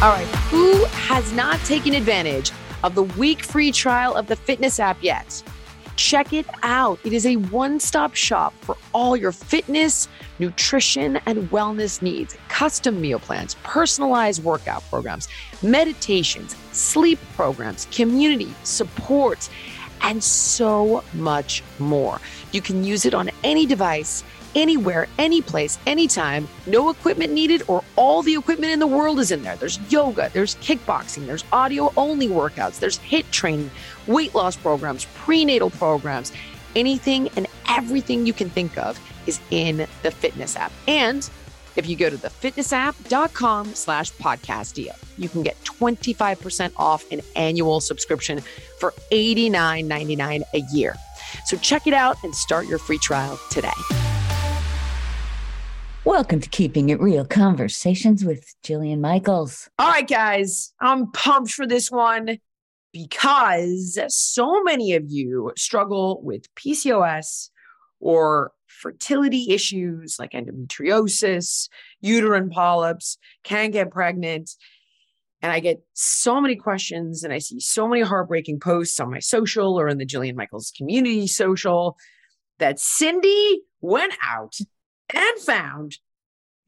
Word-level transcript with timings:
All 0.00 0.10
right, 0.10 0.28
who 0.52 0.84
has 0.84 1.32
not 1.32 1.58
taken 1.64 1.92
advantage 1.92 2.52
of 2.84 2.94
the 2.94 3.02
week 3.02 3.42
free 3.42 3.72
trial 3.72 4.14
of 4.14 4.28
the 4.28 4.36
fitness 4.36 4.78
app 4.78 4.96
yet? 5.02 5.42
Check 5.96 6.32
it 6.32 6.46
out. 6.62 7.00
It 7.02 7.12
is 7.12 7.26
a 7.26 7.34
one 7.34 7.80
stop 7.80 8.14
shop 8.14 8.54
for 8.60 8.76
all 8.94 9.16
your 9.16 9.32
fitness, 9.32 10.06
nutrition, 10.38 11.16
and 11.26 11.50
wellness 11.50 12.00
needs. 12.00 12.36
Custom 12.48 13.00
meal 13.00 13.18
plans, 13.18 13.56
personalized 13.64 14.44
workout 14.44 14.84
programs, 14.88 15.26
meditations, 15.64 16.54
sleep 16.70 17.18
programs, 17.34 17.88
community 17.90 18.54
support, 18.62 19.48
and 20.02 20.22
so 20.22 21.02
much 21.14 21.64
more. 21.80 22.20
You 22.52 22.60
can 22.60 22.84
use 22.84 23.04
it 23.04 23.14
on 23.14 23.30
any 23.42 23.66
device 23.66 24.22
anywhere, 24.58 25.06
any 25.18 25.40
place, 25.40 25.78
anytime. 25.86 26.48
No 26.66 26.90
equipment 26.90 27.32
needed, 27.32 27.62
or 27.68 27.82
all 27.96 28.22
the 28.22 28.34
equipment 28.34 28.72
in 28.72 28.80
the 28.80 28.86
world 28.86 29.20
is 29.20 29.30
in 29.30 29.42
there. 29.42 29.56
There's 29.56 29.78
yoga, 29.90 30.30
there's 30.34 30.56
kickboxing, 30.56 31.26
there's 31.26 31.44
audio 31.52 31.92
only 31.96 32.26
workouts, 32.26 32.80
there's 32.80 32.98
HIIT 32.98 33.30
training, 33.30 33.70
weight 34.06 34.34
loss 34.34 34.56
programs, 34.56 35.06
prenatal 35.14 35.70
programs. 35.70 36.32
Anything 36.74 37.28
and 37.36 37.46
everything 37.68 38.26
you 38.26 38.32
can 38.32 38.50
think 38.50 38.76
of 38.76 39.00
is 39.26 39.40
in 39.50 39.86
the 40.02 40.10
fitness 40.10 40.56
app. 40.56 40.72
And 40.86 41.28
if 41.76 41.86
you 41.86 41.94
go 41.94 42.10
to 42.10 42.16
thefitnessapp.com 42.16 43.74
slash 43.74 44.10
podcast 44.12 44.74
deal, 44.74 44.94
you 45.16 45.28
can 45.28 45.42
get 45.44 45.56
25% 45.62 46.72
off 46.76 47.10
an 47.12 47.20
annual 47.36 47.80
subscription 47.80 48.40
for 48.80 48.92
$89.99 49.12 50.42
a 50.54 50.60
year. 50.72 50.96
So 51.44 51.56
check 51.58 51.86
it 51.86 51.94
out 51.94 52.16
and 52.24 52.34
start 52.34 52.66
your 52.66 52.78
free 52.78 52.98
trial 52.98 53.38
today. 53.50 54.07
Welcome 56.08 56.40
to 56.40 56.48
Keeping 56.48 56.88
It 56.88 57.02
Real 57.02 57.26
Conversations 57.26 58.24
with 58.24 58.54
Jillian 58.64 59.00
Michaels. 59.00 59.68
All 59.78 59.90
right, 59.90 60.08
guys, 60.08 60.72
I'm 60.80 61.12
pumped 61.12 61.50
for 61.50 61.66
this 61.66 61.90
one 61.90 62.38
because 62.94 63.98
so 64.08 64.62
many 64.62 64.94
of 64.94 65.04
you 65.06 65.52
struggle 65.58 66.22
with 66.22 66.46
PCOS 66.54 67.50
or 68.00 68.52
fertility 68.66 69.50
issues 69.50 70.16
like 70.18 70.32
endometriosis, 70.32 71.68
uterine 72.00 72.48
polyps, 72.48 73.18
can't 73.44 73.74
get 73.74 73.90
pregnant. 73.90 74.52
And 75.42 75.52
I 75.52 75.60
get 75.60 75.82
so 75.92 76.40
many 76.40 76.56
questions 76.56 77.22
and 77.22 77.34
I 77.34 77.38
see 77.38 77.60
so 77.60 77.86
many 77.86 78.00
heartbreaking 78.00 78.60
posts 78.60 78.98
on 78.98 79.10
my 79.10 79.18
social 79.18 79.78
or 79.78 79.88
in 79.88 79.98
the 79.98 80.06
Jillian 80.06 80.36
Michaels 80.36 80.72
community 80.74 81.26
social 81.26 81.98
that 82.60 82.80
Cindy 82.80 83.60
went 83.82 84.14
out 84.26 84.56
and 85.14 85.38
found 85.40 85.96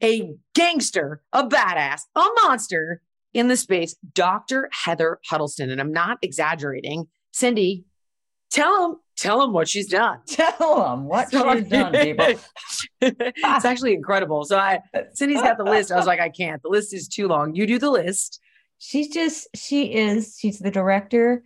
a 0.03 0.33
gangster, 0.55 1.21
a 1.31 1.45
badass, 1.47 2.01
a 2.15 2.25
monster 2.43 3.01
in 3.33 3.47
the 3.47 3.57
space, 3.57 3.95
Dr. 4.13 4.69
Heather 4.71 5.19
Huddleston. 5.29 5.69
And 5.69 5.79
I'm 5.79 5.93
not 5.93 6.17
exaggerating. 6.21 7.07
Cindy, 7.31 7.85
tell 8.49 8.85
him, 8.91 8.95
tell 9.15 9.41
him 9.43 9.53
what 9.53 9.69
she's 9.69 9.87
done. 9.87 10.19
Tell 10.27 10.83
them 10.83 11.05
what 11.05 11.29
So- 11.29 11.53
she's 11.55 11.67
done, 11.69 11.93
people. 11.93 12.25
it's 13.01 13.65
actually 13.65 13.93
incredible. 13.93 14.43
So 14.45 14.57
I 14.57 14.79
Cindy's 15.13 15.41
got 15.41 15.57
the 15.57 15.63
list. 15.63 15.91
I 15.91 15.97
was 15.97 16.07
like, 16.07 16.19
I 16.19 16.29
can't. 16.29 16.61
The 16.61 16.69
list 16.69 16.93
is 16.93 17.07
too 17.07 17.27
long. 17.27 17.55
You 17.55 17.67
do 17.67 17.77
the 17.79 17.91
list. 17.91 18.39
She's 18.79 19.09
just, 19.09 19.47
she 19.55 19.93
is, 19.93 20.37
she's 20.39 20.57
the 20.59 20.71
director 20.71 21.43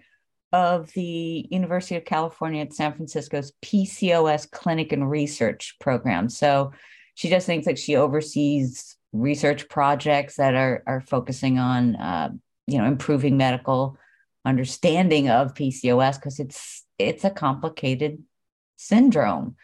of 0.52 0.92
the 0.94 1.48
University 1.50 1.96
of 1.96 2.06
California 2.06 2.62
at 2.62 2.74
San 2.74 2.94
Francisco's 2.94 3.52
PCOS 3.64 4.50
clinic 4.50 4.92
and 4.92 5.10
research 5.10 5.76
program. 5.80 6.30
So 6.30 6.72
she 7.16 7.30
does 7.30 7.46
things 7.46 7.66
like 7.66 7.78
she 7.78 7.96
oversees 7.96 8.96
research 9.12 9.68
projects 9.70 10.36
that 10.36 10.56
are, 10.56 10.84
are 10.86 11.02
focusing 11.02 11.60
on, 11.60 11.96
uh, 11.96 12.30
you 12.68 12.78
know, 12.78 12.86
improving 12.86 13.38
medical 13.38 13.98
understanding 14.46 15.30
of 15.30 15.54
PCOS 15.54 16.16
because 16.16 16.40
it's, 16.40 16.86
it's 17.00 17.24
a 17.24 17.30
complicated 17.30 18.22
syndrome. 18.76 19.56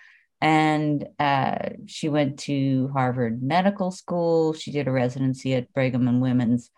And 0.41 1.07
uh, 1.19 1.69
she 1.85 2.09
went 2.09 2.39
to 2.39 2.89
Harvard 2.93 3.43
Medical 3.43 3.91
School. 3.91 4.53
She 4.53 4.71
did 4.71 4.87
a 4.87 4.91
residency 4.91 5.53
at 5.53 5.71
Brigham 5.73 6.07
and 6.07 6.21
Women's 6.21 6.71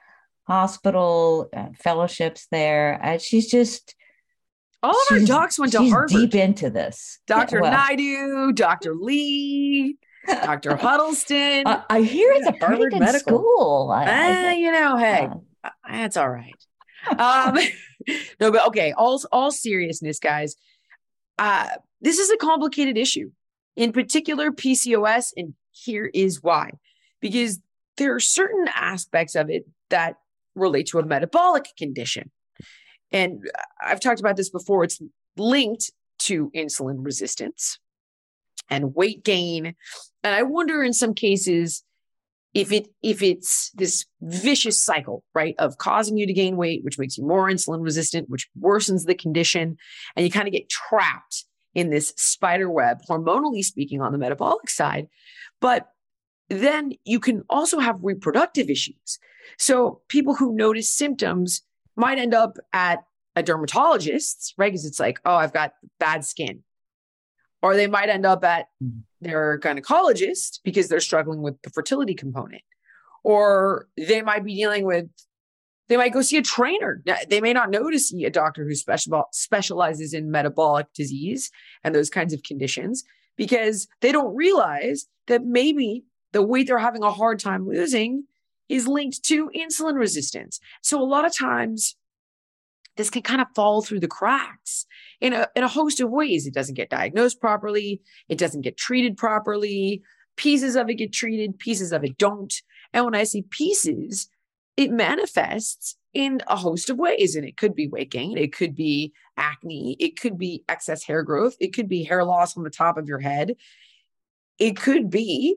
Hospital, 0.48 1.50
uh, 1.56 1.68
fellowships 1.80 2.48
there. 2.52 3.00
Uh, 3.02 3.18
she's 3.18 3.50
just 3.50 3.96
All 4.82 4.92
of 4.92 5.06
our 5.12 5.20
docs 5.20 5.58
went 5.58 5.72
to 5.74 5.88
Harvard. 5.90 6.10
deep 6.10 6.36
into 6.36 6.70
this. 6.70 7.20
Dr. 7.28 7.58
Yeah, 7.58 7.62
well, 7.62 7.72
Naidu, 7.72 8.52
Dr. 8.54 8.94
Lee, 8.94 9.98
Dr. 10.28 10.76
Huddleston. 10.76 11.64
I, 11.66 11.84
I 11.90 12.02
hear 12.02 12.32
it's 12.34 12.48
a 12.48 12.52
pretty 12.52 12.66
Harvard 12.66 12.92
good 12.92 13.00
Medical. 13.00 13.40
school. 13.40 13.92
I, 13.94 14.04
I 14.04 14.08
Eh, 14.10 14.54
you 14.56 14.72
know, 14.72 14.98
hey, 14.98 15.30
uh, 15.64 15.70
that's 15.90 16.18
all 16.18 16.30
right. 16.30 16.54
Um, 17.18 17.58
no, 18.40 18.52
but 18.52 18.68
okay. 18.68 18.94
All 18.94 19.22
all 19.32 19.52
seriousness, 19.52 20.20
guys. 20.20 20.56
Uh, 21.40 21.68
this 22.02 22.20
is 22.20 22.30
a 22.32 22.38
complicated 22.38 22.98
issue, 22.98 23.32
in 23.76 23.92
particular 23.94 24.52
PCOS, 24.52 25.32
and 25.38 25.54
here 25.72 26.10
is 26.14 26.44
why: 26.44 26.72
because 27.22 27.60
there 27.98 28.14
are 28.16 28.20
certain 28.20 28.68
aspects 28.76 29.36
of 29.36 29.50
it 29.50 29.66
that 29.90 30.16
relate 30.56 30.88
to 30.88 31.00
a 31.00 31.06
metabolic 31.06 31.66
condition, 31.78 32.32
and 33.12 33.44
I've 33.82 34.00
talked 34.00 34.20
about 34.20 34.38
this 34.38 34.50
before. 34.50 34.84
It's 34.84 35.00
linked 35.38 35.92
to 36.20 36.52
insulin 36.56 36.98
resistance 37.00 37.80
and 38.70 38.96
weight 38.96 39.24
gain, 39.24 39.76
and 40.24 40.36
I 40.36 40.44
wonder 40.44 40.84
in 40.84 40.94
some 40.94 41.14
cases 41.14 41.84
if 42.54 42.72
it 42.72 42.88
if 43.02 43.22
it's 43.24 43.72
this 43.74 44.06
vicious 44.22 44.82
cycle 44.84 45.24
right 45.34 45.56
of 45.58 45.78
causing 45.78 46.18
you 46.18 46.28
to 46.28 46.34
gain 46.34 46.56
weight 46.56 46.84
which 46.84 47.00
makes 47.00 47.18
you 47.18 47.26
more 47.26 47.50
insulin 47.50 47.82
resistant 47.82 48.30
which 48.30 48.48
worsens 48.62 49.06
the 49.06 49.16
condition 49.16 49.76
and 50.16 50.24
you 50.24 50.32
kind 50.32 50.48
of 50.48 50.54
get 50.54 50.70
trapped 50.70 51.46
in 51.74 51.90
this 51.90 52.14
spider 52.18 52.70
web 52.70 53.00
hormonally 53.10 53.64
speaking 53.64 54.02
on 54.02 54.12
the 54.12 54.18
metabolic 54.18 54.70
side. 54.70 55.08
But 55.60 55.88
then 56.50 56.92
you 57.04 57.20
can 57.20 57.44
also 57.50 57.80
have 57.80 57.98
reproductive 58.02 58.70
issues 58.70 59.20
so 59.58 60.02
people 60.08 60.36
who 60.36 60.56
notice 60.56 60.90
symptoms 60.90 61.62
might 61.96 62.18
end 62.18 62.34
up 62.34 62.58
at 62.74 63.04
a 63.36 63.44
dermatologist 63.44 64.54
right? 64.58 64.72
Because 64.72 64.86
it's 64.86 65.00
like 65.00 65.20
oh 65.26 65.36
i've 65.36 65.54
got 65.54 65.74
bad 66.00 66.24
skin. 66.26 66.64
Or 67.62 67.76
they 67.78 67.88
might 67.88 68.10
end 68.10 68.26
up 68.26 68.44
at 68.44 68.68
mm-hmm. 68.84 69.00
their 69.22 69.58
gynecologist 69.58 70.60
because 70.66 70.90
they're 70.90 71.00
struggling 71.00 71.42
with 71.42 71.62
the 71.62 71.70
fertility 71.70 72.14
component. 72.14 72.62
Or 73.24 73.88
they 73.96 74.22
might 74.22 74.44
be 74.44 74.54
dealing 74.54 74.86
with 74.86 75.08
They 75.88 75.96
might 75.96 76.12
go 76.12 76.22
see 76.22 76.38
a 76.38 76.42
trainer. 76.42 77.02
They 77.30 77.40
may 77.40 77.54
not 77.54 77.70
know 77.70 77.90
to 77.90 78.00
see 78.00 78.26
a 78.26 78.30
doctor 78.30 78.66
who 78.66 78.76
special, 78.76 79.24
specializes 79.32 80.14
in 80.14 80.30
metabolic 80.30 80.88
disease 80.94 81.52
and 81.86 81.96
those 81.96 82.10
kinds 82.10 82.34
of 82.34 82.44
conditions 82.44 83.04
because 83.38 83.88
they 84.02 84.12
don't 84.12 84.36
realize 84.36 85.06
that 85.28 85.46
maybe 85.46 86.04
the 86.34 86.42
weight 86.42 86.68
they're 86.68 86.78
having 86.78 87.04
a 87.04 87.12
hard 87.12 87.40
time 87.40 87.66
losing 87.68 88.26
is 88.70 88.88
linked 88.88 89.24
to 89.24 89.50
insulin 89.50 89.96
resistance. 89.96 90.60
So 90.82 91.02
a 91.02 91.04
lot 91.04 91.26
of 91.26 91.36
times 91.36 91.96
this 92.96 93.10
can 93.10 93.22
kind 93.22 93.42
of 93.42 93.48
fall 93.56 93.82
through 93.82 94.00
the 94.00 94.08
cracks 94.08 94.86
in 95.20 95.34
a, 95.34 95.48
in 95.56 95.64
a 95.64 95.68
host 95.68 96.00
of 96.00 96.10
ways. 96.10 96.46
It 96.46 96.54
doesn't 96.54 96.76
get 96.76 96.90
diagnosed 96.90 97.42
properly. 97.42 98.02
It 98.30 98.38
doesn't 98.38 98.62
get 98.62 98.78
treated 98.78 99.18
properly. 99.18 100.04
Pieces 100.36 100.76
of 100.76 100.90
it 100.90 100.96
get 100.96 101.14
treated, 101.14 101.60
pieces 101.60 101.92
of 101.92 102.04
it 102.04 102.18
don't. 102.18 102.54
And 102.92 103.06
when 103.06 103.16
I 103.16 103.24
say 103.24 103.44
pieces, 103.50 104.30
it 104.78 104.92
manifests 104.92 105.96
in 106.14 106.42
a 106.48 106.56
host 106.56 106.90
of 106.90 106.98
ways. 106.98 107.36
And 107.36 107.46
it 107.46 107.58
could 107.58 107.76
be 107.76 107.88
weight 107.88 108.12
gain, 108.12 108.38
it 108.38 108.54
could 108.54 108.76
be 108.76 109.14
acne, 109.38 109.96
it 110.00 110.20
could 110.20 110.38
be 110.38 110.64
excess 110.70 111.04
hair 111.04 111.24
growth, 111.24 111.56
it 111.60 111.74
could 111.74 111.88
be 111.88 112.04
hair 112.04 112.24
loss 112.24 112.58
on 112.58 112.64
the 112.64 112.70
top 112.70 112.98
of 112.98 113.08
your 113.08 113.20
head, 113.20 113.56
it 114.60 114.76
could 114.76 115.10
be 115.10 115.56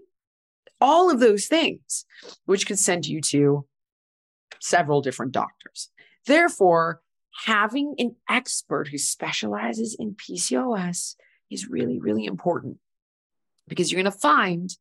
all 0.86 1.10
of 1.10 1.18
those 1.18 1.46
things, 1.46 2.04
which 2.44 2.64
could 2.64 2.78
send 2.78 3.06
you 3.06 3.20
to 3.20 3.66
several 4.60 5.02
different 5.02 5.32
doctors. 5.32 5.90
Therefore, 6.26 7.00
having 7.44 7.96
an 7.98 8.14
expert 8.30 8.88
who 8.88 8.96
specializes 8.96 9.96
in 9.98 10.14
PCOS 10.14 11.16
is 11.50 11.68
really, 11.68 11.98
really 11.98 12.24
important 12.24 12.78
because 13.66 13.90
you're 13.90 14.00
going 14.00 14.12
to 14.12 14.16
find 14.16 14.76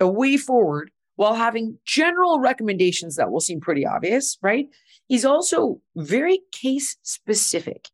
a 0.00 0.08
way 0.08 0.36
forward 0.36 0.90
while 1.14 1.34
having 1.34 1.78
general 1.86 2.40
recommendations 2.40 3.14
that 3.14 3.30
will 3.30 3.40
seem 3.40 3.60
pretty 3.60 3.86
obvious, 3.86 4.36
right? 4.42 4.66
He's 5.06 5.24
also 5.24 5.80
very 5.94 6.40
case 6.50 6.96
specific, 7.04 7.88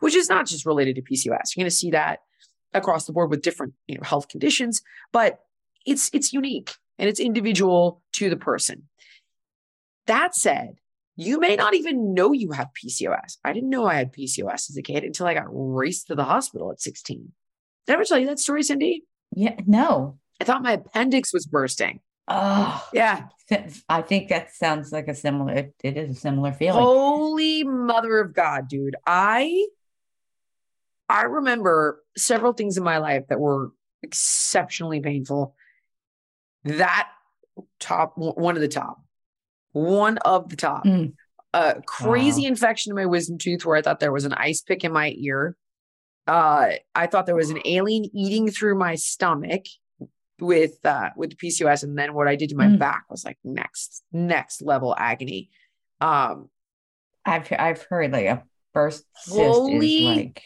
which 0.00 0.16
is 0.16 0.30
not 0.30 0.46
just 0.46 0.64
related 0.64 0.96
to 0.96 1.02
PCOS. 1.02 1.54
You're 1.54 1.62
going 1.62 1.66
to 1.66 1.70
see 1.70 1.90
that 1.90 2.20
across 2.72 3.04
the 3.04 3.12
board 3.12 3.30
with 3.30 3.42
different 3.42 3.74
you 3.86 3.96
know, 3.96 4.02
health 4.02 4.28
conditions, 4.28 4.80
but 5.12 5.40
it's 5.84 6.10
it's 6.14 6.32
unique 6.32 6.74
and 6.98 7.08
it's 7.08 7.20
individual 7.20 8.02
to 8.12 8.30
the 8.30 8.36
person. 8.36 8.88
That 10.06 10.34
said, 10.34 10.76
you 11.16 11.40
may 11.40 11.56
not 11.56 11.74
even 11.74 12.14
know 12.14 12.32
you 12.32 12.52
have 12.52 12.68
PCOS. 12.74 13.38
I 13.44 13.52
didn't 13.52 13.70
know 13.70 13.86
I 13.86 13.94
had 13.94 14.12
PCOS 14.12 14.70
as 14.70 14.76
a 14.76 14.82
kid 14.82 15.02
until 15.02 15.26
I 15.26 15.34
got 15.34 15.46
raced 15.48 16.08
to 16.08 16.14
the 16.14 16.24
hospital 16.24 16.70
at 16.70 16.80
16. 16.80 17.32
Did 17.86 17.92
I 17.92 17.94
ever 17.94 18.04
tell 18.04 18.18
you 18.18 18.26
that 18.26 18.38
story, 18.38 18.62
Cindy? 18.62 19.04
Yeah, 19.34 19.56
no. 19.66 20.18
I 20.40 20.44
thought 20.44 20.62
my 20.62 20.72
appendix 20.72 21.32
was 21.32 21.46
bursting. 21.46 22.00
Oh, 22.28 22.86
yeah. 22.92 23.28
I 23.88 24.02
think 24.02 24.28
that 24.28 24.54
sounds 24.54 24.92
like 24.92 25.08
a 25.08 25.14
similar, 25.14 25.52
it, 25.52 25.74
it 25.82 25.96
is 25.96 26.16
a 26.16 26.20
similar 26.20 26.52
feeling. 26.52 26.82
Holy 26.82 27.64
mother 27.64 28.18
of 28.18 28.34
God, 28.34 28.68
dude. 28.68 28.96
I, 29.06 29.66
I 31.08 31.22
remember 31.22 32.02
several 32.16 32.52
things 32.52 32.76
in 32.76 32.84
my 32.84 32.98
life 32.98 33.24
that 33.28 33.40
were 33.40 33.70
exceptionally 34.02 35.00
painful. 35.00 35.54
That 36.66 37.08
top, 37.80 38.12
one 38.16 38.54
of 38.54 38.60
the 38.60 38.68
top 38.68 38.98
one 39.76 40.16
of 40.18 40.48
the 40.48 40.56
top. 40.56 40.84
Mm. 40.84 41.12
A 41.52 41.82
crazy 41.84 42.42
wow. 42.42 42.48
infection 42.48 42.90
in 42.90 42.96
my 42.96 43.06
wisdom 43.06 43.38
tooth 43.38 43.64
where 43.64 43.76
I 43.76 43.82
thought 43.82 44.00
there 44.00 44.12
was 44.12 44.24
an 44.24 44.32
ice 44.32 44.62
pick 44.62 44.84
in 44.84 44.92
my 44.92 45.14
ear. 45.16 45.56
Uh, 46.26 46.70
I 46.94 47.06
thought 47.06 47.26
there 47.26 47.36
was 47.36 47.50
an 47.50 47.60
alien 47.64 48.04
eating 48.16 48.50
through 48.50 48.78
my 48.78 48.94
stomach 48.94 49.64
with 50.40 50.84
uh, 50.84 51.10
with 51.16 51.30
the 51.30 51.36
PCOS, 51.36 51.82
and 51.82 51.96
then 51.96 52.14
what 52.14 52.26
I 52.26 52.36
did 52.36 52.50
to 52.50 52.56
my 52.56 52.66
mm. 52.66 52.78
back 52.78 53.04
was 53.10 53.24
like 53.24 53.38
next 53.44 54.02
next 54.12 54.60
level 54.60 54.94
agony. 54.98 55.50
Um, 56.00 56.48
I've 57.24 57.50
I've 57.56 57.82
heard 57.88 58.12
like 58.12 58.26
a 58.26 58.42
burst 58.74 59.04
cyst 59.16 59.38
is 59.38 60.04
like 60.04 60.42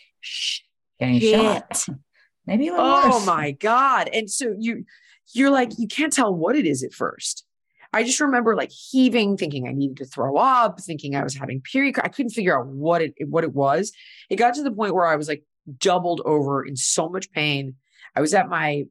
getting 0.98 1.20
shit. 1.20 1.40
shot. 1.40 1.86
Maybe 2.46 2.68
a 2.68 2.72
little 2.72 2.86
Oh 2.86 3.10
worse. 3.10 3.26
my 3.26 3.52
god! 3.52 4.10
And 4.12 4.30
so 4.30 4.54
you 4.58 4.84
you're 5.32 5.50
like 5.50 5.78
you 5.78 5.88
can't 5.88 6.12
tell 6.12 6.34
what 6.34 6.56
it 6.56 6.66
is 6.66 6.82
at 6.82 6.92
first. 6.92 7.44
I 7.92 8.04
just 8.04 8.20
remember 8.20 8.54
like 8.54 8.70
heaving, 8.70 9.36
thinking 9.36 9.66
I 9.66 9.72
needed 9.72 9.96
to 9.98 10.04
throw 10.04 10.36
up, 10.36 10.80
thinking 10.80 11.16
I 11.16 11.24
was 11.24 11.34
having 11.34 11.60
period. 11.60 11.96
I 12.02 12.08
couldn't 12.08 12.30
figure 12.30 12.58
out 12.58 12.66
what 12.66 13.02
it 13.02 13.14
what 13.26 13.44
it 13.44 13.52
was. 13.52 13.92
It 14.28 14.36
got 14.36 14.54
to 14.54 14.62
the 14.62 14.70
point 14.70 14.94
where 14.94 15.06
I 15.06 15.16
was 15.16 15.28
like 15.28 15.44
doubled 15.78 16.20
over 16.24 16.64
in 16.64 16.76
so 16.76 17.08
much 17.08 17.30
pain. 17.32 17.74
I 18.14 18.20
was 18.20 18.34
at 18.34 18.48
my 18.48 18.84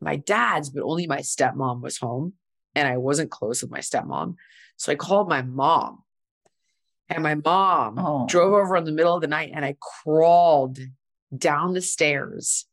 my 0.00 0.16
dad's, 0.16 0.70
but 0.70 0.82
only 0.82 1.06
my 1.06 1.18
stepmom 1.18 1.80
was 1.80 1.98
home, 1.98 2.34
and 2.74 2.88
I 2.88 2.96
wasn't 2.96 3.30
close 3.30 3.62
with 3.62 3.70
my 3.70 3.78
stepmom. 3.78 4.34
So 4.76 4.90
I 4.90 4.96
called 4.96 5.28
my 5.28 5.42
mom, 5.42 6.02
and 7.08 7.22
my 7.22 7.36
mom 7.36 7.98
oh. 7.98 8.26
drove 8.26 8.52
over 8.52 8.76
in 8.76 8.84
the 8.84 8.92
middle 8.92 9.14
of 9.14 9.20
the 9.20 9.28
night, 9.28 9.52
and 9.54 9.64
I 9.64 9.76
crawled 9.80 10.78
down 11.36 11.74
the 11.74 11.80
stairs. 11.80 12.66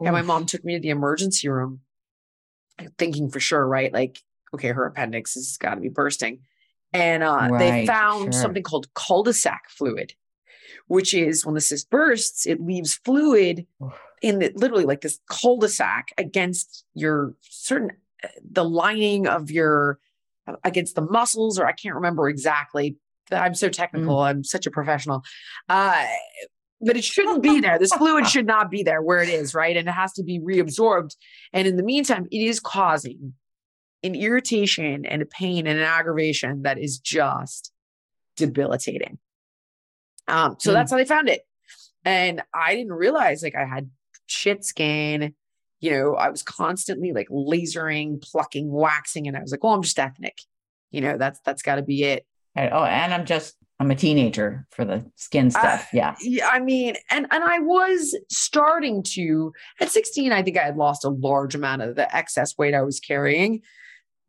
Oof. 0.00 0.06
And 0.06 0.14
my 0.14 0.22
mom 0.22 0.46
took 0.46 0.64
me 0.64 0.74
to 0.74 0.80
the 0.80 0.90
emergency 0.90 1.48
room, 1.48 1.80
thinking 2.98 3.30
for 3.30 3.40
sure, 3.40 3.66
right? 3.66 3.92
Like 3.92 4.22
okay, 4.54 4.68
her 4.68 4.86
appendix 4.86 5.34
has 5.34 5.56
got 5.58 5.74
to 5.74 5.80
be 5.80 5.88
bursting. 5.88 6.40
And 6.92 7.22
uh, 7.22 7.48
right, 7.50 7.58
they 7.58 7.86
found 7.86 8.32
sure. 8.32 8.42
something 8.42 8.62
called 8.62 8.92
cul-de-sac 8.94 9.68
fluid, 9.68 10.14
which 10.86 11.12
is 11.12 11.44
when 11.44 11.54
the 11.54 11.60
cyst 11.60 11.90
bursts, 11.90 12.46
it 12.46 12.60
leaves 12.60 12.94
fluid 12.94 13.66
in 14.22 14.38
the 14.38 14.52
literally 14.54 14.84
like 14.84 15.02
this 15.02 15.20
cul-de-sac 15.28 16.08
against 16.16 16.84
your 16.94 17.34
certain 17.42 17.90
uh, 18.24 18.28
the 18.50 18.64
lining 18.64 19.26
of 19.26 19.50
your 19.50 19.98
against 20.64 20.94
the 20.94 21.02
muscles, 21.02 21.58
or 21.58 21.66
I 21.66 21.72
can't 21.72 21.96
remember 21.96 22.28
exactly. 22.28 22.96
I'm 23.30 23.54
so 23.54 23.68
technical. 23.68 24.16
Mm. 24.16 24.26
I'm 24.26 24.44
such 24.44 24.66
a 24.66 24.70
professional. 24.70 25.24
Uh, 25.68 26.06
but 26.80 26.96
it 26.96 27.04
shouldn't 27.04 27.42
be 27.42 27.60
there. 27.60 27.78
This 27.78 27.92
fluid 27.92 28.26
should 28.28 28.46
not 28.46 28.70
be 28.70 28.82
there 28.82 29.02
where 29.02 29.22
it 29.22 29.28
is, 29.28 29.54
right? 29.54 29.76
And 29.76 29.88
it 29.88 29.92
has 29.92 30.12
to 30.14 30.22
be 30.22 30.40
reabsorbed. 30.40 31.14
And 31.52 31.66
in 31.66 31.76
the 31.76 31.82
meantime, 31.82 32.26
it 32.30 32.38
is 32.38 32.60
causing 32.60 33.34
an 34.02 34.14
irritation 34.14 35.06
and 35.06 35.22
a 35.22 35.26
pain 35.26 35.66
and 35.66 35.78
an 35.78 35.84
aggravation 35.84 36.62
that 36.62 36.78
is 36.78 36.98
just 36.98 37.72
debilitating. 38.36 39.18
Um, 40.28 40.56
so 40.58 40.70
mm. 40.70 40.74
that's 40.74 40.90
how 40.90 40.98
they 40.98 41.04
found 41.04 41.28
it. 41.28 41.42
And 42.04 42.42
I 42.54 42.74
didn't 42.74 42.92
realize 42.92 43.42
like 43.42 43.56
I 43.56 43.64
had 43.64 43.90
shit 44.26 44.64
skin. 44.64 45.34
You 45.80 45.90
know, 45.90 46.14
I 46.14 46.30
was 46.30 46.42
constantly 46.42 47.12
like 47.12 47.28
lasering, 47.28 48.22
plucking, 48.22 48.70
waxing, 48.70 49.26
and 49.26 49.36
I 49.36 49.40
was 49.40 49.50
like, 49.50 49.60
"Oh, 49.62 49.72
I'm 49.72 49.82
just 49.82 49.98
ethnic." 49.98 50.38
You 50.90 51.00
know, 51.00 51.18
that's 51.18 51.40
that's 51.44 51.62
got 51.62 51.76
to 51.76 51.82
be 51.82 52.04
it. 52.04 52.24
Oh, 52.56 52.84
and 52.84 53.12
I'm 53.12 53.26
just 53.26 53.56
I'm 53.78 53.90
a 53.90 53.94
teenager 53.94 54.66
for 54.70 54.84
the 54.84 55.04
skin 55.16 55.50
stuff. 55.50 55.88
Yeah. 55.92 56.14
Yeah. 56.20 56.48
I 56.48 56.60
mean, 56.60 56.96
and 57.10 57.26
and 57.30 57.44
I 57.44 57.58
was 57.58 58.16
starting 58.30 59.02
to 59.14 59.52
at 59.80 59.90
16, 59.90 60.32
I 60.32 60.42
think 60.42 60.56
I 60.56 60.62
had 60.62 60.76
lost 60.76 61.04
a 61.04 61.10
large 61.10 61.54
amount 61.54 61.82
of 61.82 61.94
the 61.94 62.14
excess 62.14 62.56
weight 62.56 62.74
I 62.74 62.82
was 62.82 63.00
carrying. 63.00 63.60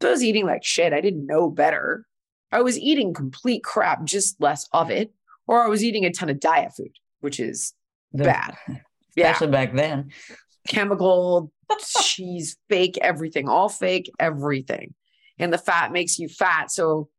So 0.01 0.09
I 0.09 0.11
was 0.11 0.23
eating 0.23 0.45
like 0.45 0.65
shit. 0.65 0.91
I 0.91 1.01
didn't 1.01 1.25
know 1.25 1.49
better. 1.49 2.05
I 2.51 2.61
was 2.61 2.77
eating 2.77 3.13
complete 3.13 3.63
crap, 3.63 4.03
just 4.05 4.39
less 4.41 4.67
of 4.73 4.89
it, 4.89 5.11
or 5.47 5.63
I 5.63 5.67
was 5.67 5.83
eating 5.83 6.05
a 6.05 6.11
ton 6.11 6.29
of 6.29 6.39
diet 6.39 6.71
food, 6.75 6.95
which 7.19 7.39
is 7.39 7.73
the, 8.13 8.23
bad. 8.25 8.57
Especially 9.17 9.47
yeah. 9.47 9.51
back 9.51 9.73
then. 9.73 10.11
Chemical, 10.67 11.51
cheese, 12.03 12.57
fake 12.69 12.97
everything, 13.01 13.49
all 13.49 13.69
fake 13.69 14.11
everything. 14.19 14.93
And 15.39 15.51
the 15.51 15.57
fat 15.57 15.91
makes 15.91 16.19
you 16.19 16.29
fat. 16.29 16.71
So, 16.71 17.09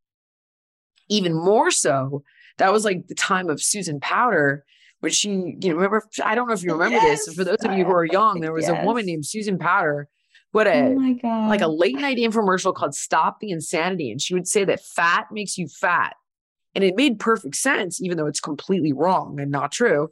even 1.09 1.35
more 1.35 1.71
so, 1.71 2.23
that 2.59 2.73
was 2.73 2.85
like 2.85 3.07
the 3.07 3.15
time 3.15 3.49
of 3.49 3.63
Susan 3.63 4.01
Powter 4.01 4.61
when 5.01 5.13
she, 5.13 5.31
you 5.31 5.71
know, 5.71 5.75
remember, 5.77 6.03
I 6.25 6.35
don't 6.35 6.49
know 6.49 6.55
if 6.55 6.63
you 6.63 6.73
remember 6.73 6.97
yes, 6.97 7.27
this. 7.27 7.35
For 7.35 7.45
those 7.45 7.65
of 7.65 7.77
you 7.79 7.85
who 7.85 7.93
are 7.93 8.05
young, 8.05 8.41
there 8.41 8.53
was 8.53 8.67
yes. 8.67 8.83
a 8.83 8.85
woman 8.85 9.07
named 9.07 9.27
Susan 9.27 9.59
Powter 9.59 10.07
what 10.53 10.67
a 10.67 10.81
oh 10.81 10.95
my 10.95 11.13
God. 11.13 11.49
like 11.49 11.61
a 11.61 11.69
late 11.69 11.97
night 11.97 12.17
infomercial 12.17 12.75
called 12.75 12.95
Stop 12.95 13.41
the 13.41 13.51
Insanity. 13.51 14.11
And 14.11 14.21
she 14.21 14.35
would 14.35 14.49
say 14.49 14.65
that 14.65 14.81
fat 14.83 15.27
makes 15.31 15.59
you 15.59 15.69
fat. 15.69 16.17
And 16.75 16.85
it 16.85 16.97
made 16.97 17.19
perfect 17.19 17.57
sense, 17.57 18.01
even 18.01 18.17
though 18.17 18.27
it's 18.27 18.41
completely 18.41 18.93
wrong 18.93 19.41
and 19.41 19.51
not 19.51 19.73
true. 19.73 20.11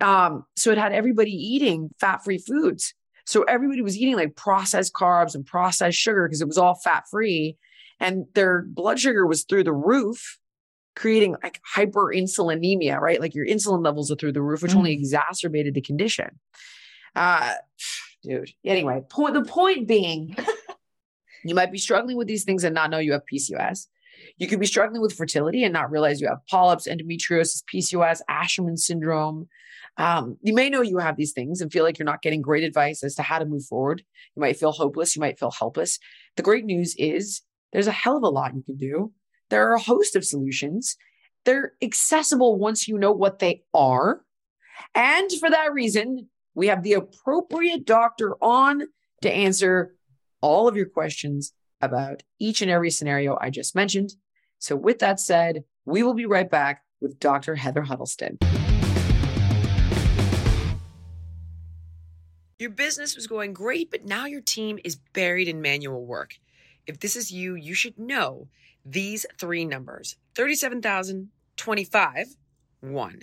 Um, 0.00 0.44
so 0.56 0.72
it 0.72 0.78
had 0.78 0.92
everybody 0.92 1.30
eating 1.30 1.90
fat-free 2.00 2.38
foods. 2.38 2.92
So 3.24 3.42
everybody 3.42 3.82
was 3.82 3.96
eating 3.96 4.16
like 4.16 4.36
processed 4.36 4.92
carbs 4.92 5.34
and 5.34 5.44
processed 5.44 5.96
sugar 5.96 6.26
because 6.26 6.42
it 6.42 6.48
was 6.48 6.58
all 6.58 6.74
fat-free. 6.74 7.56
And 8.00 8.26
their 8.34 8.62
blood 8.62 9.00
sugar 9.00 9.26
was 9.26 9.44
through 9.44 9.64
the 9.64 9.72
roof, 9.72 10.38
creating 10.94 11.36
like 11.42 11.60
hyperinsulinemia, 11.74 12.98
right? 12.98 13.20
Like 13.20 13.34
your 13.34 13.46
insulin 13.46 13.84
levels 13.84 14.10
are 14.10 14.16
through 14.16 14.32
the 14.32 14.42
roof, 14.42 14.62
which 14.62 14.72
mm. 14.72 14.76
only 14.76 14.92
exacerbated 14.92 15.74
the 15.74 15.80
condition. 15.80 16.38
Uh, 17.14 17.54
dude. 18.22 18.50
Anyway, 18.64 19.02
point 19.08 19.34
the 19.34 19.44
point 19.44 19.86
being, 19.86 20.36
you 21.44 21.54
might 21.54 21.72
be 21.72 21.78
struggling 21.78 22.16
with 22.16 22.26
these 22.26 22.44
things 22.44 22.64
and 22.64 22.74
not 22.74 22.90
know 22.90 22.98
you 22.98 23.12
have 23.12 23.22
PCOS. 23.32 23.86
You 24.38 24.48
could 24.48 24.60
be 24.60 24.66
struggling 24.66 25.02
with 25.02 25.12
fertility 25.12 25.62
and 25.64 25.72
not 25.72 25.90
realize 25.90 26.20
you 26.20 26.28
have 26.28 26.46
polyps, 26.48 26.88
endometriosis, 26.88 27.62
PCOS, 27.72 28.20
Asherman 28.30 28.78
syndrome. 28.78 29.48
Um, 29.98 30.36
you 30.42 30.54
may 30.54 30.68
know 30.68 30.82
you 30.82 30.98
have 30.98 31.16
these 31.16 31.32
things 31.32 31.60
and 31.60 31.72
feel 31.72 31.84
like 31.84 31.98
you're 31.98 32.06
not 32.06 32.22
getting 32.22 32.42
great 32.42 32.64
advice 32.64 33.02
as 33.02 33.14
to 33.16 33.22
how 33.22 33.38
to 33.38 33.46
move 33.46 33.64
forward. 33.64 34.02
You 34.34 34.40
might 34.40 34.58
feel 34.58 34.72
hopeless. 34.72 35.16
You 35.16 35.20
might 35.20 35.38
feel 35.38 35.50
helpless. 35.50 35.98
The 36.36 36.42
great 36.42 36.64
news 36.64 36.94
is 36.98 37.42
there's 37.76 37.86
a 37.86 37.92
hell 37.92 38.16
of 38.16 38.22
a 38.22 38.28
lot 38.30 38.54
you 38.54 38.62
can 38.62 38.78
do 38.78 39.12
There 39.50 39.68
are 39.70 39.74
a 39.74 39.78
host 39.78 40.16
of 40.16 40.24
solutions. 40.24 40.96
They're 41.44 41.74
accessible 41.82 42.58
once 42.58 42.88
you 42.88 42.96
know 42.96 43.12
what 43.12 43.38
they 43.38 43.64
are. 43.74 44.22
And 44.94 45.30
for 45.32 45.50
that 45.50 45.74
reason, 45.74 46.30
we 46.54 46.68
have 46.68 46.82
the 46.82 46.94
appropriate 46.94 47.84
doctor 47.84 48.34
on 48.40 48.84
to 49.20 49.30
answer 49.30 49.94
all 50.40 50.68
of 50.68 50.76
your 50.76 50.86
questions 50.86 51.52
about 51.82 52.22
each 52.38 52.62
and 52.62 52.70
every 52.70 52.90
scenario 52.90 53.36
I 53.38 53.50
just 53.50 53.74
mentioned. 53.74 54.14
So, 54.58 54.74
with 54.74 55.00
that 55.00 55.20
said, 55.20 55.64
we 55.84 56.02
will 56.02 56.14
be 56.14 56.24
right 56.24 56.50
back 56.50 56.82
with 57.02 57.20
Dr. 57.20 57.56
Heather 57.56 57.82
Huddleston. 57.82 58.38
Your 62.58 62.70
business 62.70 63.14
was 63.14 63.26
going 63.26 63.52
great, 63.52 63.90
but 63.90 64.06
now 64.06 64.24
your 64.24 64.40
team 64.40 64.78
is 64.82 64.96
buried 65.12 65.46
in 65.46 65.60
manual 65.60 66.06
work. 66.06 66.38
If 66.86 67.00
this 67.00 67.16
is 67.16 67.30
you, 67.30 67.54
you 67.54 67.74
should 67.74 67.98
know 67.98 68.48
these 68.84 69.26
three 69.38 69.64
numbers 69.64 70.16
37,025, 70.34 72.26
1. 72.80 73.20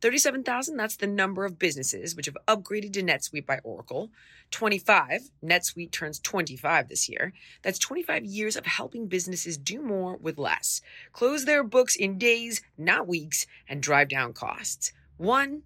37,000, 0.00 0.76
that's 0.76 0.96
the 0.96 1.06
number 1.06 1.46
of 1.46 1.58
businesses 1.58 2.14
which 2.14 2.26
have 2.26 2.36
upgraded 2.46 2.92
to 2.92 3.02
NetSuite 3.02 3.46
by 3.46 3.58
Oracle. 3.64 4.10
25, 4.50 5.30
NetSuite 5.42 5.92
turns 5.92 6.18
25 6.18 6.88
this 6.88 7.08
year. 7.08 7.32
That's 7.62 7.78
25 7.78 8.24
years 8.24 8.54
of 8.54 8.66
helping 8.66 9.06
businesses 9.06 9.56
do 9.56 9.80
more 9.80 10.18
with 10.18 10.36
less, 10.36 10.82
close 11.12 11.46
their 11.46 11.64
books 11.64 11.96
in 11.96 12.18
days, 12.18 12.60
not 12.76 13.08
weeks, 13.08 13.46
and 13.66 13.82
drive 13.82 14.10
down 14.10 14.34
costs. 14.34 14.92
One, 15.16 15.62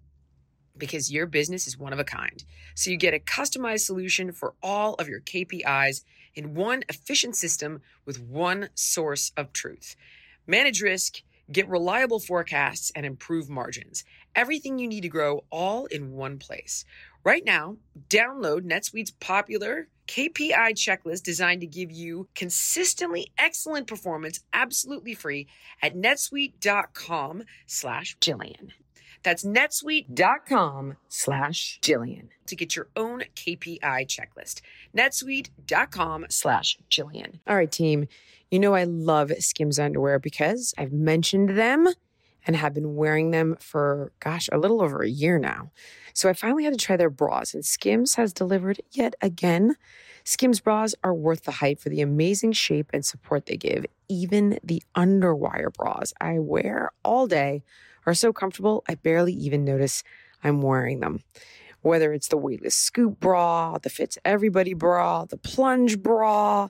because 0.77 1.11
your 1.11 1.25
business 1.25 1.67
is 1.67 1.77
one 1.77 1.91
of 1.91 1.99
a 1.99 2.05
kind. 2.05 2.41
So 2.75 2.91
you 2.91 2.97
get 2.97 3.13
a 3.13 3.19
customized 3.19 3.81
solution 3.81 4.31
for 4.31 4.53
all 4.63 4.93
of 4.93 5.09
your 5.09 5.19
KPIs 5.19 6.05
in 6.35 6.53
one 6.53 6.83
efficient 6.89 7.35
system 7.35 7.81
with 8.05 8.21
one 8.21 8.69
source 8.75 9.31
of 9.37 9.53
truth. 9.53 9.95
Manage 10.47 10.81
risk, 10.81 11.21
get 11.51 11.67
reliable 11.67 12.19
forecasts, 12.19 12.91
and 12.95 13.05
improve 13.05 13.49
margins. 13.49 14.03
Everything 14.35 14.79
you 14.79 14.87
need 14.87 15.01
to 15.01 15.09
grow 15.09 15.43
all 15.49 15.85
in 15.85 16.13
one 16.13 16.37
place. 16.37 16.85
Right 17.23 17.43
now, 17.45 17.77
download 18.07 18.61
NetSuite's 18.61 19.11
popular 19.11 19.87
KPI 20.07 20.71
checklist 20.73 21.21
designed 21.21 21.61
to 21.61 21.67
give 21.67 21.91
you 21.91 22.27
consistently 22.33 23.31
excellent 23.37 23.85
performance 23.85 24.39
absolutely 24.53 25.13
free 25.13 25.47
at 25.83 25.95
netsuite.com 25.95 27.43
slash 27.67 28.17
Jillian. 28.19 28.71
That's 29.23 29.43
netsuite.com 29.43 30.95
slash 31.07 31.79
Jillian 31.81 32.29
to 32.47 32.55
get 32.55 32.75
your 32.75 32.87
own 32.95 33.23
KPI 33.35 33.79
checklist. 34.07 34.61
netsuite.com 34.95 36.25
slash 36.29 36.77
Jillian. 36.89 37.39
All 37.47 37.55
right, 37.55 37.71
team. 37.71 38.07
You 38.49 38.59
know 38.59 38.73
I 38.73 38.85
love 38.85 39.31
Skims 39.39 39.77
underwear 39.77 40.19
because 40.19 40.73
I've 40.77 40.93
mentioned 40.93 41.57
them 41.57 41.87
and 42.47 42.55
have 42.55 42.73
been 42.73 42.95
wearing 42.95 43.31
them 43.31 43.57
for, 43.59 44.11
gosh, 44.19 44.49
a 44.51 44.57
little 44.57 44.81
over 44.81 45.03
a 45.03 45.09
year 45.09 45.37
now. 45.37 45.71
So 46.13 46.29
I 46.29 46.33
finally 46.33 46.63
had 46.63 46.73
to 46.73 46.83
try 46.83 46.97
their 46.97 47.09
bras, 47.09 47.53
and 47.53 47.63
Skims 47.63 48.15
has 48.15 48.33
delivered 48.33 48.81
yet 48.91 49.13
again. 49.21 49.75
Skims 50.23 50.59
bras 50.59 50.95
are 51.03 51.13
worth 51.13 51.43
the 51.43 51.51
hype 51.51 51.79
for 51.79 51.89
the 51.89 52.01
amazing 52.01 52.53
shape 52.53 52.89
and 52.93 53.05
support 53.05 53.45
they 53.45 53.57
give. 53.57 53.85
Even 54.07 54.59
the 54.63 54.81
underwire 54.95 55.73
bras 55.73 56.13
I 56.19 56.39
wear 56.39 56.91
all 57.03 57.27
day 57.27 57.63
are 58.05 58.13
so 58.13 58.33
comfortable, 58.33 58.83
I 58.87 58.95
barely 58.95 59.33
even 59.33 59.63
notice 59.63 60.03
I'm 60.43 60.61
wearing 60.61 60.99
them. 60.99 61.21
Whether 61.81 62.13
it's 62.13 62.27
the 62.27 62.37
weightless 62.37 62.75
scoop 62.75 63.19
bra, 63.19 63.77
the 63.77 63.89
fits 63.89 64.17
everybody 64.25 64.73
bra, 64.73 65.25
the 65.25 65.37
plunge 65.37 66.01
bra, 66.01 66.69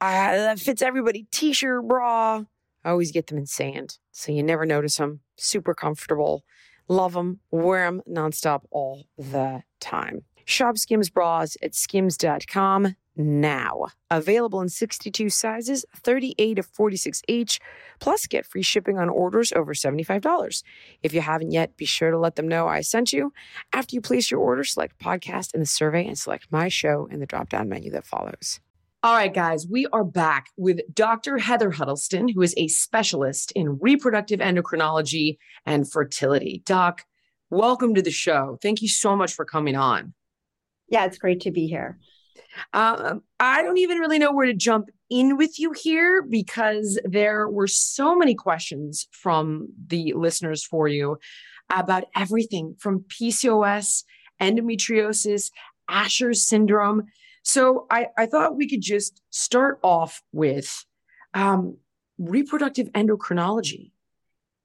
uh, 0.00 0.54
the 0.54 0.60
fits 0.60 0.82
everybody 0.82 1.26
t 1.30 1.52
shirt 1.52 1.86
bra, 1.88 2.44
I 2.84 2.90
always 2.90 3.12
get 3.12 3.26
them 3.26 3.38
in 3.38 3.46
sand, 3.46 3.98
so 4.12 4.32
you 4.32 4.42
never 4.42 4.64
notice 4.64 4.96
them. 4.96 5.20
Super 5.36 5.74
comfortable. 5.74 6.44
Love 6.88 7.12
them. 7.12 7.40
Wear 7.50 7.84
them 7.84 8.02
nonstop 8.08 8.62
all 8.70 9.04
the 9.16 9.62
time. 9.80 10.22
Shop 10.44 10.78
Skims 10.78 11.10
bras 11.10 11.56
at 11.62 11.74
skims.com 11.74 12.96
now. 13.18 13.88
Available 14.10 14.60
in 14.60 14.68
62 14.68 15.28
sizes, 15.28 15.84
38 15.96 16.54
to 16.54 16.62
46 16.62 17.22
each, 17.28 17.60
plus 18.00 18.26
get 18.26 18.46
free 18.46 18.62
shipping 18.62 18.98
on 18.98 19.08
orders 19.08 19.52
over 19.52 19.74
$75. 19.74 20.62
If 21.02 21.12
you 21.12 21.20
haven't 21.20 21.50
yet, 21.50 21.76
be 21.76 21.84
sure 21.84 22.10
to 22.10 22.18
let 22.18 22.36
them 22.36 22.48
know 22.48 22.68
I 22.68 22.80
sent 22.80 23.12
you. 23.12 23.32
After 23.72 23.94
you 23.94 24.00
place 24.00 24.30
your 24.30 24.40
order, 24.40 24.64
select 24.64 24.98
podcast 24.98 25.54
in 25.54 25.60
the 25.60 25.66
survey 25.66 26.06
and 26.06 26.18
select 26.18 26.46
my 26.50 26.68
show 26.68 27.08
in 27.10 27.20
the 27.20 27.26
drop 27.26 27.48
down 27.48 27.68
menu 27.68 27.90
that 27.90 28.06
follows. 28.06 28.60
All 29.04 29.14
right, 29.14 29.32
guys, 29.32 29.64
we 29.70 29.86
are 29.92 30.02
back 30.02 30.48
with 30.56 30.80
Dr. 30.92 31.38
Heather 31.38 31.70
Huddleston, 31.70 32.28
who 32.28 32.42
is 32.42 32.52
a 32.56 32.66
specialist 32.66 33.52
in 33.52 33.78
reproductive 33.80 34.40
endocrinology 34.40 35.38
and 35.64 35.88
fertility. 35.88 36.62
Doc, 36.66 37.04
welcome 37.48 37.94
to 37.94 38.02
the 38.02 38.10
show. 38.10 38.58
Thank 38.60 38.82
you 38.82 38.88
so 38.88 39.14
much 39.14 39.34
for 39.34 39.44
coming 39.44 39.76
on. 39.76 40.14
Yeah, 40.88 41.04
it's 41.04 41.18
great 41.18 41.40
to 41.42 41.52
be 41.52 41.68
here. 41.68 41.98
Uh, 42.72 43.16
I 43.38 43.62
don't 43.62 43.78
even 43.78 43.98
really 43.98 44.18
know 44.18 44.32
where 44.32 44.46
to 44.46 44.54
jump 44.54 44.88
in 45.10 45.36
with 45.36 45.58
you 45.58 45.72
here 45.72 46.22
because 46.22 46.98
there 47.04 47.48
were 47.48 47.66
so 47.66 48.16
many 48.16 48.34
questions 48.34 49.08
from 49.10 49.68
the 49.86 50.12
listeners 50.14 50.64
for 50.64 50.88
you 50.88 51.18
about 51.70 52.04
everything 52.16 52.74
from 52.78 53.04
PCOS, 53.08 54.04
endometriosis, 54.40 55.50
Asher's 55.88 56.46
syndrome. 56.46 57.04
So 57.42 57.86
I, 57.90 58.08
I 58.16 58.26
thought 58.26 58.56
we 58.56 58.68
could 58.68 58.82
just 58.82 59.22
start 59.30 59.78
off 59.82 60.22
with 60.32 60.84
um, 61.34 61.76
reproductive 62.18 62.88
endocrinology. 62.92 63.92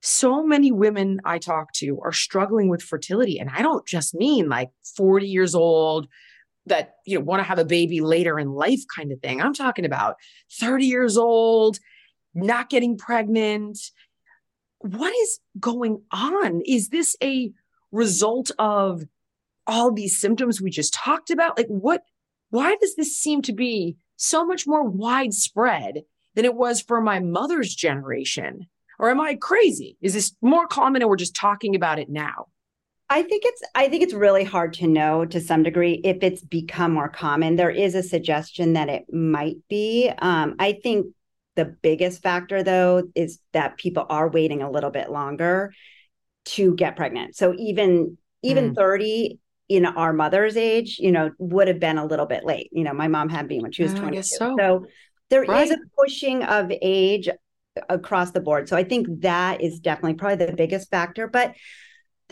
So 0.01 0.43
many 0.43 0.71
women 0.71 1.21
I 1.23 1.39
talk 1.39 1.71
to 1.75 1.99
are 2.01 2.11
struggling 2.11 2.67
with 2.67 2.83
fertility. 2.83 3.39
And 3.39 3.49
I 3.49 3.61
don't 3.61 3.85
just 3.85 4.13
mean 4.13 4.49
like 4.49 4.69
40 4.97 5.27
years 5.27 5.55
old 5.55 6.07
that 6.65 6.95
you 7.05 7.17
know 7.17 7.23
want 7.23 7.39
to 7.39 7.47
have 7.47 7.59
a 7.59 7.65
baby 7.65 8.01
later 8.01 8.39
in 8.39 8.51
life 8.51 8.81
kind 8.93 9.11
of 9.11 9.19
thing. 9.19 9.41
I'm 9.41 9.53
talking 9.53 9.85
about 9.85 10.15
30 10.59 10.85
years 10.85 11.17
old, 11.17 11.79
not 12.33 12.69
getting 12.69 12.97
pregnant. 12.97 13.79
What 14.79 15.13
is 15.13 15.39
going 15.59 16.01
on? 16.11 16.61
Is 16.65 16.89
this 16.89 17.15
a 17.21 17.51
result 17.91 18.51
of 18.59 19.03
all 19.65 19.91
these 19.91 20.19
symptoms 20.19 20.61
we 20.61 20.69
just 20.69 20.93
talked 20.93 21.29
about? 21.29 21.57
Like 21.57 21.67
what 21.67 22.03
why 22.49 22.75
does 22.79 22.95
this 22.95 23.17
seem 23.17 23.41
to 23.43 23.53
be 23.53 23.97
so 24.15 24.45
much 24.45 24.67
more 24.67 24.83
widespread 24.83 26.03
than 26.35 26.45
it 26.45 26.55
was 26.55 26.81
for 26.81 27.01
my 27.01 27.19
mother's 27.19 27.73
generation? 27.73 28.67
Or 28.99 29.09
am 29.09 29.19
I 29.19 29.35
crazy? 29.35 29.97
Is 30.01 30.13
this 30.13 30.35
more 30.41 30.67
common 30.67 31.01
and 31.01 31.09
we're 31.09 31.15
just 31.15 31.35
talking 31.35 31.75
about 31.75 31.99
it 31.99 32.09
now? 32.09 32.47
I 33.09 33.21
think 33.21 33.43
it's 33.45 33.61
I 33.75 33.89
think 33.89 34.03
it's 34.03 34.13
really 34.13 34.43
hard 34.43 34.73
to 34.75 34.87
know 34.87 35.25
to 35.25 35.39
some 35.39 35.63
degree 35.63 36.01
if 36.03 36.17
it's 36.21 36.41
become 36.41 36.93
more 36.93 37.09
common. 37.09 37.55
There 37.55 37.69
is 37.69 37.95
a 37.95 38.03
suggestion 38.03 38.73
that 38.73 38.89
it 38.89 39.05
might 39.13 39.57
be. 39.69 40.11
Um, 40.19 40.55
I 40.59 40.73
think 40.81 41.07
the 41.55 41.65
biggest 41.65 42.23
factor 42.23 42.63
though 42.63 43.03
is 43.13 43.39
that 43.51 43.77
people 43.77 44.05
are 44.09 44.29
waiting 44.29 44.61
a 44.61 44.71
little 44.71 44.89
bit 44.89 45.11
longer 45.11 45.73
to 46.45 46.73
get 46.75 46.95
pregnant. 46.95 47.35
So 47.35 47.53
even 47.57 48.17
even 48.41 48.71
mm. 48.71 48.75
30 48.75 49.39
in 49.69 49.85
our 49.85 50.13
mother's 50.13 50.57
age, 50.57 50.97
you 50.99 51.11
know, 51.11 51.31
would 51.37 51.67
have 51.67 51.79
been 51.79 51.97
a 51.97 52.05
little 52.05 52.25
bit 52.25 52.43
late. 52.45 52.69
You 52.71 52.83
know, 52.83 52.93
my 52.93 53.07
mom 53.07 53.29
had 53.29 53.47
me 53.47 53.59
when 53.61 53.71
she 53.71 53.83
was 53.83 53.93
22. 53.93 54.23
So. 54.23 54.55
so 54.57 54.85
there 55.29 55.43
right. 55.43 55.63
is 55.63 55.71
a 55.71 55.77
pushing 55.97 56.43
of 56.43 56.71
age 56.81 57.29
across 57.89 58.31
the 58.31 58.41
board. 58.41 58.67
So 58.67 58.75
I 58.75 58.83
think 58.83 59.07
that 59.21 59.61
is 59.61 59.79
definitely 59.79 60.15
probably 60.15 60.45
the 60.45 60.53
biggest 60.53 60.89
factor. 60.89 61.27
But 61.27 61.55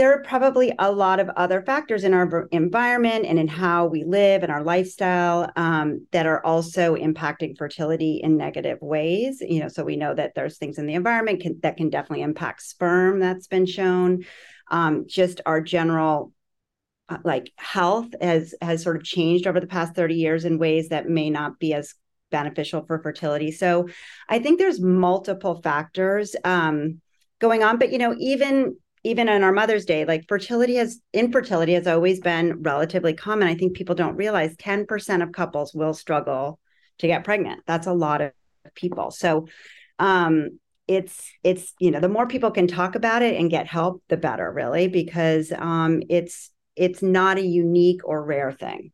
there 0.01 0.11
are 0.11 0.23
probably 0.23 0.73
a 0.79 0.91
lot 0.91 1.19
of 1.19 1.29
other 1.37 1.61
factors 1.61 2.03
in 2.03 2.11
our 2.11 2.47
environment 2.49 3.23
and 3.23 3.37
in 3.37 3.47
how 3.47 3.85
we 3.85 4.03
live 4.03 4.41
and 4.41 4.51
our 4.51 4.63
lifestyle 4.63 5.47
um, 5.55 6.07
that 6.11 6.25
are 6.25 6.43
also 6.43 6.95
impacting 6.95 7.55
fertility 7.55 8.19
in 8.23 8.35
negative 8.35 8.79
ways. 8.81 9.43
You 9.47 9.59
know, 9.59 9.67
so 9.67 9.83
we 9.83 9.97
know 9.97 10.15
that 10.15 10.33
there's 10.33 10.57
things 10.57 10.79
in 10.79 10.87
the 10.87 10.95
environment 10.95 11.41
can, 11.41 11.59
that 11.61 11.77
can 11.77 11.91
definitely 11.91 12.23
impact 12.23 12.63
sperm. 12.63 13.19
That's 13.19 13.45
been 13.45 13.67
shown. 13.67 14.25
Um, 14.71 15.05
just 15.07 15.39
our 15.45 15.61
general 15.61 16.33
uh, 17.07 17.19
like 17.23 17.53
health 17.57 18.07
has 18.19 18.55
has 18.59 18.81
sort 18.81 18.95
of 18.95 19.03
changed 19.03 19.45
over 19.45 19.59
the 19.59 19.67
past 19.67 19.93
30 19.93 20.15
years 20.15 20.45
in 20.45 20.57
ways 20.57 20.89
that 20.89 21.09
may 21.09 21.29
not 21.29 21.59
be 21.59 21.75
as 21.75 21.93
beneficial 22.31 22.85
for 22.85 23.03
fertility 23.03 23.51
so 23.51 23.89
i 24.29 24.39
think 24.39 24.57
there's 24.57 24.79
multiple 24.79 25.61
factors 25.61 26.33
um, 26.45 27.01
going 27.39 27.61
on 27.61 27.77
but 27.77 27.91
you 27.91 27.97
know 27.97 28.15
even 28.17 28.73
even 29.03 29.29
on 29.29 29.43
our 29.43 29.51
mother's 29.51 29.85
day 29.85 30.05
like 30.05 30.27
fertility 30.27 30.75
has 30.75 30.99
infertility 31.13 31.73
has 31.73 31.87
always 31.87 32.19
been 32.19 32.61
relatively 32.61 33.13
common. 33.13 33.47
I 33.47 33.55
think 33.55 33.75
people 33.75 33.95
don't 33.95 34.15
realize 34.15 34.55
10% 34.55 35.23
of 35.23 35.31
couples 35.31 35.73
will 35.73 35.93
struggle 35.93 36.59
to 36.99 37.07
get 37.07 37.23
pregnant. 37.23 37.61
That's 37.65 37.87
a 37.87 37.93
lot 37.93 38.21
of 38.21 38.31
people. 38.75 39.11
So 39.11 39.47
um, 39.99 40.59
it's 40.87 41.31
it's 41.43 41.73
you 41.79 41.91
know 41.91 41.99
the 41.99 42.09
more 42.09 42.27
people 42.27 42.51
can 42.51 42.67
talk 42.67 42.95
about 42.95 43.21
it 43.21 43.39
and 43.39 43.49
get 43.49 43.67
help 43.67 44.03
the 44.09 44.17
better 44.17 44.51
really 44.51 44.87
because 44.87 45.51
um, 45.57 46.01
it's 46.09 46.51
it's 46.75 47.01
not 47.01 47.37
a 47.37 47.45
unique 47.45 48.01
or 48.03 48.23
rare 48.23 48.51
thing. 48.51 48.91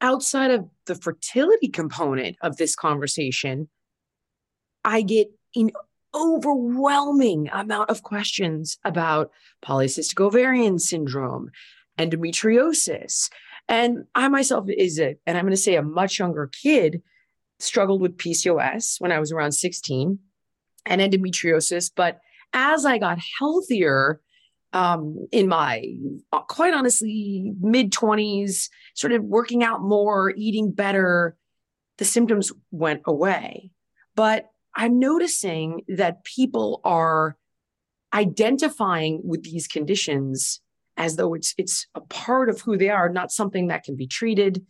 Outside 0.00 0.50
of 0.50 0.68
the 0.86 0.94
fertility 0.94 1.68
component 1.68 2.36
of 2.42 2.56
this 2.56 2.74
conversation, 2.74 3.68
I 4.84 5.02
get 5.02 5.28
an 5.54 5.70
overwhelming 6.14 7.48
amount 7.52 7.90
of 7.90 8.02
questions 8.02 8.78
about 8.84 9.30
polycystic 9.64 10.20
ovarian 10.20 10.78
syndrome, 10.78 11.50
endometriosis. 11.98 13.30
And 13.68 14.04
I 14.14 14.28
myself 14.28 14.66
is 14.68 14.98
a, 15.00 15.16
and 15.26 15.36
I'm 15.36 15.44
going 15.44 15.52
to 15.52 15.56
say 15.56 15.76
a 15.76 15.82
much 15.82 16.18
younger 16.18 16.50
kid, 16.62 17.02
struggled 17.60 18.00
with 18.00 18.18
PCOS 18.18 19.00
when 19.00 19.12
I 19.12 19.20
was 19.20 19.32
around 19.32 19.52
16 19.52 20.18
and 20.86 21.00
endometriosis. 21.00 21.90
But 21.94 22.20
as 22.52 22.84
I 22.84 22.98
got 22.98 23.18
healthier, 23.38 24.20
um, 24.72 25.28
in 25.30 25.46
my 25.46 25.84
uh, 26.32 26.42
quite 26.42 26.74
honestly 26.74 27.52
mid 27.60 27.92
20s, 27.92 28.68
sort 28.94 29.12
of 29.12 29.22
working 29.22 29.62
out 29.62 29.80
more, 29.82 30.34
eating 30.36 30.72
better, 30.72 31.36
the 31.98 32.04
symptoms 32.04 32.52
went 32.72 33.02
away. 33.06 33.70
But 34.16 34.50
I'm 34.74 34.98
noticing 34.98 35.82
that 35.88 36.24
people 36.24 36.80
are 36.84 37.36
identifying 38.12 39.20
with 39.24 39.42
these 39.42 39.66
conditions 39.66 40.60
as 40.96 41.16
though 41.16 41.34
it's 41.34 41.54
it's 41.58 41.86
a 41.94 42.00
part 42.00 42.48
of 42.48 42.60
who 42.60 42.76
they 42.76 42.88
are, 42.88 43.08
not 43.08 43.32
something 43.32 43.68
that 43.68 43.84
can 43.84 43.96
be 43.96 44.06
treated. 44.06 44.64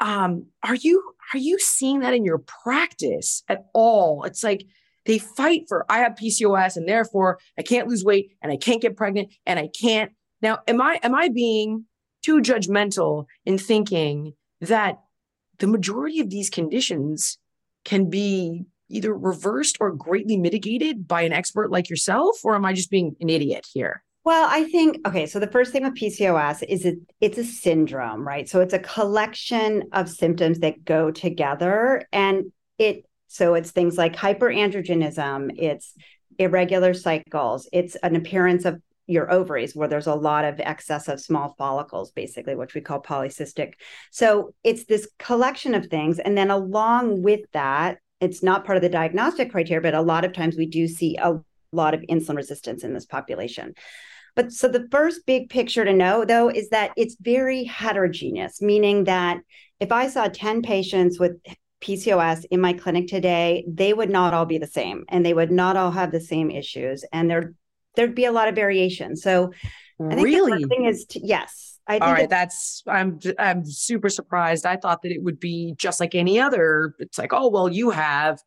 Um, 0.00 0.46
are 0.62 0.74
you 0.74 1.14
are 1.32 1.38
you 1.38 1.58
seeing 1.58 2.00
that 2.00 2.14
in 2.14 2.24
your 2.24 2.38
practice 2.38 3.42
at 3.48 3.66
all? 3.72 4.24
It's 4.24 4.42
like 4.42 4.66
they 5.06 5.18
fight 5.18 5.62
for 5.68 5.86
I 5.88 5.98
have 5.98 6.12
PCOS 6.12 6.76
and 6.76 6.88
therefore 6.88 7.38
I 7.58 7.62
can't 7.62 7.88
lose 7.88 8.04
weight 8.04 8.32
and 8.42 8.52
I 8.52 8.56
can't 8.56 8.82
get 8.82 8.96
pregnant 8.96 9.32
and 9.46 9.58
I 9.58 9.68
can't. 9.68 10.12
Now, 10.42 10.58
am 10.66 10.82
I 10.82 10.98
am 11.02 11.14
I 11.14 11.28
being 11.28 11.86
too 12.22 12.40
judgmental 12.40 13.26
in 13.44 13.56
thinking 13.56 14.34
that 14.60 15.00
the 15.58 15.66
majority 15.66 16.20
of 16.20 16.30
these 16.30 16.50
conditions 16.50 17.38
can 17.84 18.10
be 18.10 18.64
either 18.88 19.16
reversed 19.16 19.76
or 19.80 19.92
greatly 19.92 20.36
mitigated 20.36 21.08
by 21.08 21.22
an 21.22 21.32
expert 21.32 21.70
like 21.70 21.90
yourself 21.90 22.38
or 22.44 22.54
am 22.54 22.64
I 22.64 22.72
just 22.72 22.90
being 22.90 23.16
an 23.20 23.28
idiot 23.28 23.66
here? 23.72 24.02
Well, 24.24 24.48
I 24.50 24.64
think 24.64 25.06
okay. 25.06 25.26
So 25.26 25.38
the 25.38 25.46
first 25.46 25.70
thing 25.70 25.84
with 25.84 25.94
PCOS 25.94 26.64
is 26.68 26.84
it 26.84 26.98
it's 27.20 27.38
a 27.38 27.44
syndrome, 27.44 28.26
right? 28.26 28.48
So 28.48 28.60
it's 28.60 28.74
a 28.74 28.80
collection 28.80 29.84
of 29.92 30.08
symptoms 30.08 30.58
that 30.60 30.84
go 30.84 31.12
together, 31.12 32.02
and 32.12 32.52
it 32.76 33.06
so 33.28 33.54
it's 33.54 33.70
things 33.70 33.96
like 33.96 34.16
hyperandrogenism, 34.16 35.52
it's 35.56 35.94
irregular 36.40 36.92
cycles, 36.92 37.68
it's 37.72 37.94
an 38.02 38.16
appearance 38.16 38.64
of 38.64 38.82
your 39.06 39.30
ovaries 39.30 39.76
where 39.76 39.86
there's 39.86 40.08
a 40.08 40.14
lot 40.14 40.44
of 40.44 40.58
excess 40.58 41.06
of 41.06 41.20
small 41.20 41.54
follicles, 41.56 42.10
basically, 42.10 42.56
which 42.56 42.74
we 42.74 42.80
call 42.80 43.00
polycystic. 43.00 43.74
So 44.10 44.54
it's 44.64 44.86
this 44.86 45.08
collection 45.18 45.74
of 45.74 45.86
things. 45.86 46.18
And 46.18 46.36
then 46.36 46.50
along 46.50 47.22
with 47.22 47.42
that, 47.52 47.98
it's 48.20 48.42
not 48.42 48.64
part 48.64 48.76
of 48.76 48.82
the 48.82 48.88
diagnostic 48.88 49.50
criteria, 49.50 49.80
but 49.80 49.94
a 49.94 50.00
lot 50.00 50.24
of 50.24 50.32
times 50.32 50.56
we 50.56 50.66
do 50.66 50.88
see 50.88 51.16
a 51.16 51.38
lot 51.72 51.94
of 51.94 52.00
insulin 52.02 52.36
resistance 52.36 52.84
in 52.84 52.94
this 52.94 53.06
population. 53.06 53.74
But 54.34 54.52
so 54.52 54.68
the 54.68 54.86
first 54.90 55.24
big 55.26 55.48
picture 55.48 55.84
to 55.84 55.92
know, 55.92 56.24
though, 56.24 56.50
is 56.50 56.68
that 56.68 56.92
it's 56.96 57.16
very 57.20 57.64
heterogeneous, 57.64 58.60
meaning 58.60 59.04
that 59.04 59.38
if 59.80 59.92
I 59.92 60.08
saw 60.08 60.28
10 60.28 60.62
patients 60.62 61.18
with 61.18 61.40
PCOS 61.80 62.44
in 62.50 62.60
my 62.60 62.72
clinic 62.74 63.06
today, 63.06 63.64
they 63.66 63.92
would 63.92 64.10
not 64.10 64.34
all 64.34 64.46
be 64.46 64.58
the 64.58 64.66
same 64.66 65.04
and 65.08 65.24
they 65.24 65.34
would 65.34 65.50
not 65.50 65.76
all 65.76 65.90
have 65.90 66.12
the 66.12 66.20
same 66.20 66.50
issues. 66.50 67.04
And 67.12 67.30
there, 67.30 67.54
there'd 67.94 68.14
be 68.14 68.26
a 68.26 68.32
lot 68.32 68.48
of 68.48 68.54
variation. 68.54 69.16
So 69.16 69.52
I 70.00 70.14
think 70.14 70.26
really? 70.26 70.62
the 70.62 70.68
thing 70.68 70.84
is, 70.84 71.06
to, 71.06 71.20
yes. 71.22 71.75
I 71.88 71.98
all 71.98 72.12
right, 72.12 72.28
that's 72.28 72.82
I'm 72.86 73.20
I'm 73.38 73.64
super 73.64 74.08
surprised. 74.08 74.66
I 74.66 74.76
thought 74.76 75.02
that 75.02 75.12
it 75.12 75.22
would 75.22 75.38
be 75.38 75.74
just 75.76 76.00
like 76.00 76.14
any 76.14 76.40
other. 76.40 76.94
It's 76.98 77.18
like, 77.18 77.32
oh 77.32 77.48
well, 77.48 77.68
you 77.68 77.90
have 77.90 78.40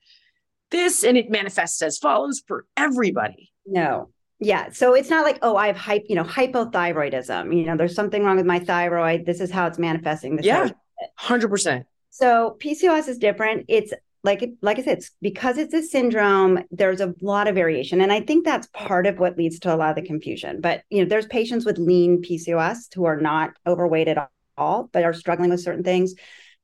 this, 0.72 1.04
and 1.04 1.18
it 1.18 1.30
manifests 1.30 1.82
as 1.82 1.98
follows 1.98 2.44
for 2.46 2.66
everybody. 2.76 3.52
No, 3.66 4.10
yeah. 4.40 4.72
So 4.72 4.94
it's 4.94 5.10
not 5.10 5.24
like, 5.24 5.40
oh, 5.42 5.56
I 5.56 5.68
have 5.68 5.78
hype, 5.78 6.06
you 6.10 6.16
know, 6.16 6.24
hypothyroidism. 6.24 7.56
You 7.58 7.66
know, 7.66 7.78
there's 7.78 7.96
something 7.96 8.24
wrong 8.24 8.38
with 8.38 8.46
my 8.46 8.60
thyroid. 8.60 9.26
This 9.26 9.40
is 9.40 9.52
how 9.52 9.68
it's 9.68 9.80
manifesting. 9.80 10.36
This 10.36 10.46
yeah. 10.46 10.70
Hundred 11.16 11.48
percent. 11.48 11.86
So 12.10 12.58
PCOS 12.62 13.08
is 13.08 13.18
different. 13.18 13.66
It's 13.70 13.94
like 14.24 14.44
like 14.62 14.80
I 14.80 14.84
said, 14.84 14.98
it's 14.98 15.12
because 15.22 15.58
it's 15.58 15.74
a 15.74 15.82
syndrome, 15.82 16.60
there's 16.72 17.02
a 17.02 17.14
lot 17.22 17.48
of 17.48 17.56
variation. 17.56 18.02
And 18.02 18.12
I 18.12 18.22
think 18.22 18.46
that's 18.46 18.68
part 18.68 19.08
of 19.08 19.20
what 19.20 19.38
leads 19.38 19.60
to 19.60 19.74
a 19.74 19.78
lot 19.78 19.92
of 19.92 19.96
the 19.96 20.08
confusion. 20.08 20.60
But 20.62 20.84
you 20.90 21.02
know, 21.02 21.10
there's 21.10 21.28
patients 21.28 21.66
with 21.66 21.78
lean 21.78 22.22
PCOS 22.22 22.94
who 22.94 23.06
are 23.06 23.20
not 23.20 23.52
overweight 23.66 24.08
at 24.08 24.30
all, 24.58 24.90
but 24.92 25.04
are 25.04 25.14
struggling 25.14 25.50
with 25.50 25.62
certain 25.62 25.84
things. 25.84 26.16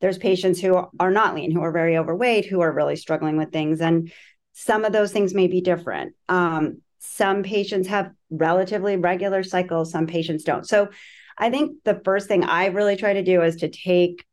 There's 0.02 0.18
patients 0.18 0.60
who 0.60 0.86
are 1.00 1.12
not 1.12 1.36
lean, 1.36 1.52
who 1.52 1.62
are 1.62 1.72
very 1.72 1.98
overweight, 1.98 2.46
who 2.46 2.60
are 2.60 2.72
really 2.72 2.98
struggling 2.98 3.38
with 3.38 3.52
things. 3.52 3.80
And 3.80 4.12
some 4.52 4.84
of 4.84 4.92
those 4.92 5.12
things 5.12 5.34
may 5.34 5.48
be 5.48 5.62
different. 5.62 6.14
Um, 6.28 6.82
some 7.00 7.44
patients 7.44 7.88
have 7.88 8.12
relatively 8.30 8.98
regular 8.98 9.44
cycles, 9.44 9.92
some 9.92 10.08
patients 10.08 10.44
don't. 10.44 10.68
So 10.68 10.90
I 11.38 11.50
think 11.50 11.84
the 11.84 12.02
first 12.04 12.28
thing 12.28 12.44
I 12.44 12.68
really 12.68 12.96
try 12.96 13.14
to 13.14 13.24
do 13.24 13.42
is 13.42 13.58
to 13.58 13.70
take 13.70 14.26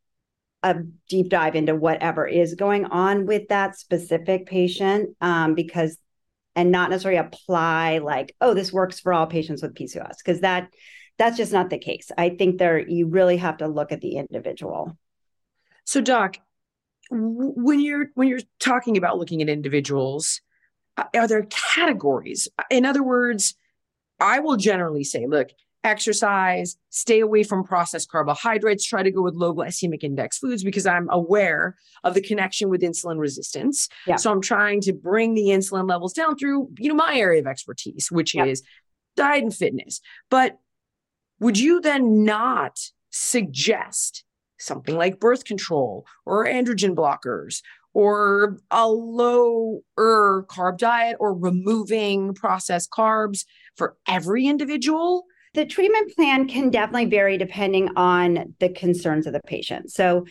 a 0.63 0.75
deep 1.09 1.29
dive 1.29 1.55
into 1.55 1.75
whatever 1.75 2.25
is 2.25 2.55
going 2.55 2.85
on 2.85 3.25
with 3.25 3.47
that 3.49 3.77
specific 3.77 4.45
patient 4.45 5.15
um, 5.21 5.53
because 5.55 5.97
and 6.55 6.71
not 6.71 6.89
necessarily 6.89 7.19
apply 7.19 7.97
like 7.99 8.35
oh 8.41 8.53
this 8.53 8.71
works 8.71 8.99
for 8.99 9.13
all 9.13 9.27
patients 9.27 9.61
with 9.61 9.73
pcos 9.73 10.17
because 10.17 10.41
that 10.41 10.69
that's 11.17 11.37
just 11.37 11.51
not 11.51 11.69
the 11.69 11.77
case 11.77 12.11
i 12.17 12.29
think 12.29 12.57
there 12.57 12.79
you 12.79 13.07
really 13.07 13.37
have 13.37 13.57
to 13.57 13.67
look 13.67 13.91
at 13.91 14.01
the 14.01 14.17
individual 14.17 14.97
so 15.83 15.99
doc 15.99 16.37
when 17.11 17.79
you're 17.79 18.07
when 18.13 18.27
you're 18.27 18.39
talking 18.59 18.97
about 18.97 19.17
looking 19.17 19.41
at 19.41 19.49
individuals 19.49 20.41
are 20.97 21.27
there 21.27 21.47
categories? 21.49 22.47
In 22.69 22.85
other 22.85 23.03
words, 23.03 23.55
I 24.19 24.39
will 24.39 24.57
generally 24.57 25.03
say, 25.03 25.25
look, 25.27 25.49
exercise, 25.83 26.77
stay 26.89 27.19
away 27.19 27.43
from 27.43 27.63
processed 27.63 28.09
carbohydrates, 28.09 28.85
try 28.85 29.03
to 29.03 29.11
go 29.11 29.21
with 29.21 29.35
low 29.35 29.53
glycemic 29.53 30.03
index 30.03 30.37
foods 30.37 30.63
because 30.63 30.85
I'm 30.85 31.09
aware 31.09 31.75
of 32.03 32.13
the 32.13 32.21
connection 32.21 32.69
with 32.69 32.81
insulin 32.81 33.19
resistance. 33.19 33.89
Yeah. 34.07 34.15
So 34.15 34.31
I'm 34.31 34.41
trying 34.41 34.81
to 34.81 34.93
bring 34.93 35.33
the 35.33 35.47
insulin 35.47 35.89
levels 35.89 36.13
down 36.13 36.37
through, 36.37 36.69
you 36.77 36.89
know, 36.89 36.95
my 36.95 37.15
area 37.15 37.41
of 37.41 37.47
expertise, 37.47 38.09
which 38.11 38.33
yeah. 38.33 38.45
is 38.45 38.63
diet 39.15 39.43
and 39.43 39.53
fitness. 39.53 39.99
But 40.29 40.57
would 41.39 41.59
you 41.59 41.81
then 41.81 42.23
not 42.23 42.79
suggest 43.09 44.23
something 44.59 44.95
like 44.95 45.19
birth 45.19 45.43
control 45.43 46.05
or 46.25 46.45
androgen 46.45 46.95
blockers 46.95 47.61
or 47.93 48.57
a 48.71 48.87
lower 48.87 50.45
carb 50.49 50.77
diet 50.77 51.17
or 51.19 51.33
removing 51.33 52.33
processed 52.33 52.89
carbs 52.89 53.45
for 53.75 53.97
every 54.07 54.47
individual? 54.47 55.25
The 55.53 55.65
treatment 55.65 56.15
plan 56.15 56.47
can 56.47 56.69
definitely 56.69 57.05
vary 57.05 57.37
depending 57.37 57.89
on 57.95 58.55
the 58.59 58.69
concerns 58.69 59.27
of 59.27 59.33
the 59.33 59.41
patient. 59.45 59.91
So, 59.91 60.25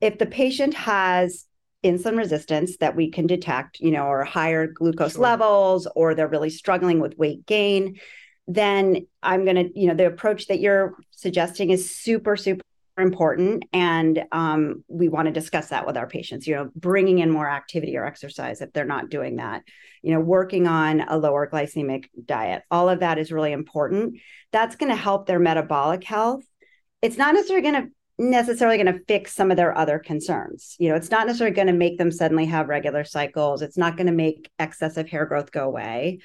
if 0.00 0.18
the 0.18 0.26
patient 0.26 0.74
has 0.74 1.46
insulin 1.84 2.16
resistance 2.16 2.76
that 2.78 2.96
we 2.96 3.10
can 3.10 3.26
detect, 3.26 3.80
you 3.80 3.90
know, 3.90 4.06
or 4.06 4.24
higher 4.24 4.66
glucose 4.66 5.14
sure. 5.14 5.22
levels, 5.22 5.86
or 5.94 6.14
they're 6.14 6.28
really 6.28 6.50
struggling 6.50 7.00
with 7.00 7.18
weight 7.18 7.46
gain, 7.46 7.98
then 8.46 9.06
I'm 9.22 9.44
going 9.44 9.56
to, 9.56 9.80
you 9.80 9.86
know, 9.86 9.94
the 9.94 10.06
approach 10.06 10.46
that 10.48 10.60
you're 10.60 10.94
suggesting 11.10 11.70
is 11.70 11.94
super, 11.94 12.36
super 12.36 12.62
important 12.98 13.64
and 13.72 14.24
um, 14.32 14.84
we 14.88 15.08
want 15.08 15.26
to 15.26 15.32
discuss 15.32 15.68
that 15.68 15.86
with 15.86 15.96
our 15.96 16.06
patients 16.06 16.46
you 16.46 16.54
know 16.54 16.70
bringing 16.76 17.20
in 17.20 17.30
more 17.30 17.48
activity 17.48 17.96
or 17.96 18.04
exercise 18.04 18.60
if 18.60 18.72
they're 18.72 18.84
not 18.84 19.08
doing 19.08 19.36
that 19.36 19.62
you 20.02 20.12
know 20.12 20.20
working 20.20 20.66
on 20.66 21.00
a 21.00 21.16
lower 21.16 21.48
glycemic 21.48 22.06
diet. 22.24 22.62
All 22.70 22.88
of 22.88 23.00
that 23.00 23.18
is 23.18 23.32
really 23.32 23.52
important. 23.52 24.18
That's 24.50 24.76
going 24.76 24.90
to 24.90 24.96
help 24.96 25.26
their 25.26 25.38
metabolic 25.38 26.04
health. 26.04 26.42
It's 27.00 27.16
not 27.16 27.34
necessarily 27.34 27.70
going 27.70 27.84
to 27.84 27.90
necessarily 28.18 28.76
going 28.76 28.94
to 28.94 29.04
fix 29.08 29.34
some 29.34 29.50
of 29.50 29.56
their 29.56 29.76
other 29.76 29.98
concerns. 29.98 30.76
You 30.78 30.90
know 30.90 30.96
it's 30.96 31.10
not 31.10 31.26
necessarily 31.26 31.54
going 31.54 31.68
to 31.68 31.72
make 31.72 31.98
them 31.98 32.10
suddenly 32.10 32.46
have 32.46 32.68
regular 32.68 33.04
cycles. 33.04 33.62
It's 33.62 33.78
not 33.78 33.96
going 33.96 34.08
to 34.08 34.12
make 34.12 34.50
excessive 34.58 35.08
hair 35.08 35.24
growth 35.24 35.50
go 35.50 35.64
away. 35.64 36.18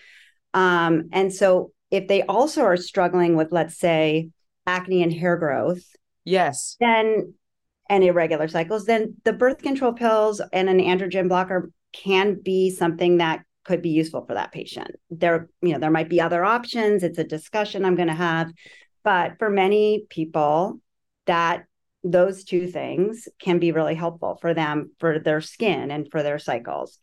Um, 0.53 1.09
and 1.13 1.33
so 1.33 1.71
if 1.91 2.07
they 2.07 2.23
also 2.23 2.63
are 2.63 2.77
struggling 2.77 3.35
with 3.35 3.51
let's 3.51 3.77
say 3.77 4.31
acne 4.65 5.01
and 5.01 5.13
hair 5.13 5.37
growth 5.37 5.83
Yes. 6.27 6.75
Then 6.81 7.33
and 7.89 8.03
irregular 8.03 8.49
cycles, 8.49 8.85
then 8.85 9.15
the 9.23 9.31
birth 9.31 9.59
control 9.59 9.93
pills 9.93 10.41
and 10.51 10.67
an 10.67 10.79
androgen 10.79 11.29
blocker 11.29 11.71
can 11.93 12.35
be 12.35 12.69
something 12.69 13.17
that 13.17 13.45
could 13.63 13.81
be 13.81 13.91
useful 13.91 14.25
for 14.25 14.33
that 14.33 14.51
patient. 14.51 14.91
There, 15.09 15.49
you 15.61 15.71
know, 15.71 15.79
there 15.79 15.89
might 15.89 16.09
be 16.09 16.19
other 16.19 16.43
options. 16.43 17.03
It's 17.03 17.17
a 17.17 17.23
discussion 17.23 17.85
I'm 17.85 17.95
going 17.95 18.09
to 18.09 18.13
have. 18.13 18.51
But 19.05 19.39
for 19.39 19.49
many 19.49 20.05
people, 20.09 20.81
that 21.27 21.63
those 22.03 22.43
two 22.43 22.67
things 22.67 23.29
can 23.39 23.59
be 23.59 23.71
really 23.71 23.95
helpful 23.95 24.37
for 24.41 24.53
them 24.53 24.91
for 24.99 25.19
their 25.19 25.39
skin 25.39 25.91
and 25.91 26.11
for 26.11 26.23
their 26.23 26.39
cycles. 26.39 26.99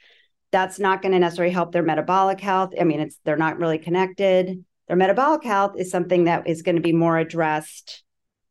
That's 0.51 0.79
not 0.79 1.01
going 1.01 1.13
to 1.13 1.19
necessarily 1.19 1.53
help 1.53 1.73
their 1.73 1.83
metabolic 1.83 2.41
health. 2.41 2.75
I 2.79 2.85
mean, 2.85 3.01
it's 3.01 3.19
they're 3.25 3.37
not 3.39 3.59
really 3.59 3.79
connected. 3.79 4.65
Their 4.87 4.97
metabolic 4.99 5.45
health 5.45 5.77
is 5.79 5.91
something 5.91 6.25
that 6.25 6.47
is 6.47 6.61
going 6.61 6.77
to 6.77 6.83
be 6.83 6.93
more 6.93 7.17
addressed 7.17 8.05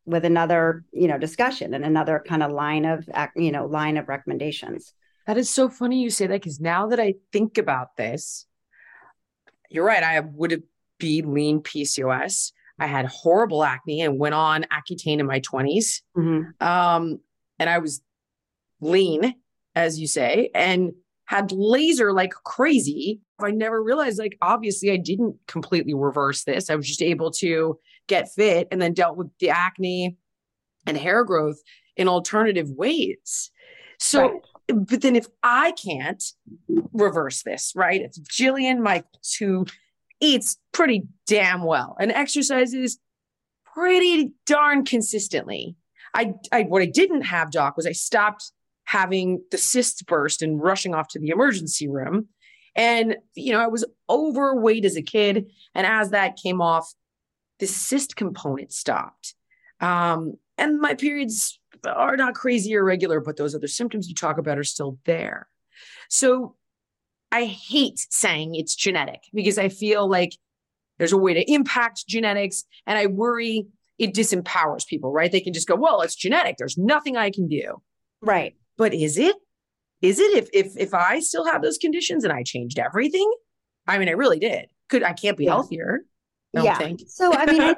with 0.06 0.26
another 0.26 0.84
you 0.92 1.08
know 1.08 1.18
discussion 1.18 1.74
and 1.74 1.86
another 1.86 2.24
kind 2.28 2.44
of 2.44 2.52
line 2.52 2.86
of 2.86 3.08
you 3.36 3.52
know 3.52 3.66
line 3.66 3.98
of 3.98 4.10
recommendations 4.10 4.94
That 5.28 5.38
is 5.38 5.50
so 5.50 5.70
funny 5.70 6.02
you 6.02 6.10
say 6.10 6.28
that 6.28 6.42
because 6.42 6.60
now 6.60 6.88
that 6.88 7.00
I 7.00 7.16
think 7.32 7.58
about 7.58 7.96
this, 7.96 8.46
you're 9.70 9.86
right. 9.86 10.04
I 10.04 10.20
would 10.20 10.64
be 11.00 11.22
lean 11.22 11.62
PCOS. 11.62 12.52
I 12.80 12.88
had 12.88 13.06
horrible 13.06 13.64
acne 13.64 14.02
and 14.02 14.20
went 14.20 14.36
on 14.36 14.66
Accutane 14.72 15.20
in 15.20 15.26
my 15.26 15.40
20s. 15.40 16.02
Mm-hmm. 16.18 16.66
Um, 16.66 17.20
and 17.60 17.70
I 17.70 17.80
was 17.80 18.02
lean, 18.82 19.36
as 19.76 20.00
you 20.00 20.08
say, 20.08 20.50
and 20.54 20.92
had 21.26 21.52
laser 21.52 22.12
like 22.12 22.32
crazy. 22.32 23.22
I 23.40 23.52
never 23.52 23.82
realized, 23.82 24.20
like, 24.20 24.38
obviously, 24.42 24.92
I 24.92 24.98
didn't 24.98 25.36
completely 25.48 25.94
reverse 25.94 26.44
this. 26.44 26.70
I 26.70 26.76
was 26.76 26.88
just 26.88 27.02
able 27.02 27.32
to 27.32 27.78
get 28.08 28.32
fit 28.32 28.68
and 28.72 28.82
then 28.82 28.94
dealt 28.94 29.18
with 29.18 29.30
the 29.40 29.50
acne 29.50 30.18
and 30.86 30.98
hair 30.98 31.24
growth 31.24 31.58
in 31.96 32.08
alternative 32.08 32.70
ways. 32.70 33.52
So, 34.00 34.22
right. 34.68 34.88
but 34.88 35.02
then 35.02 35.16
if 35.16 35.28
I 35.42 35.72
can't 35.72 36.24
reverse 36.92 37.44
this, 37.44 37.74
right? 37.76 38.02
It's 38.02 38.20
Jillian 38.20 38.80
Michaels 38.80 39.36
who 39.40 39.66
eats 40.20 40.58
pretty 40.72 41.04
damn 41.28 41.64
well 41.64 41.96
and 42.00 42.12
exercises 42.12 43.00
pretty 43.74 44.32
darn 44.46 44.86
consistently. 44.86 45.76
I, 46.14 46.34
I 46.52 46.64
what 46.64 46.82
I 46.82 46.86
didn't 46.86 47.24
have, 47.24 47.52
Doc, 47.52 47.76
was 47.76 47.88
I 47.88 47.92
stopped 47.92 48.52
having 48.86 49.42
the 49.52 49.58
cysts 49.58 50.02
burst 50.02 50.42
and 50.42 50.62
rushing 50.62 50.94
off 50.94 51.08
to 51.10 51.20
the 51.20 51.30
emergency 51.30 51.88
room. 51.88 52.28
And, 52.76 53.18
you 53.36 53.54
know, 53.54 53.60
I 53.60 53.68
was 53.68 53.86
overweight 54.10 54.86
as 54.86 54.96
a 54.96 55.02
kid. 55.02 55.52
And 55.76 55.86
as 55.88 56.10
that 56.12 56.38
came 56.38 56.62
off, 56.62 56.92
the 57.60 57.68
cyst 57.68 58.16
component 58.16 58.72
stopped. 58.72 59.36
Um, 59.80 60.38
and 60.58 60.80
my 60.80 60.94
periods 60.96 61.60
are 61.86 62.16
not 62.16 62.36
crazy 62.36 62.76
or 62.76 62.84
regular, 62.84 63.20
but 63.20 63.38
those 63.38 63.56
other 63.56 63.68
symptoms 63.68 64.08
you 64.08 64.16
talk 64.16 64.38
about 64.38 64.58
are 64.58 64.64
still 64.64 64.98
there. 65.06 65.48
So 66.10 66.56
I 67.32 67.46
hate 67.46 68.00
saying 68.10 68.56
it's 68.56 68.76
genetic 68.76 69.22
because 69.34 69.58
I 69.58 69.70
feel 69.70 70.08
like 70.08 70.34
there's 70.98 71.12
a 71.12 71.18
way 71.18 71.34
to 71.34 71.52
impact 71.52 72.08
genetics. 72.08 72.66
And 72.86 72.98
I 72.98 73.08
worry 73.08 73.68
it 73.98 74.14
disempowers 74.14 74.86
people, 74.86 75.12
right? 75.12 75.32
They 75.32 75.42
can 75.42 75.54
just 75.54 75.68
go, 75.68 75.76
well, 75.76 76.02
it's 76.02 76.16
genetic. 76.16 76.58
There's 76.58 76.78
nothing 76.78 77.18
I 77.18 77.32
can 77.32 77.48
do. 77.48 77.82
Right. 78.22 78.56
But 78.78 78.94
is 78.94 79.18
it? 79.18 79.36
Is 80.02 80.20
it 80.20 80.38
if 80.38 80.50
if 80.54 80.78
if 80.78 80.94
I 80.94 81.20
still 81.20 81.46
have 81.46 81.62
those 81.62 81.78
conditions 81.78 82.24
and 82.24 82.34
I 82.34 82.44
changed 82.44 82.78
everything? 82.78 83.32
I 83.88 83.98
mean, 83.98 84.10
I 84.10 84.14
really 84.14 84.40
did. 84.40 84.66
Could 84.90 85.04
I 85.04 85.14
can't 85.14 85.38
be 85.38 85.46
yeah. 85.46 85.52
healthier? 85.52 86.06
Yeah. 86.54 86.94
So 87.08 87.34
I 87.34 87.46
mean, 87.46 87.62
I, 87.62 87.76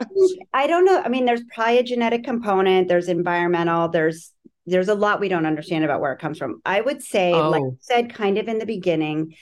I 0.53 0.67
don't 0.67 0.85
know. 0.85 1.01
I 1.01 1.07
mean, 1.07 1.25
there's 1.25 1.43
probably 1.53 1.79
a 1.79 1.83
genetic 1.83 2.23
component. 2.23 2.87
There's 2.87 3.07
environmental. 3.07 3.87
There's 3.87 4.31
there's 4.65 4.89
a 4.89 4.95
lot 4.95 5.19
we 5.19 5.29
don't 5.29 5.45
understand 5.45 5.85
about 5.85 6.01
where 6.01 6.11
it 6.11 6.19
comes 6.19 6.37
from. 6.37 6.61
I 6.65 6.81
would 6.81 7.01
say, 7.01 7.33
oh. 7.33 7.49
like 7.49 7.61
I 7.61 7.75
said, 7.79 8.13
kind 8.13 8.37
of 8.37 8.47
in 8.47 8.57
the 8.59 8.65
beginning, 8.65 9.35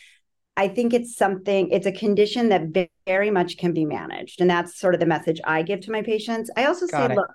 I 0.55 0.67
think 0.67 0.93
it's 0.93 1.15
something. 1.15 1.69
It's 1.71 1.87
a 1.87 1.91
condition 1.91 2.49
that 2.49 2.89
very 3.07 3.31
much 3.31 3.57
can 3.57 3.73
be 3.73 3.85
managed, 3.85 4.41
and 4.41 4.49
that's 4.49 4.79
sort 4.79 4.93
of 4.93 4.99
the 4.99 5.05
message 5.07 5.39
I 5.43 5.63
give 5.63 5.81
to 5.81 5.91
my 5.91 6.01
patients. 6.01 6.51
I 6.55 6.65
also 6.65 6.87
Got 6.87 7.07
say, 7.07 7.13
it. 7.13 7.15
look, 7.15 7.31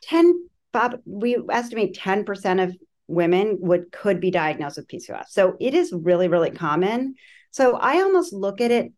ten. 0.00 0.48
Bob, 0.72 1.00
we 1.04 1.36
estimate 1.50 1.94
ten 1.94 2.24
percent 2.24 2.60
of 2.60 2.74
women 3.08 3.58
would 3.60 3.92
could 3.92 4.20
be 4.20 4.30
diagnosed 4.30 4.78
with 4.78 4.88
PCOS. 4.88 5.26
So 5.28 5.56
it 5.60 5.74
is 5.74 5.92
really, 5.92 6.28
really 6.28 6.50
common. 6.50 7.16
So 7.50 7.76
I 7.76 7.96
almost 7.96 8.32
look 8.32 8.62
at 8.62 8.70
it 8.70 8.92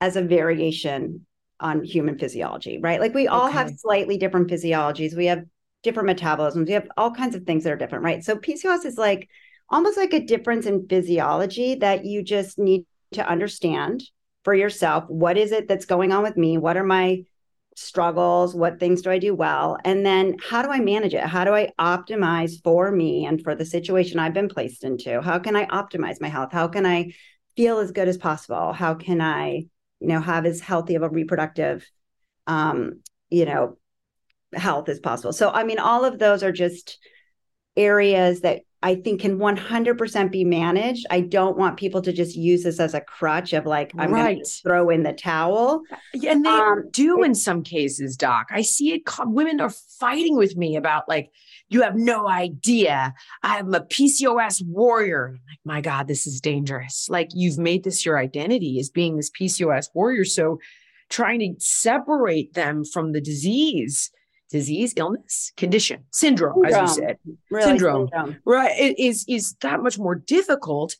as 0.00 0.16
a 0.16 0.22
variation 0.22 1.25
on 1.60 1.82
human 1.82 2.18
physiology, 2.18 2.78
right? 2.78 3.00
Like 3.00 3.14
we 3.14 3.28
all 3.28 3.46
okay. 3.46 3.54
have 3.54 3.78
slightly 3.78 4.18
different 4.18 4.48
physiologies. 4.48 5.16
We 5.16 5.26
have 5.26 5.44
different 5.82 6.08
metabolisms. 6.08 6.66
We 6.66 6.72
have 6.72 6.88
all 6.96 7.10
kinds 7.10 7.34
of 7.34 7.44
things 7.44 7.64
that 7.64 7.72
are 7.72 7.76
different, 7.76 8.04
right? 8.04 8.24
So 8.24 8.36
PCOS 8.36 8.84
is 8.84 8.98
like 8.98 9.28
almost 9.68 9.96
like 9.96 10.12
a 10.12 10.24
difference 10.24 10.66
in 10.66 10.86
physiology 10.88 11.76
that 11.76 12.04
you 12.04 12.22
just 12.22 12.58
need 12.58 12.84
to 13.12 13.26
understand 13.26 14.02
for 14.44 14.54
yourself. 14.54 15.04
What 15.08 15.38
is 15.38 15.52
it 15.52 15.68
that's 15.68 15.86
going 15.86 16.12
on 16.12 16.22
with 16.22 16.36
me? 16.36 16.58
What 16.58 16.76
are 16.76 16.84
my 16.84 17.24
struggles 17.76 18.54
what 18.54 18.80
things 18.80 19.02
do 19.02 19.10
i 19.10 19.18
do 19.18 19.34
well 19.34 19.76
and 19.84 20.04
then 20.04 20.34
how 20.42 20.62
do 20.62 20.70
i 20.70 20.80
manage 20.80 21.12
it 21.12 21.22
how 21.22 21.44
do 21.44 21.52
i 21.52 21.70
optimize 21.78 22.62
for 22.64 22.90
me 22.90 23.26
and 23.26 23.42
for 23.42 23.54
the 23.54 23.66
situation 23.66 24.18
i've 24.18 24.32
been 24.32 24.48
placed 24.48 24.82
into 24.82 25.20
how 25.20 25.38
can 25.38 25.54
i 25.54 25.66
optimize 25.66 26.18
my 26.18 26.28
health 26.28 26.50
how 26.50 26.66
can 26.66 26.86
i 26.86 27.12
feel 27.54 27.78
as 27.78 27.92
good 27.92 28.08
as 28.08 28.16
possible 28.16 28.72
how 28.72 28.94
can 28.94 29.20
i 29.20 29.66
you 30.00 30.08
know 30.08 30.20
have 30.20 30.46
as 30.46 30.60
healthy 30.60 30.94
of 30.94 31.02
a 31.02 31.08
reproductive 31.08 31.88
um 32.46 33.00
you 33.30 33.44
know 33.44 33.76
health 34.54 34.88
as 34.88 35.00
possible 35.00 35.32
so 35.32 35.50
i 35.50 35.64
mean 35.64 35.78
all 35.78 36.04
of 36.04 36.18
those 36.18 36.42
are 36.42 36.52
just 36.52 36.98
areas 37.76 38.40
that 38.40 38.62
I 38.82 38.94
think 38.94 39.22
can 39.22 39.38
100% 39.38 40.30
be 40.30 40.44
managed. 40.44 41.06
I 41.10 41.20
don't 41.20 41.56
want 41.56 41.76
people 41.76 42.02
to 42.02 42.12
just 42.12 42.36
use 42.36 42.62
this 42.62 42.78
as 42.78 42.94
a 42.94 43.00
crutch 43.00 43.52
of 43.52 43.66
like, 43.66 43.92
I'm 43.98 44.12
right. 44.12 44.34
going 44.34 44.44
to 44.44 44.50
throw 44.62 44.90
in 44.90 45.02
the 45.02 45.12
towel. 45.12 45.82
And 46.12 46.44
they 46.44 46.50
um, 46.50 46.88
do 46.90 47.22
in 47.22 47.34
some 47.34 47.62
cases, 47.62 48.16
Doc. 48.16 48.46
I 48.50 48.62
see 48.62 48.92
it. 48.92 49.02
Women 49.24 49.60
are 49.60 49.72
fighting 49.98 50.36
with 50.36 50.56
me 50.56 50.76
about 50.76 51.08
like, 51.08 51.32
you 51.68 51.82
have 51.82 51.96
no 51.96 52.28
idea. 52.28 53.14
I'm 53.42 53.74
a 53.74 53.80
PCOS 53.80 54.62
warrior. 54.66 55.28
I'm 55.28 55.40
like, 55.48 55.58
my 55.64 55.80
God, 55.80 56.08
this 56.08 56.26
is 56.26 56.40
dangerous. 56.40 57.08
Like, 57.08 57.30
you've 57.34 57.58
made 57.58 57.84
this 57.84 58.04
your 58.04 58.18
identity 58.18 58.78
as 58.78 58.88
being 58.88 59.16
this 59.16 59.30
PCOS 59.30 59.88
warrior. 59.94 60.24
So, 60.24 60.58
trying 61.08 61.40
to 61.40 61.54
separate 61.58 62.54
them 62.54 62.84
from 62.84 63.12
the 63.12 63.20
disease 63.20 64.10
disease, 64.50 64.94
illness, 64.96 65.52
condition, 65.56 66.04
syndrome, 66.12 66.54
syndrome. 66.64 66.84
as 66.84 66.96
you 66.96 67.02
said, 67.02 67.18
really 67.50 67.64
syndrome, 67.64 68.08
syndrome, 68.12 68.36
right? 68.44 68.72
It 68.78 68.98
is 68.98 69.24
is 69.28 69.54
that 69.60 69.82
much 69.82 69.98
more 69.98 70.14
difficult. 70.14 70.96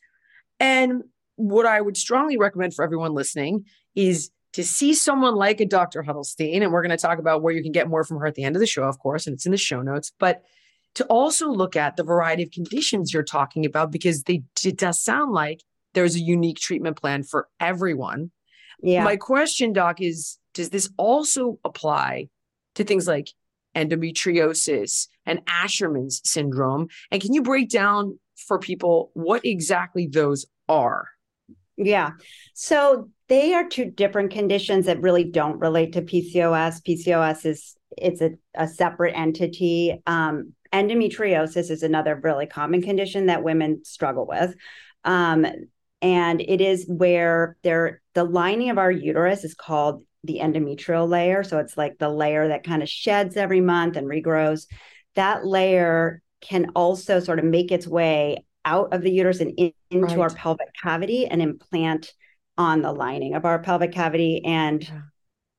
And 0.59 1.03
what 1.35 1.65
I 1.65 1.81
would 1.81 1.97
strongly 1.97 2.37
recommend 2.37 2.73
for 2.73 2.83
everyone 2.83 3.13
listening 3.13 3.65
is 3.95 4.31
to 4.57 4.63
see 4.63 4.95
someone 4.95 5.35
like 5.35 5.61
a 5.61 5.67
Dr. 5.67 6.01
Huddleston, 6.01 6.63
and 6.63 6.71
we're 6.71 6.81
going 6.81 6.89
to 6.89 6.97
talk 6.97 7.19
about 7.19 7.43
where 7.43 7.53
you 7.53 7.61
can 7.61 7.71
get 7.71 7.87
more 7.87 8.03
from 8.03 8.17
her 8.17 8.25
at 8.25 8.33
the 8.33 8.43
end 8.43 8.55
of 8.55 8.59
the 8.59 8.65
show, 8.65 8.81
of 8.81 8.97
course, 8.97 9.27
and 9.27 9.35
it's 9.35 9.45
in 9.45 9.51
the 9.51 9.57
show 9.57 9.83
notes, 9.83 10.11
but 10.17 10.41
to 10.95 11.05
also 11.05 11.51
look 11.51 11.75
at 11.75 11.95
the 11.95 12.03
variety 12.03 12.41
of 12.41 12.49
conditions 12.49 13.13
you're 13.13 13.21
talking 13.21 13.67
about 13.67 13.91
because 13.91 14.23
they 14.23 14.41
it 14.65 14.75
does 14.75 14.99
sound 14.99 15.31
like 15.31 15.61
there's 15.93 16.15
a 16.15 16.19
unique 16.19 16.57
treatment 16.57 16.97
plan 16.97 17.21
for 17.21 17.47
everyone. 17.59 18.31
Yeah. 18.81 19.03
My 19.03 19.15
question, 19.15 19.73
Doc, 19.73 20.01
is 20.01 20.39
does 20.55 20.71
this 20.71 20.89
also 20.97 21.59
apply 21.63 22.29
to 22.73 22.83
things 22.83 23.07
like 23.07 23.29
endometriosis 23.75 25.07
and 25.27 25.45
Asherman's 25.45 26.19
syndrome. 26.23 26.87
And 27.11 27.21
can 27.21 27.31
you 27.31 27.43
break 27.43 27.69
down 27.69 28.17
for 28.47 28.57
people 28.57 29.11
what 29.13 29.45
exactly 29.45 30.07
those 30.07 30.47
are? 30.67 31.09
Yeah. 31.77 32.13
So 32.55 33.11
they 33.29 33.53
are 33.53 33.67
two 33.67 33.85
different 33.85 34.31
conditions 34.31 34.85
that 34.85 35.01
really 35.01 35.25
don't 35.25 35.59
relate 35.59 35.93
to 35.93 36.01
PCOS. 36.01 36.81
PCOS 36.81 37.45
is 37.45 37.75
it's 37.97 38.21
a, 38.21 38.31
a 38.55 38.67
separate 38.67 39.13
entity. 39.15 40.01
Um, 40.05 40.53
endometriosis 40.73 41.69
is 41.71 41.83
another 41.83 42.15
really 42.15 42.45
common 42.45 42.81
condition 42.81 43.27
that 43.27 43.43
women 43.43 43.83
struggle 43.83 44.25
with. 44.25 44.55
Um, 45.03 45.45
and 46.01 46.41
it 46.41 46.61
is 46.61 46.85
where 46.87 47.57
there 47.63 48.01
the 48.13 48.23
lining 48.23 48.69
of 48.69 48.77
our 48.77 48.91
uterus 48.91 49.43
is 49.43 49.55
called 49.55 50.03
the 50.23 50.39
endometrial 50.39 51.07
layer. 51.07 51.43
So 51.43 51.57
it's 51.59 51.77
like 51.77 51.97
the 51.97 52.09
layer 52.09 52.49
that 52.49 52.63
kind 52.63 52.83
of 52.83 52.89
sheds 52.89 53.35
every 53.35 53.61
month 53.61 53.95
and 53.95 54.07
regrows. 54.07 54.67
That 55.15 55.45
layer 55.45 56.21
can 56.41 56.71
also 56.75 57.19
sort 57.19 57.39
of 57.39 57.45
make 57.45 57.71
its 57.71 57.87
way 57.87 58.45
out 58.63 58.93
of 58.93 59.01
the 59.01 59.11
uterus 59.11 59.39
and 59.39 59.53
in, 59.57 59.71
into 59.89 60.07
right. 60.07 60.19
our 60.19 60.29
pelvic 60.29 60.67
cavity 60.81 61.25
and 61.25 61.41
implant 61.41 62.13
on 62.57 62.81
the 62.81 62.91
lining 62.91 63.35
of 63.35 63.45
our 63.45 63.59
pelvic 63.59 63.91
cavity 63.91 64.43
and 64.45 64.89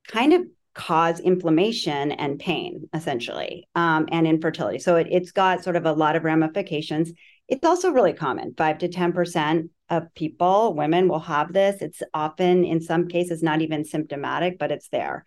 kind 0.09 0.33
of 0.33 0.43
cause 0.75 1.19
inflammation 1.21 2.13
and 2.13 2.39
pain 2.39 2.89
essentially 2.95 3.69
um, 3.75 4.07
and 4.13 4.27
infertility 4.27 4.79
so 4.79 4.97
it, 4.97 5.09
it's 5.11 5.33
got 5.33 5.65
sort 5.65 5.77
of 5.77 5.87
a 5.87 5.93
lot 5.93 6.15
of 6.15 6.25
ramifications 6.25 7.13
it's 7.49 7.67
also 7.67 7.91
really 7.91 8.13
common 8.13 8.55
5 8.57 8.79
to 8.79 8.89
10% 8.89 9.71
of 9.91 10.15
people, 10.15 10.75
women 10.75 11.09
will 11.09 11.21
have 11.21 11.53
this. 11.53 11.81
It's 11.81 12.03
often, 12.13 12.65
in 12.65 12.81
some 12.81 13.09
cases, 13.09 13.43
not 13.43 13.63
even 13.63 13.85
symptomatic, 13.85 14.59
but 14.59 14.71
it's 14.71 14.89
there. 14.89 15.25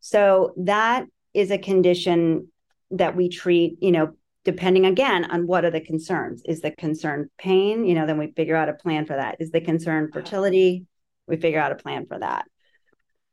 So 0.00 0.52
that 0.56 1.06
is 1.32 1.50
a 1.50 1.58
condition 1.58 2.48
that 2.90 3.14
we 3.14 3.28
treat, 3.28 3.76
you 3.80 3.92
know, 3.92 4.14
depending 4.44 4.86
again 4.86 5.30
on 5.30 5.46
what 5.46 5.64
are 5.64 5.70
the 5.70 5.80
concerns. 5.80 6.42
Is 6.44 6.60
the 6.60 6.72
concern 6.72 7.30
pain? 7.38 7.84
You 7.84 7.94
know, 7.94 8.06
then 8.06 8.18
we 8.18 8.32
figure 8.32 8.56
out 8.56 8.68
a 8.68 8.74
plan 8.74 9.06
for 9.06 9.14
that. 9.14 9.36
Is 9.38 9.52
the 9.52 9.60
concern 9.60 10.10
fertility? 10.12 10.86
We 11.30 11.36
figure 11.36 11.60
out 11.60 11.72
a 11.72 11.76
plan 11.76 12.06
for 12.06 12.18
that. 12.18 12.44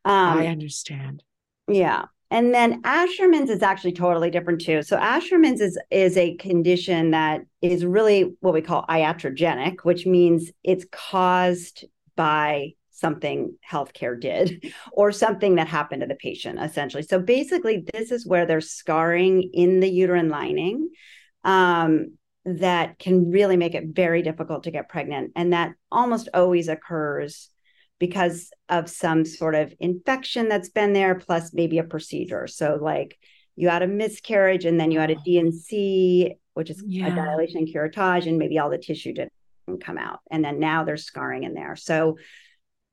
Um, 0.04 0.38
I 0.38 0.46
understand. 0.46 1.22
Yeah. 1.68 2.06
And 2.30 2.54
then 2.54 2.82
Asherman's 2.82 3.50
is 3.50 3.62
actually 3.62 3.92
totally 3.92 4.30
different 4.30 4.60
too. 4.60 4.82
So 4.82 4.96
Asherman's 4.96 5.60
is 5.60 5.78
is 5.90 6.16
a 6.16 6.36
condition 6.36 7.10
that 7.12 7.42
is 7.62 7.84
really 7.84 8.36
what 8.40 8.54
we 8.54 8.60
call 8.60 8.84
iatrogenic, 8.88 9.78
which 9.82 10.06
means 10.06 10.50
it's 10.62 10.86
caused 10.90 11.84
by 12.16 12.72
something 12.90 13.56
healthcare 13.70 14.20
did 14.20 14.72
or 14.92 15.12
something 15.12 15.54
that 15.54 15.68
happened 15.68 16.02
to 16.02 16.06
the 16.06 16.14
patient 16.16 16.58
essentially. 16.60 17.02
So 17.02 17.18
basically 17.18 17.84
this 17.92 18.10
is 18.10 18.26
where 18.26 18.44
there's 18.44 18.70
scarring 18.70 19.50
in 19.54 19.80
the 19.80 19.88
uterine 19.88 20.28
lining. 20.28 20.90
Um, 21.44 22.18
that 22.44 22.98
can 22.98 23.30
really 23.30 23.56
make 23.56 23.74
it 23.74 23.88
very 23.88 24.22
difficult 24.22 24.64
to 24.64 24.70
get 24.70 24.88
pregnant. 24.88 25.32
And 25.36 25.52
that 25.52 25.74
almost 25.92 26.28
always 26.32 26.68
occurs 26.68 27.50
because 27.98 28.50
of 28.68 28.88
some 28.88 29.24
sort 29.24 29.54
of 29.54 29.74
infection 29.80 30.48
that's 30.48 30.68
been 30.68 30.92
there, 30.92 31.14
plus 31.16 31.52
maybe 31.52 31.78
a 31.78 31.84
procedure. 31.84 32.46
So, 32.46 32.78
like 32.80 33.18
you 33.56 33.68
had 33.68 33.82
a 33.82 33.88
miscarriage 33.88 34.64
and 34.64 34.78
then 34.78 34.90
you 34.90 35.00
had 35.00 35.10
a 35.10 35.16
oh. 35.16 35.22
D&C, 35.24 36.34
which 36.54 36.70
is 36.70 36.82
yeah. 36.86 37.08
a 37.08 37.14
dilation 37.14 37.58
and 37.58 37.68
curettage, 37.68 38.26
and 38.26 38.38
maybe 38.38 38.58
all 38.58 38.70
the 38.70 38.78
tissue 38.78 39.12
didn't 39.12 39.32
come 39.80 39.98
out. 39.98 40.20
And 40.30 40.44
then 40.44 40.60
now 40.60 40.84
there's 40.84 41.04
scarring 41.04 41.44
in 41.44 41.54
there. 41.54 41.76
So, 41.76 42.16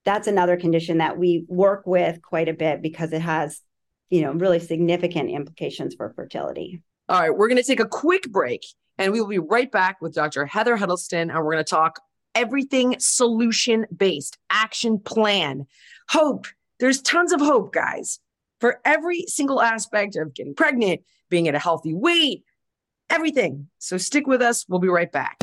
that's 0.06 0.28
another 0.28 0.56
condition 0.56 1.00
that 1.00 1.18
we 1.18 1.46
work 1.48 1.84
with 1.86 2.22
quite 2.22 2.48
a 2.48 2.54
bit 2.54 2.82
because 2.82 3.12
it 3.12 3.22
has, 3.22 3.62
you 4.10 4.22
know, 4.22 4.32
really 4.34 4.60
significant 4.60 5.32
implications 5.32 5.96
for 5.96 6.14
fertility. 6.16 6.82
All 7.10 7.20
right, 7.20 7.36
we're 7.36 7.48
going 7.48 7.58
to 7.58 7.64
take 7.64 7.80
a 7.80 7.88
quick 7.88 8.32
break 8.32 8.62
and 8.98 9.12
we 9.12 9.20
will 9.20 9.28
be 9.28 9.40
right 9.40 9.72
back 9.72 10.02
with 10.02 10.14
Dr. 10.14 10.46
Heather 10.46 10.78
Huddleston 10.78 11.32
and 11.32 11.40
we're 11.40 11.52
going 11.52 11.64
to 11.64 11.70
talk 11.70 12.00
everything 12.36 12.98
solution 13.00 13.86
based, 13.96 14.38
action 14.50 15.00
plan, 15.00 15.66
hope. 16.10 16.48
There's 16.80 17.02
tons 17.02 17.32
of 17.32 17.40
hope, 17.40 17.74
guys, 17.74 18.20
for 18.60 18.82
every 18.86 19.24
single 19.28 19.62
aspect 19.62 20.16
of 20.18 20.34
getting 20.34 20.54
pregnant, 20.54 21.02
being 21.30 21.48
at 21.48 21.56
a 21.56 21.60
healthy 21.60 21.94
weight, 21.94 22.44
everything. 23.10 23.70
So 23.80 23.98
stick 23.98 24.28
with 24.28 24.42
us. 24.42 24.66
We'll 24.68 24.80
be 24.80 24.90
right 24.90 25.12
back. 25.12 25.42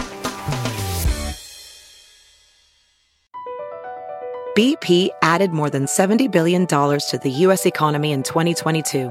BP 4.56 5.08
added 5.22 5.52
more 5.52 5.70
than 5.70 5.86
$70 5.86 6.30
billion 6.30 6.66
to 6.66 7.20
the 7.22 7.30
U.S. 7.30 7.64
economy 7.64 8.12
in 8.12 8.22
2022. 8.22 9.10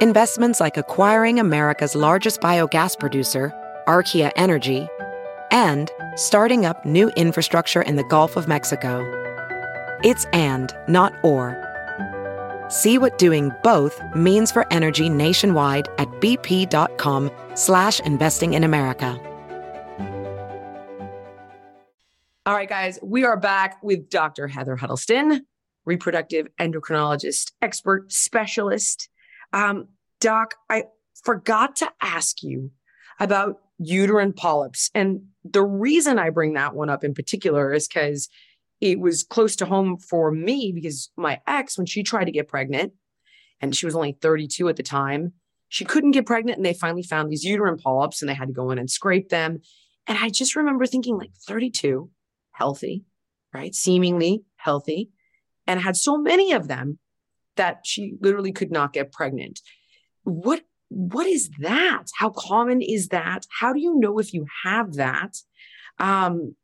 Investments 0.00 0.60
like 0.60 0.76
acquiring 0.76 1.40
America's 1.40 1.96
largest 1.96 2.40
biogas 2.40 2.96
producer, 2.96 3.52
Archaea 3.88 4.30
Energy, 4.36 4.86
and 5.50 5.90
starting 6.16 6.64
up 6.64 6.84
new 6.84 7.08
infrastructure 7.10 7.82
in 7.82 7.96
the 7.96 8.04
Gulf 8.04 8.36
of 8.36 8.48
Mexico. 8.48 9.04
It's 10.04 10.24
and, 10.26 10.74
not 10.88 11.12
or. 11.22 11.64
See 12.68 12.98
what 12.98 13.18
doing 13.18 13.50
both 13.62 14.00
means 14.14 14.52
for 14.52 14.70
energy 14.72 15.08
nationwide 15.08 15.88
at 15.98 16.08
bp.com 16.20 17.30
slash 17.54 18.00
investing 18.00 18.54
in 18.54 18.64
America. 18.64 19.18
All 22.48 22.54
right, 22.54 22.68
guys, 22.68 22.98
we 23.02 23.24
are 23.24 23.36
back 23.36 23.76
with 23.82 24.08
Dr. 24.08 24.48
Heather 24.48 24.74
Huddleston, 24.74 25.44
reproductive 25.84 26.48
endocrinologist, 26.58 27.52
expert 27.60 28.10
specialist. 28.10 29.10
Um, 29.52 29.88
Doc, 30.20 30.54
I 30.70 30.84
forgot 31.22 31.76
to 31.76 31.90
ask 32.00 32.42
you 32.42 32.70
about 33.20 33.60
uterine 33.78 34.32
polyps. 34.32 34.90
And 34.94 35.26
the 35.52 35.62
reason 35.62 36.18
I 36.18 36.30
bring 36.30 36.54
that 36.54 36.74
one 36.74 36.90
up 36.90 37.04
in 37.04 37.14
particular 37.14 37.72
is 37.72 37.88
because 37.88 38.28
it 38.80 39.00
was 39.00 39.24
close 39.24 39.56
to 39.56 39.66
home 39.66 39.98
for 39.98 40.30
me 40.30 40.72
because 40.74 41.10
my 41.16 41.40
ex, 41.46 41.76
when 41.76 41.86
she 41.86 42.02
tried 42.02 42.24
to 42.24 42.32
get 42.32 42.48
pregnant, 42.48 42.92
and 43.60 43.74
she 43.74 43.86
was 43.86 43.96
only 43.96 44.16
32 44.20 44.68
at 44.68 44.76
the 44.76 44.82
time, 44.82 45.32
she 45.68 45.84
couldn't 45.84 46.12
get 46.12 46.26
pregnant. 46.26 46.58
And 46.58 46.66
they 46.66 46.74
finally 46.74 47.02
found 47.02 47.30
these 47.30 47.44
uterine 47.44 47.78
polyps 47.78 48.22
and 48.22 48.28
they 48.28 48.34
had 48.34 48.48
to 48.48 48.54
go 48.54 48.70
in 48.70 48.78
and 48.78 48.90
scrape 48.90 49.28
them. 49.28 49.60
And 50.06 50.16
I 50.16 50.30
just 50.30 50.56
remember 50.56 50.86
thinking, 50.86 51.18
like, 51.18 51.32
32, 51.46 52.08
healthy, 52.52 53.04
right? 53.52 53.74
Seemingly 53.74 54.44
healthy, 54.56 55.10
and 55.66 55.80
had 55.80 55.96
so 55.96 56.16
many 56.16 56.52
of 56.52 56.68
them 56.68 56.98
that 57.56 57.80
she 57.84 58.14
literally 58.20 58.52
could 58.52 58.70
not 58.70 58.92
get 58.92 59.12
pregnant. 59.12 59.60
What 60.22 60.62
what 60.88 61.26
is 61.26 61.50
that? 61.60 62.04
How 62.16 62.30
common 62.30 62.82
is 62.82 63.08
that? 63.08 63.46
How 63.60 63.72
do 63.72 63.80
you 63.80 63.98
know 63.98 64.18
if 64.18 64.32
you 64.32 64.46
have 64.64 64.94
that? 64.94 65.36
Um, 65.98 66.54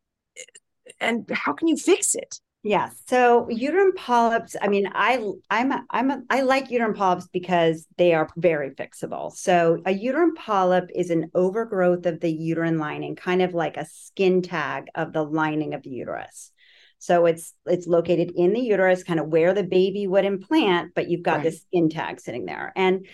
and 1.00 1.28
how 1.30 1.52
can 1.52 1.68
you 1.68 1.76
fix 1.76 2.14
it? 2.14 2.40
Yeah. 2.62 2.88
So 3.08 3.46
uterine 3.50 3.92
polyps, 3.92 4.56
I 4.60 4.68
mean, 4.68 4.90
I 4.94 5.22
I'm 5.50 5.70
a, 5.70 5.84
I'm 5.90 6.10
a, 6.10 6.22
I 6.30 6.40
like 6.40 6.70
uterine 6.70 6.94
polyps 6.94 7.28
because 7.30 7.86
they 7.98 8.14
are 8.14 8.26
very 8.38 8.70
fixable. 8.70 9.32
So 9.32 9.82
a 9.84 9.92
uterine 9.92 10.34
polyp 10.34 10.90
is 10.94 11.10
an 11.10 11.30
overgrowth 11.34 12.06
of 12.06 12.20
the 12.20 12.32
uterine 12.32 12.78
lining, 12.78 13.16
kind 13.16 13.42
of 13.42 13.52
like 13.52 13.76
a 13.76 13.84
skin 13.84 14.40
tag 14.40 14.86
of 14.94 15.12
the 15.12 15.22
lining 15.22 15.74
of 15.74 15.82
the 15.82 15.90
uterus. 15.90 16.52
So 16.98 17.26
it's 17.26 17.52
it's 17.66 17.86
located 17.86 18.32
in 18.34 18.54
the 18.54 18.60
uterus, 18.60 19.04
kind 19.04 19.20
of 19.20 19.26
where 19.26 19.52
the 19.52 19.62
baby 19.62 20.06
would 20.06 20.24
implant, 20.24 20.94
but 20.94 21.10
you've 21.10 21.22
got 21.22 21.36
right. 21.36 21.42
this 21.42 21.60
skin 21.60 21.90
tag 21.90 22.18
sitting 22.18 22.46
there. 22.46 22.72
And 22.74 23.06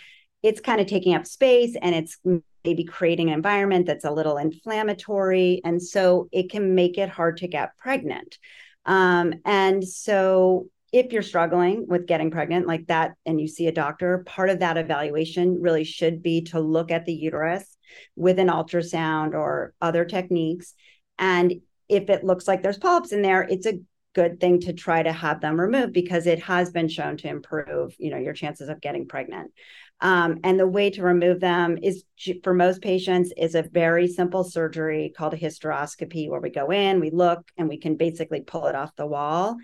it's 0.42 0.60
kind 0.60 0.80
of 0.80 0.86
taking 0.86 1.14
up 1.14 1.26
space 1.26 1.76
and 1.80 1.94
it's 1.94 2.18
maybe 2.64 2.84
creating 2.84 3.28
an 3.28 3.34
environment 3.34 3.86
that's 3.86 4.04
a 4.04 4.10
little 4.10 4.36
inflammatory. 4.36 5.60
And 5.64 5.82
so 5.82 6.28
it 6.32 6.50
can 6.50 6.74
make 6.74 6.98
it 6.98 7.08
hard 7.08 7.38
to 7.38 7.48
get 7.48 7.76
pregnant. 7.76 8.38
Um, 8.86 9.34
and 9.44 9.86
so 9.86 10.68
if 10.92 11.12
you're 11.12 11.22
struggling 11.22 11.86
with 11.86 12.06
getting 12.06 12.30
pregnant 12.30 12.66
like 12.66 12.86
that 12.88 13.12
and 13.24 13.40
you 13.40 13.46
see 13.46 13.66
a 13.66 13.72
doctor, 13.72 14.24
part 14.26 14.50
of 14.50 14.58
that 14.58 14.76
evaluation 14.76 15.60
really 15.60 15.84
should 15.84 16.22
be 16.22 16.42
to 16.42 16.60
look 16.60 16.90
at 16.90 17.06
the 17.06 17.12
uterus 17.12 17.76
with 18.16 18.38
an 18.38 18.48
ultrasound 18.48 19.34
or 19.34 19.74
other 19.80 20.04
techniques. 20.04 20.74
And 21.18 21.60
if 21.88 22.08
it 22.10 22.24
looks 22.24 22.48
like 22.48 22.62
there's 22.62 22.78
polyps 22.78 23.12
in 23.12 23.22
there, 23.22 23.42
it's 23.42 23.66
a 23.66 23.80
good 24.14 24.40
thing 24.40 24.60
to 24.60 24.72
try 24.72 25.02
to 25.02 25.12
have 25.12 25.40
them 25.40 25.60
removed 25.60 25.92
because 25.92 26.26
it 26.26 26.40
has 26.42 26.70
been 26.70 26.88
shown 26.88 27.16
to 27.18 27.28
improve, 27.28 27.94
you 27.98 28.10
know, 28.10 28.16
your 28.16 28.32
chances 28.32 28.68
of 28.68 28.80
getting 28.80 29.06
pregnant. 29.06 29.52
Um, 30.00 30.40
and 30.44 30.58
the 30.58 30.66
way 30.66 30.90
to 30.90 31.02
remove 31.02 31.40
them 31.40 31.78
is 31.82 32.04
for 32.42 32.54
most 32.54 32.80
patients 32.80 33.32
is 33.36 33.54
a 33.54 33.62
very 33.62 34.08
simple 34.08 34.44
surgery 34.44 35.12
called 35.14 35.34
a 35.34 35.38
hysteroscopy 35.38 36.28
where 36.28 36.40
we 36.40 36.50
go 36.50 36.70
in, 36.70 37.00
we 37.00 37.10
look, 37.10 37.46
and 37.56 37.68
we 37.68 37.76
can 37.76 37.96
basically 37.96 38.40
pull 38.40 38.66
it 38.66 38.74
off 38.74 38.96
the 38.96 39.06
wall, 39.06 39.56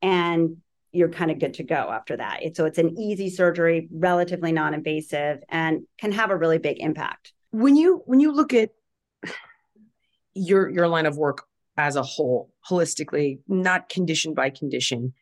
and 0.00 0.58
you're 0.92 1.08
kind 1.08 1.30
of 1.30 1.38
good 1.38 1.54
to 1.54 1.64
go 1.64 1.74
after 1.74 2.16
that. 2.16 2.40
so 2.56 2.64
it's 2.64 2.78
an 2.78 2.98
easy 2.98 3.30
surgery, 3.30 3.88
relatively 3.92 4.52
non-invasive, 4.52 5.42
and 5.48 5.82
can 5.98 6.12
have 6.12 6.30
a 6.30 6.36
really 6.36 6.58
big 6.58 6.80
impact. 6.80 7.32
When 7.50 7.76
you 7.76 8.02
when 8.06 8.20
you 8.20 8.32
look 8.32 8.54
at 8.54 8.70
your 10.34 10.68
your 10.68 10.88
line 10.88 11.06
of 11.06 11.16
work 11.16 11.44
as 11.80 11.96
a 11.96 12.02
whole, 12.02 12.50
holistically, 12.68 13.40
not 13.48 13.88
condition 13.88 14.34
by 14.34 14.50
condition, 14.50 15.14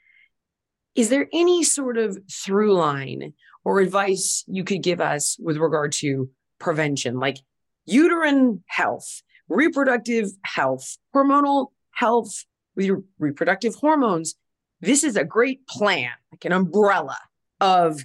is 0.95 1.09
there 1.09 1.29
any 1.33 1.63
sort 1.63 1.97
of 1.97 2.19
through 2.31 2.75
line 2.75 3.33
or 3.65 3.81
advice 3.81 4.45
you 4.49 4.65
could 4.65 4.83
give 4.83 5.01
us 5.01 5.37
with 5.41 5.57
regard 5.57 5.93
to 5.93 6.29
prevention, 6.59 7.21
like 7.21 7.39
uterine 7.87 8.63
health, 8.67 9.23
reproductive 9.49 10.31
health, 10.45 10.99
hormonal 11.15 11.69
health 11.93 12.45
with 12.75 12.87
your 12.87 13.05
reproductive 13.19 13.75
hormones? 13.77 14.35
This 14.81 15.05
is 15.05 15.17
a 15.17 15.25
great 15.25 15.67
plan, 15.67 16.11
like 16.33 16.45
an 16.45 16.53
umbrella 16.53 17.19
of 17.61 18.05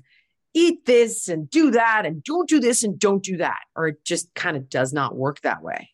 eat 0.54 0.86
this 0.86 1.28
and 1.28 1.50
do 1.50 1.72
that 1.72 2.04
and 2.06 2.24
don't 2.24 2.48
do 2.48 2.60
this 2.60 2.84
and 2.84 3.00
don't 3.00 3.24
do 3.24 3.38
that. 3.38 3.60
Or 3.76 3.88
it 3.88 4.06
just 4.06 4.34
kind 4.36 4.56
of 4.56 4.70
does 4.70 4.94
not 4.94 5.16
work 5.16 5.42
that 5.42 5.64
way. 5.64 5.90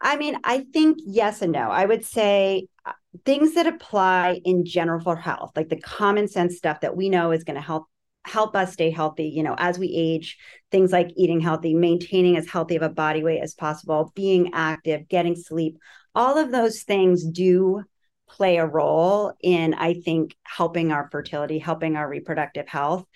I 0.00 0.16
mean, 0.16 0.36
I 0.44 0.60
think 0.72 0.98
yes 1.04 1.42
and 1.42 1.52
no. 1.52 1.70
I 1.70 1.84
would 1.84 2.04
say 2.04 2.68
uh, 2.86 2.92
things 3.24 3.54
that 3.54 3.66
apply 3.66 4.40
in 4.44 4.64
general 4.64 5.00
for 5.00 5.16
health, 5.16 5.52
like 5.56 5.68
the 5.68 5.80
common 5.80 6.26
sense 6.28 6.56
stuff 6.56 6.80
that 6.80 6.96
we 6.96 7.08
know 7.08 7.32
is 7.32 7.44
going 7.44 7.56
to 7.56 7.60
help 7.60 7.84
help 8.24 8.54
us 8.54 8.74
stay 8.74 8.90
healthy 8.90 9.28
you 9.28 9.42
know 9.42 9.54
as 9.56 9.78
we 9.78 9.88
age 9.94 10.36
things 10.70 10.92
like 10.92 11.10
eating 11.16 11.40
healthy 11.40 11.72
maintaining 11.72 12.36
as 12.36 12.46
healthy 12.46 12.76
of 12.76 12.82
a 12.82 12.88
body 12.88 13.22
weight 13.22 13.40
as 13.40 13.54
possible 13.54 14.12
being 14.14 14.50
active 14.52 15.08
getting 15.08 15.34
sleep 15.34 15.78
all 16.14 16.36
of 16.36 16.50
those 16.50 16.82
things 16.82 17.24
do 17.24 17.82
play 18.28 18.58
a 18.58 18.66
role 18.66 19.32
in 19.40 19.72
i 19.72 19.94
think 19.94 20.36
helping 20.42 20.92
our 20.92 21.08
fertility 21.10 21.58
helping 21.58 21.96
our 21.96 22.06
reproductive 22.06 22.68
health 22.68 23.06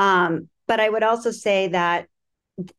um, 0.00 0.48
but 0.66 0.80
i 0.80 0.88
would 0.88 1.04
also 1.04 1.30
say 1.30 1.68
that 1.68 2.06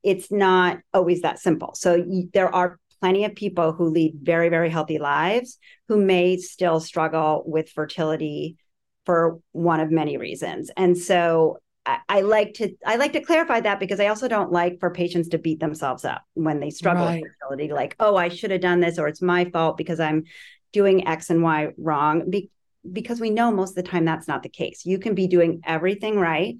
it's 0.03 0.29
not 0.29 0.79
always 0.93 1.21
that 1.21 1.39
simple 1.39 1.73
so 1.73 2.03
there 2.33 2.53
are 2.53 2.80
plenty 3.01 3.25
of 3.25 3.35
people 3.35 3.73
who 3.73 3.85
lead 3.85 4.13
very 4.21 4.49
very 4.49 4.69
healthy 4.69 4.99
lives 4.99 5.57
who 5.87 5.97
may 5.97 6.37
still 6.37 6.79
struggle 6.79 7.43
with 7.45 7.69
fertility 7.69 8.57
for 9.05 9.39
one 9.51 9.79
of 9.79 9.91
many 9.91 10.17
reasons. 10.17 10.71
And 10.77 10.97
so 10.97 11.57
I, 11.85 11.97
I, 12.07 12.21
like 12.21 12.53
to 12.55 12.75
I 12.85 12.97
like 12.97 13.13
to 13.13 13.21
clarify 13.21 13.61
that 13.61 13.79
because 13.79 13.99
I 13.99 14.07
also 14.07 14.27
don't 14.27 14.51
like 14.51 14.79
for 14.79 14.91
patients 14.91 15.29
to 15.29 15.37
beat 15.37 15.59
themselves 15.59 16.05
up 16.05 16.21
when 16.33 16.59
they 16.59 16.69
struggle 16.69 17.05
right. 17.05 17.21
with 17.21 17.31
fertility, 17.39 17.73
like, 17.73 17.95
oh, 17.99 18.15
I 18.15 18.29
should 18.29 18.51
have 18.51 18.61
done 18.61 18.79
this 18.79 18.99
or 18.99 19.07
it's 19.07 19.21
my 19.21 19.45
fault 19.45 19.77
because 19.77 19.99
I'm 19.99 20.23
doing 20.71 21.07
X 21.07 21.29
and 21.29 21.41
Y 21.41 21.69
wrong. 21.77 22.29
Be- 22.29 22.51
because 22.89 23.19
we 23.19 23.29
know 23.29 23.51
most 23.51 23.71
of 23.71 23.83
the 23.83 23.89
time 23.89 24.05
that's 24.05 24.27
not 24.27 24.43
the 24.43 24.49
case. 24.49 24.85
You 24.85 24.97
can 24.97 25.13
be 25.13 25.27
doing 25.27 25.61
everything 25.65 26.17
right. 26.17 26.57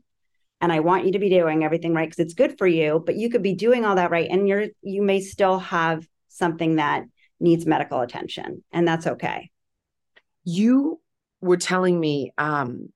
And 0.60 0.72
I 0.72 0.80
want 0.82 1.06
you 1.06 1.14
to 1.14 1.20
be 1.20 1.30
doing 1.30 1.64
everything 1.64 1.96
right 1.96 2.08
because 2.08 2.24
it's 2.24 2.36
good 2.36 2.58
for 2.60 2.68
you, 2.68 3.02
but 3.04 3.16
you 3.16 3.32
could 3.32 3.42
be 3.42 3.56
doing 3.56 3.84
all 3.84 3.96
that 3.96 4.12
right. 4.12 4.28
And 4.30 4.48
you're 4.48 4.68
you 4.82 5.02
may 5.02 5.20
still 5.20 5.58
have 5.58 6.08
something 6.32 6.78
that 6.78 7.04
needs 7.40 7.66
medical 7.66 8.02
attention. 8.02 8.64
And 8.72 8.88
that's 8.88 9.08
okay. 9.08 9.50
You 10.44 11.00
were 11.42 11.58
telling 11.58 12.00
me 12.00 12.32
um, 12.38 12.90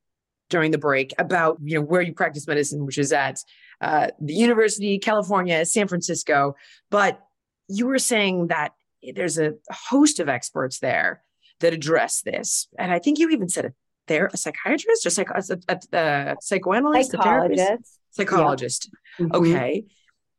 during 0.49 0.71
the 0.71 0.77
break 0.77 1.13
about 1.17 1.57
you 1.63 1.75
know 1.75 1.85
where 1.85 2.01
you 2.01 2.13
practice 2.13 2.47
medicine, 2.47 2.85
which 2.85 2.97
is 2.97 3.11
at 3.11 3.37
uh, 3.81 4.07
the 4.19 4.33
University, 4.33 4.97
California, 4.99 5.65
San 5.65 5.87
Francisco. 5.87 6.55
But 6.89 7.19
you 7.67 7.87
were 7.87 7.99
saying 7.99 8.47
that 8.47 8.73
there's 9.13 9.37
a 9.37 9.53
host 9.69 10.19
of 10.19 10.29
experts 10.29 10.79
there 10.79 11.21
that 11.59 11.73
address 11.73 12.21
this. 12.21 12.67
And 12.77 12.91
I 12.91 12.99
think 12.99 13.19
you 13.19 13.29
even 13.29 13.49
said 13.49 13.65
a, 13.65 13.73
there 14.07 14.29
a 14.31 14.37
psychiatrist 14.37 15.05
or 15.05 15.09
psych, 15.09 15.29
a, 15.29 15.57
a, 15.67 15.97
a 15.97 16.35
psychoanalyst, 16.41 17.11
psychologist, 17.11 17.99
psychologist. 18.11 18.89
Yeah. 19.19 19.25
Mm-hmm. 19.25 19.35
Okay. 19.35 19.85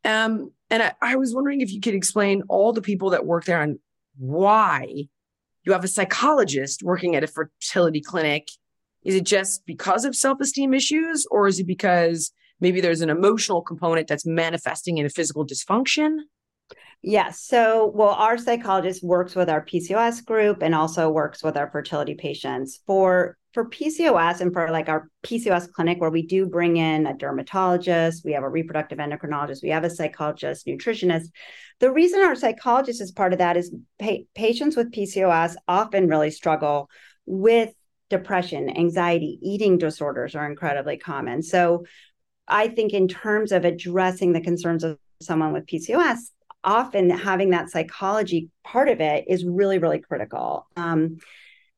Um, 0.04 0.52
and 0.70 0.82
I, 0.82 0.92
I 1.00 1.16
was 1.16 1.34
wondering 1.34 1.60
if 1.60 1.72
you 1.72 1.80
could 1.80 1.94
explain 1.94 2.42
all 2.48 2.72
the 2.72 2.82
people 2.82 3.10
that 3.10 3.26
work 3.26 3.44
there 3.44 3.62
and 3.62 3.78
why 4.18 5.08
you 5.64 5.72
have 5.72 5.84
a 5.84 5.88
psychologist 5.88 6.82
working 6.82 7.16
at 7.16 7.24
a 7.24 7.26
fertility 7.26 8.00
clinic. 8.00 8.48
Is 9.04 9.14
it 9.14 9.24
just 9.24 9.66
because 9.66 10.04
of 10.04 10.16
self 10.16 10.40
esteem 10.40 10.74
issues, 10.74 11.26
or 11.30 11.46
is 11.46 11.60
it 11.60 11.66
because 11.66 12.32
maybe 12.60 12.80
there's 12.80 13.02
an 13.02 13.10
emotional 13.10 13.62
component 13.62 14.08
that's 14.08 14.26
manifesting 14.26 14.98
in 14.98 15.06
a 15.06 15.10
physical 15.10 15.46
dysfunction? 15.46 16.18
Yes. 17.08 17.40
So, 17.40 17.92
well, 17.94 18.08
our 18.08 18.36
psychologist 18.36 19.00
works 19.04 19.36
with 19.36 19.48
our 19.48 19.64
PCOS 19.64 20.24
group 20.24 20.60
and 20.60 20.74
also 20.74 21.08
works 21.08 21.40
with 21.40 21.56
our 21.56 21.70
fertility 21.70 22.16
patients. 22.16 22.80
For 22.84 23.36
for 23.54 23.70
PCOS 23.70 24.40
and 24.40 24.52
for 24.52 24.72
like 24.72 24.88
our 24.88 25.08
PCOS 25.22 25.70
clinic, 25.70 26.00
where 26.00 26.10
we 26.10 26.26
do 26.26 26.46
bring 26.46 26.78
in 26.78 27.06
a 27.06 27.14
dermatologist, 27.14 28.24
we 28.24 28.32
have 28.32 28.42
a 28.42 28.48
reproductive 28.48 28.98
endocrinologist, 28.98 29.62
we 29.62 29.68
have 29.68 29.84
a 29.84 29.88
psychologist, 29.88 30.66
nutritionist. 30.66 31.26
The 31.78 31.92
reason 31.92 32.22
our 32.22 32.34
psychologist 32.34 33.00
is 33.00 33.12
part 33.12 33.32
of 33.32 33.38
that 33.38 33.56
is 33.56 33.72
pa- 34.00 34.26
patients 34.34 34.76
with 34.76 34.92
PCOS 34.92 35.54
often 35.68 36.08
really 36.08 36.32
struggle 36.32 36.90
with 37.24 37.72
depression, 38.10 38.76
anxiety, 38.76 39.38
eating 39.42 39.78
disorders 39.78 40.34
are 40.34 40.50
incredibly 40.50 40.96
common. 40.96 41.44
So 41.44 41.84
I 42.48 42.66
think 42.66 42.92
in 42.92 43.06
terms 43.06 43.52
of 43.52 43.64
addressing 43.64 44.32
the 44.32 44.40
concerns 44.40 44.82
of 44.82 44.98
someone 45.22 45.52
with 45.52 45.66
PCOS, 45.66 46.32
often 46.66 47.08
having 47.08 47.50
that 47.50 47.70
psychology 47.70 48.50
part 48.64 48.88
of 48.88 49.00
it 49.00 49.24
is 49.28 49.44
really, 49.44 49.78
really 49.78 50.00
critical. 50.00 50.66
Um, 50.76 51.18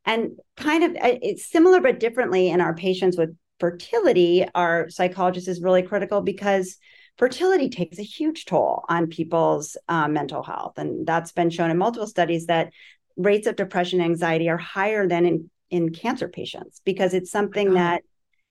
and 0.05 0.39
kind 0.57 0.85
of 0.85 0.93
uh, 0.93 1.19
it's 1.23 1.47
similar 1.51 1.81
but 1.81 2.01
differently 2.01 2.49
in 2.49 2.61
our 2.61 2.75
patients 2.75 3.19
with 3.19 3.37
fertility, 3.61 4.47
our 4.55 4.89
psychologist 4.89 5.47
is 5.47 5.61
really 5.61 5.83
critical 5.83 6.23
because 6.23 6.79
fertility 7.19 7.69
takes 7.69 7.99
a 7.99 8.03
huge 8.03 8.47
toll 8.47 8.85
on 8.89 9.09
people's 9.09 9.77
uh, 9.89 10.09
mental 10.09 10.43
health. 10.43 10.79
And 10.79 11.07
that's 11.07 11.33
been 11.33 11.51
shown 11.51 11.71
in 11.71 11.77
multiple 11.77 12.07
studies 12.07 12.47
that 12.47 12.73
rates 13.17 13.47
of 13.47 13.57
depression 13.57 14.01
and 14.01 14.11
anxiety 14.11 14.49
are 14.49 14.57
higher 14.57 15.07
than 15.07 15.27
in, 15.27 15.51
in 15.71 15.91
cancer 15.93 16.29
patients 16.29 16.81
because 16.85 17.13
it's 17.13 17.31
something 17.31 17.75
that 17.75 18.03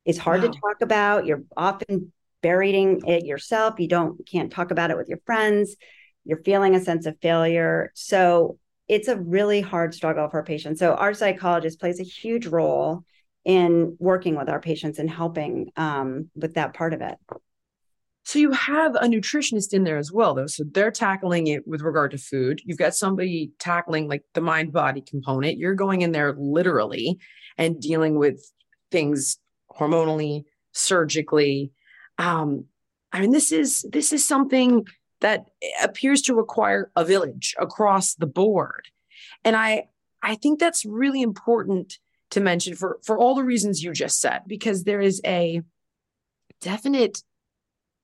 is 0.05 0.17
hard 0.17 0.41
wow. 0.43 0.51
to 0.51 0.59
talk 0.59 0.81
about. 0.81 1.25
You're 1.25 1.43
often 1.55 2.11
burying 2.41 3.01
it 3.07 3.25
yourself. 3.25 3.79
You 3.79 3.87
don't 3.87 4.25
can't 4.27 4.51
talk 4.51 4.71
about 4.71 4.91
it 4.91 4.97
with 4.97 5.09
your 5.09 5.19
friends. 5.25 5.75
You're 6.27 6.43
feeling 6.43 6.75
a 6.75 6.81
sense 6.81 7.05
of 7.05 7.17
failure. 7.21 7.91
So 7.95 8.59
it's 8.87 9.07
a 9.07 9.17
really 9.17 9.61
hard 9.61 9.93
struggle 9.93 10.29
for 10.29 10.43
patients. 10.43 10.79
So 10.79 10.93
our 10.93 11.13
psychologist 11.13 11.79
plays 11.79 11.99
a 11.99 12.03
huge 12.03 12.47
role 12.47 13.03
in 13.45 13.95
working 13.99 14.35
with 14.35 14.49
our 14.49 14.59
patients 14.59 14.99
and 14.99 15.09
helping 15.09 15.71
um, 15.77 16.29
with 16.35 16.55
that 16.55 16.73
part 16.73 16.93
of 16.93 17.01
it. 17.01 17.17
So 18.25 18.39
you 18.39 18.51
have 18.51 18.95
a 18.95 19.07
nutritionist 19.07 19.71
in 19.71 19.85
there 19.85 19.97
as 19.97 20.11
well, 20.11 20.33
though. 20.33 20.47
So 20.47 20.65
they're 20.69 20.91
tackling 20.91 21.47
it 21.47 21.65
with 21.65 21.79
regard 21.79 22.11
to 22.11 22.17
food. 22.17 22.61
You've 22.65 22.77
got 22.77 22.93
somebody 22.93 23.51
tackling 23.57 24.09
like 24.09 24.23
the 24.33 24.41
mind 24.41 24.73
body 24.73 25.01
component. 25.01 25.57
You're 25.57 25.75
going 25.75 26.01
in 26.01 26.11
there 26.11 26.35
literally 26.37 27.19
and 27.57 27.79
dealing 27.81 28.19
with 28.19 28.51
things 28.91 29.37
hormonally, 29.71 30.43
surgically. 30.73 31.71
Um, 32.17 32.65
I 33.13 33.21
mean, 33.21 33.31
this 33.31 33.53
is 33.53 33.87
this 33.93 34.11
is 34.11 34.27
something 34.27 34.85
that 35.21 35.49
appears 35.81 36.21
to 36.23 36.35
require 36.35 36.91
a 36.95 37.03
village 37.03 37.55
across 37.59 38.15
the 38.15 38.27
board. 38.27 38.89
And 39.43 39.55
I 39.55 39.89
I 40.21 40.35
think 40.35 40.59
that's 40.59 40.85
really 40.85 41.21
important 41.21 41.99
to 42.31 42.39
mention 42.39 42.75
for 42.75 42.99
for 43.03 43.17
all 43.17 43.35
the 43.35 43.43
reasons 43.43 43.83
you 43.83 43.93
just 43.93 44.19
said 44.19 44.41
because 44.47 44.83
there 44.83 45.01
is 45.01 45.21
a 45.25 45.61
definite 46.61 47.23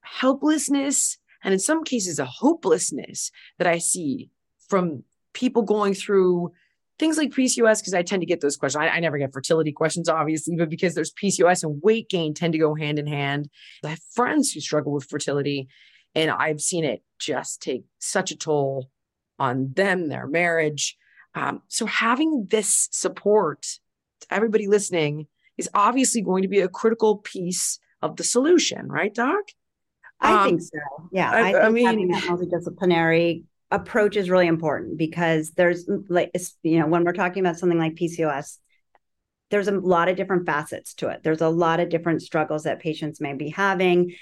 helplessness 0.01 1.17
and 1.43 1.53
in 1.53 1.59
some 1.59 1.83
cases 1.83 2.19
a 2.19 2.25
hopelessness 2.25 3.31
that 3.57 3.67
I 3.67 3.79
see 3.79 4.29
from 4.67 5.03
people 5.33 5.63
going 5.63 5.93
through 5.93 6.53
things 6.99 7.17
like 7.17 7.31
PCOS 7.31 7.79
because 7.79 7.93
I 7.93 8.03
tend 8.03 8.21
to 8.21 8.25
get 8.27 8.41
those 8.41 8.55
questions. 8.55 8.81
I, 8.81 8.89
I, 8.89 8.99
never 8.99 9.17
get 9.17 9.33
fertility 9.33 9.71
questions, 9.71 10.07
obviously, 10.07 10.55
but 10.55 10.69
because 10.69 10.93
there's 10.93 11.11
PCOS 11.11 11.63
and 11.63 11.81
weight 11.81 12.07
gain 12.07 12.33
tend 12.33 12.53
to 12.53 12.59
go 12.59 12.75
hand 12.75 12.99
in 12.99 13.07
hand. 13.07 13.49
I 13.83 13.89
have 13.89 13.99
friends 14.13 14.51
who 14.51 14.59
struggle 14.59 14.93
with 14.93 15.09
fertility 15.09 15.67
and 16.15 16.31
I've 16.31 16.61
seen 16.61 16.83
it 16.83 17.03
just 17.19 17.61
take 17.61 17.85
such 17.99 18.31
a 18.31 18.37
toll 18.37 18.89
on 19.39 19.73
them, 19.73 20.09
their 20.09 20.27
marriage. 20.27 20.97
Um, 21.35 21.61
so 21.67 21.85
having 21.85 22.47
this 22.49 22.89
support 22.91 23.63
to 24.21 24.27
everybody 24.33 24.67
listening 24.67 25.27
is 25.57 25.69
obviously 25.73 26.21
going 26.21 26.43
to 26.43 26.47
be 26.47 26.59
a 26.59 26.67
critical 26.67 27.17
piece 27.17 27.79
of 28.01 28.17
the 28.17 28.23
solution, 28.23 28.87
right, 28.87 29.13
Doc? 29.13 29.43
I 30.19 30.43
um, 30.43 30.49
think 30.49 30.61
so. 30.61 31.09
Yeah, 31.11 31.31
I, 31.31 31.39
I 31.39 31.51
think 31.51 31.63
I 31.63 31.69
mean, 31.69 31.85
having 31.85 32.07
that 32.09 32.23
multidisciplinary 32.23 33.43
approach 33.71 34.15
is 34.15 34.29
really 34.29 34.47
important 34.47 34.97
because 34.97 35.51
there's 35.51 35.89
like 36.07 36.31
you 36.61 36.79
know 36.79 36.87
when 36.87 37.03
we're 37.03 37.13
talking 37.13 37.43
about 37.43 37.57
something 37.57 37.79
like 37.79 37.95
PCOS, 37.95 38.57
there's 39.49 39.67
a 39.67 39.71
lot 39.71 40.09
of 40.09 40.15
different 40.15 40.45
facets 40.45 40.93
to 40.95 41.09
it. 41.09 41.23
There's 41.23 41.41
a 41.41 41.49
lot 41.49 41.79
of 41.79 41.89
different 41.89 42.21
struggles 42.21 42.63
that 42.63 42.79
patients 42.79 43.19
may 43.19 43.33
be 43.33 43.49
having 43.49 44.15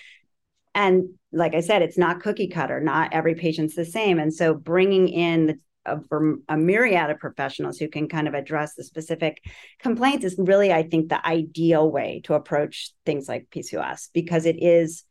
and 0.73 1.09
like 1.31 1.53
i 1.55 1.59
said 1.59 1.81
it's 1.81 1.97
not 1.97 2.21
cookie 2.21 2.47
cutter. 2.47 2.79
Not 2.79 3.13
every 3.13 3.35
patient's 3.35 3.75
the 3.75 3.85
same. 3.85 4.19
And 4.19 4.33
so 4.33 4.53
bringing 4.53 5.07
in 5.07 5.47
the, 5.47 5.59
a, 5.85 6.53
a, 6.53 6.57
myriad 6.57 7.09
of 7.09 7.19
professionals 7.19 7.77
who 7.79 7.87
can 7.87 8.07
kind 8.07 8.27
of 8.27 8.35
address 8.35 8.75
the 8.75 8.83
specific 8.83 9.43
complaints 9.79 10.23
is 10.23 10.35
really 10.37 10.71
i 10.71 10.83
think 10.83 11.09
the 11.09 11.25
ideal 11.25 11.89
way 11.89 12.21
to 12.25 12.35
approach 12.35 12.91
things 13.03 13.27
like 13.27 13.47
pcos 13.49 14.09
because 14.13 14.45
it 14.45 14.61
is 14.61 15.05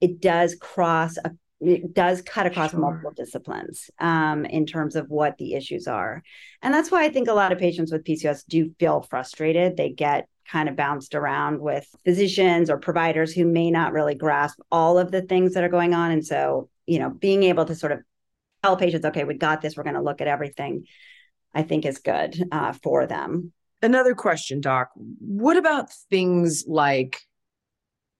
it 0.00 0.20
does 0.20 0.54
cross 0.54 1.16
a, 1.24 1.32
it 1.62 1.94
does 1.94 2.22
cut 2.22 2.46
across 2.46 2.72
sure. 2.72 2.80
multiple 2.80 3.12
disciplines 3.16 3.88
um, 4.00 4.44
in 4.44 4.66
terms 4.66 4.96
of 4.96 5.08
what 5.08 5.38
the 5.38 5.54
issues 5.54 5.86
are. 5.86 6.22
And 6.60 6.74
that's 6.74 6.90
why 6.90 7.04
i 7.04 7.08
think 7.08 7.28
a 7.28 7.34
lot 7.34 7.52
of 7.52 7.58
patients 7.58 7.92
with 7.92 8.04
pcos 8.04 8.44
do 8.46 8.72
feel 8.78 9.02
frustrated. 9.02 9.76
They 9.76 9.90
get 9.90 10.28
kind 10.50 10.68
of 10.68 10.76
bounced 10.76 11.14
around 11.14 11.60
with 11.60 11.86
physicians 12.04 12.70
or 12.70 12.78
providers 12.78 13.32
who 13.32 13.44
may 13.44 13.70
not 13.70 13.92
really 13.92 14.14
grasp 14.14 14.58
all 14.70 14.98
of 14.98 15.10
the 15.10 15.22
things 15.22 15.54
that 15.54 15.64
are 15.64 15.68
going 15.68 15.94
on. 15.94 16.10
And 16.10 16.24
so, 16.24 16.68
you 16.86 16.98
know, 16.98 17.10
being 17.10 17.42
able 17.44 17.64
to 17.64 17.74
sort 17.74 17.92
of 17.92 18.00
tell 18.62 18.76
patients, 18.76 19.04
okay, 19.06 19.24
we 19.24 19.34
got 19.34 19.60
this, 19.60 19.76
we're 19.76 19.82
going 19.82 19.96
to 19.96 20.02
look 20.02 20.20
at 20.20 20.28
everything, 20.28 20.86
I 21.54 21.62
think 21.62 21.84
is 21.84 21.98
good 21.98 22.48
uh, 22.52 22.72
for 22.72 23.06
them. 23.06 23.52
Another 23.80 24.14
question, 24.14 24.60
Doc. 24.60 24.90
What 24.94 25.56
about 25.56 25.92
things 26.10 26.64
like 26.66 27.20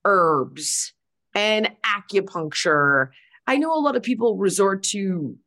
herbs 0.03 0.93
and 1.33 1.71
acupuncture? 1.85 3.09
I 3.47 3.57
know 3.57 3.73
a 3.73 3.79
lot 3.79 3.95
of 3.95 4.03
people 4.03 4.37
resort 4.37 4.83
to 4.83 5.37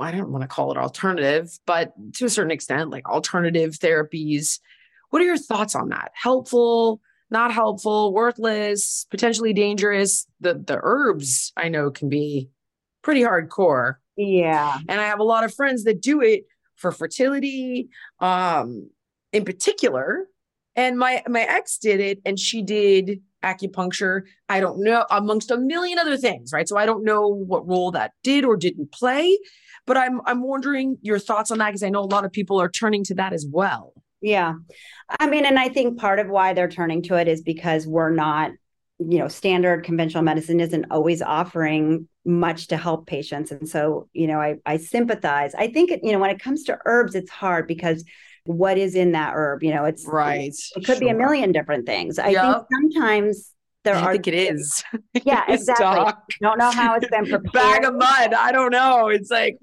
I 0.00 0.12
don't 0.12 0.32
want 0.32 0.42
to 0.42 0.48
call 0.48 0.72
it 0.72 0.78
alternative, 0.78 1.50
but 1.66 1.92
to 2.14 2.24
a 2.24 2.30
certain 2.30 2.50
extent, 2.50 2.90
like 2.90 3.08
alternative 3.08 3.72
therapies 3.72 4.58
what 5.10 5.22
are 5.22 5.26
your 5.26 5.36
thoughts 5.36 5.74
on 5.74 5.90
that? 5.90 6.12
Helpful, 6.14 7.00
not 7.30 7.52
helpful, 7.52 8.12
worthless, 8.12 9.06
potentially 9.10 9.52
dangerous? 9.52 10.26
The 10.40 10.54
the 10.54 10.78
herbs 10.82 11.52
I 11.56 11.68
know 11.68 11.90
can 11.90 12.08
be 12.08 12.48
pretty 13.02 13.22
hardcore. 13.22 13.94
Yeah. 14.16 14.78
And 14.88 15.00
I 15.00 15.04
have 15.04 15.20
a 15.20 15.24
lot 15.24 15.44
of 15.44 15.54
friends 15.54 15.84
that 15.84 16.00
do 16.00 16.20
it 16.20 16.44
for 16.76 16.92
fertility, 16.92 17.88
um, 18.20 18.90
in 19.32 19.44
particular. 19.44 20.26
And 20.76 20.98
my 20.98 21.22
my 21.28 21.42
ex 21.42 21.78
did 21.78 22.00
it 22.00 22.20
and 22.24 22.38
she 22.38 22.62
did 22.62 23.20
acupuncture. 23.42 24.22
I 24.48 24.60
don't 24.60 24.82
know 24.82 25.04
amongst 25.10 25.50
a 25.50 25.56
million 25.56 25.98
other 25.98 26.16
things, 26.16 26.52
right? 26.52 26.68
So 26.68 26.76
I 26.76 26.86
don't 26.86 27.04
know 27.04 27.26
what 27.26 27.66
role 27.66 27.90
that 27.92 28.12
did 28.22 28.44
or 28.44 28.56
didn't 28.56 28.92
play, 28.92 29.38
but 29.86 29.96
I'm 29.96 30.20
I'm 30.26 30.42
wondering 30.42 30.96
your 31.02 31.18
thoughts 31.18 31.50
on 31.50 31.58
that 31.58 31.68
because 31.68 31.82
I 31.82 31.88
know 31.88 32.00
a 32.00 32.06
lot 32.12 32.24
of 32.24 32.32
people 32.32 32.60
are 32.60 32.68
turning 32.68 33.04
to 33.04 33.14
that 33.16 33.32
as 33.32 33.46
well. 33.50 33.94
Yeah. 34.20 34.54
I 35.08 35.28
mean, 35.28 35.44
and 35.44 35.58
I 35.58 35.68
think 35.68 35.98
part 35.98 36.18
of 36.18 36.28
why 36.28 36.52
they're 36.52 36.68
turning 36.68 37.02
to 37.04 37.14
it 37.14 37.28
is 37.28 37.42
because 37.42 37.86
we're 37.86 38.10
not, 38.10 38.52
you 38.98 39.18
know, 39.18 39.28
standard 39.28 39.84
conventional 39.84 40.22
medicine 40.22 40.60
isn't 40.60 40.86
always 40.90 41.22
offering 41.22 42.06
much 42.24 42.68
to 42.68 42.76
help 42.76 43.06
patients. 43.06 43.50
And 43.50 43.68
so, 43.68 44.08
you 44.12 44.26
know, 44.26 44.40
I, 44.40 44.56
I 44.66 44.76
sympathize. 44.76 45.54
I 45.54 45.68
think, 45.68 45.90
you 46.02 46.12
know, 46.12 46.18
when 46.18 46.30
it 46.30 46.40
comes 46.40 46.64
to 46.64 46.78
herbs, 46.84 47.14
it's 47.14 47.30
hard 47.30 47.66
because 47.66 48.04
what 48.44 48.76
is 48.76 48.94
in 48.94 49.12
that 49.12 49.32
herb? 49.34 49.62
You 49.62 49.74
know, 49.74 49.84
it's 49.84 50.06
right. 50.06 50.52
It 50.76 50.84
could 50.84 50.96
sure. 50.96 51.00
be 51.00 51.08
a 51.08 51.14
million 51.14 51.52
different 51.52 51.86
things. 51.86 52.18
I 52.18 52.28
yep. 52.28 52.42
think 52.42 52.92
sometimes 52.92 53.54
there 53.84 53.94
I 53.94 54.00
are. 54.00 54.10
I 54.10 54.12
think 54.12 54.28
it 54.28 54.34
is. 54.54 54.84
Yeah, 55.24 55.44
exactly. 55.48 56.12
Don't 56.42 56.58
know 56.58 56.70
how 56.70 56.94
it's 56.96 57.08
been 57.08 57.26
prepared. 57.26 57.52
Bag 57.52 57.84
of 57.84 57.94
mud. 57.94 58.34
I 58.34 58.52
don't 58.52 58.70
know. 58.70 59.08
It's 59.08 59.30
like, 59.30 59.56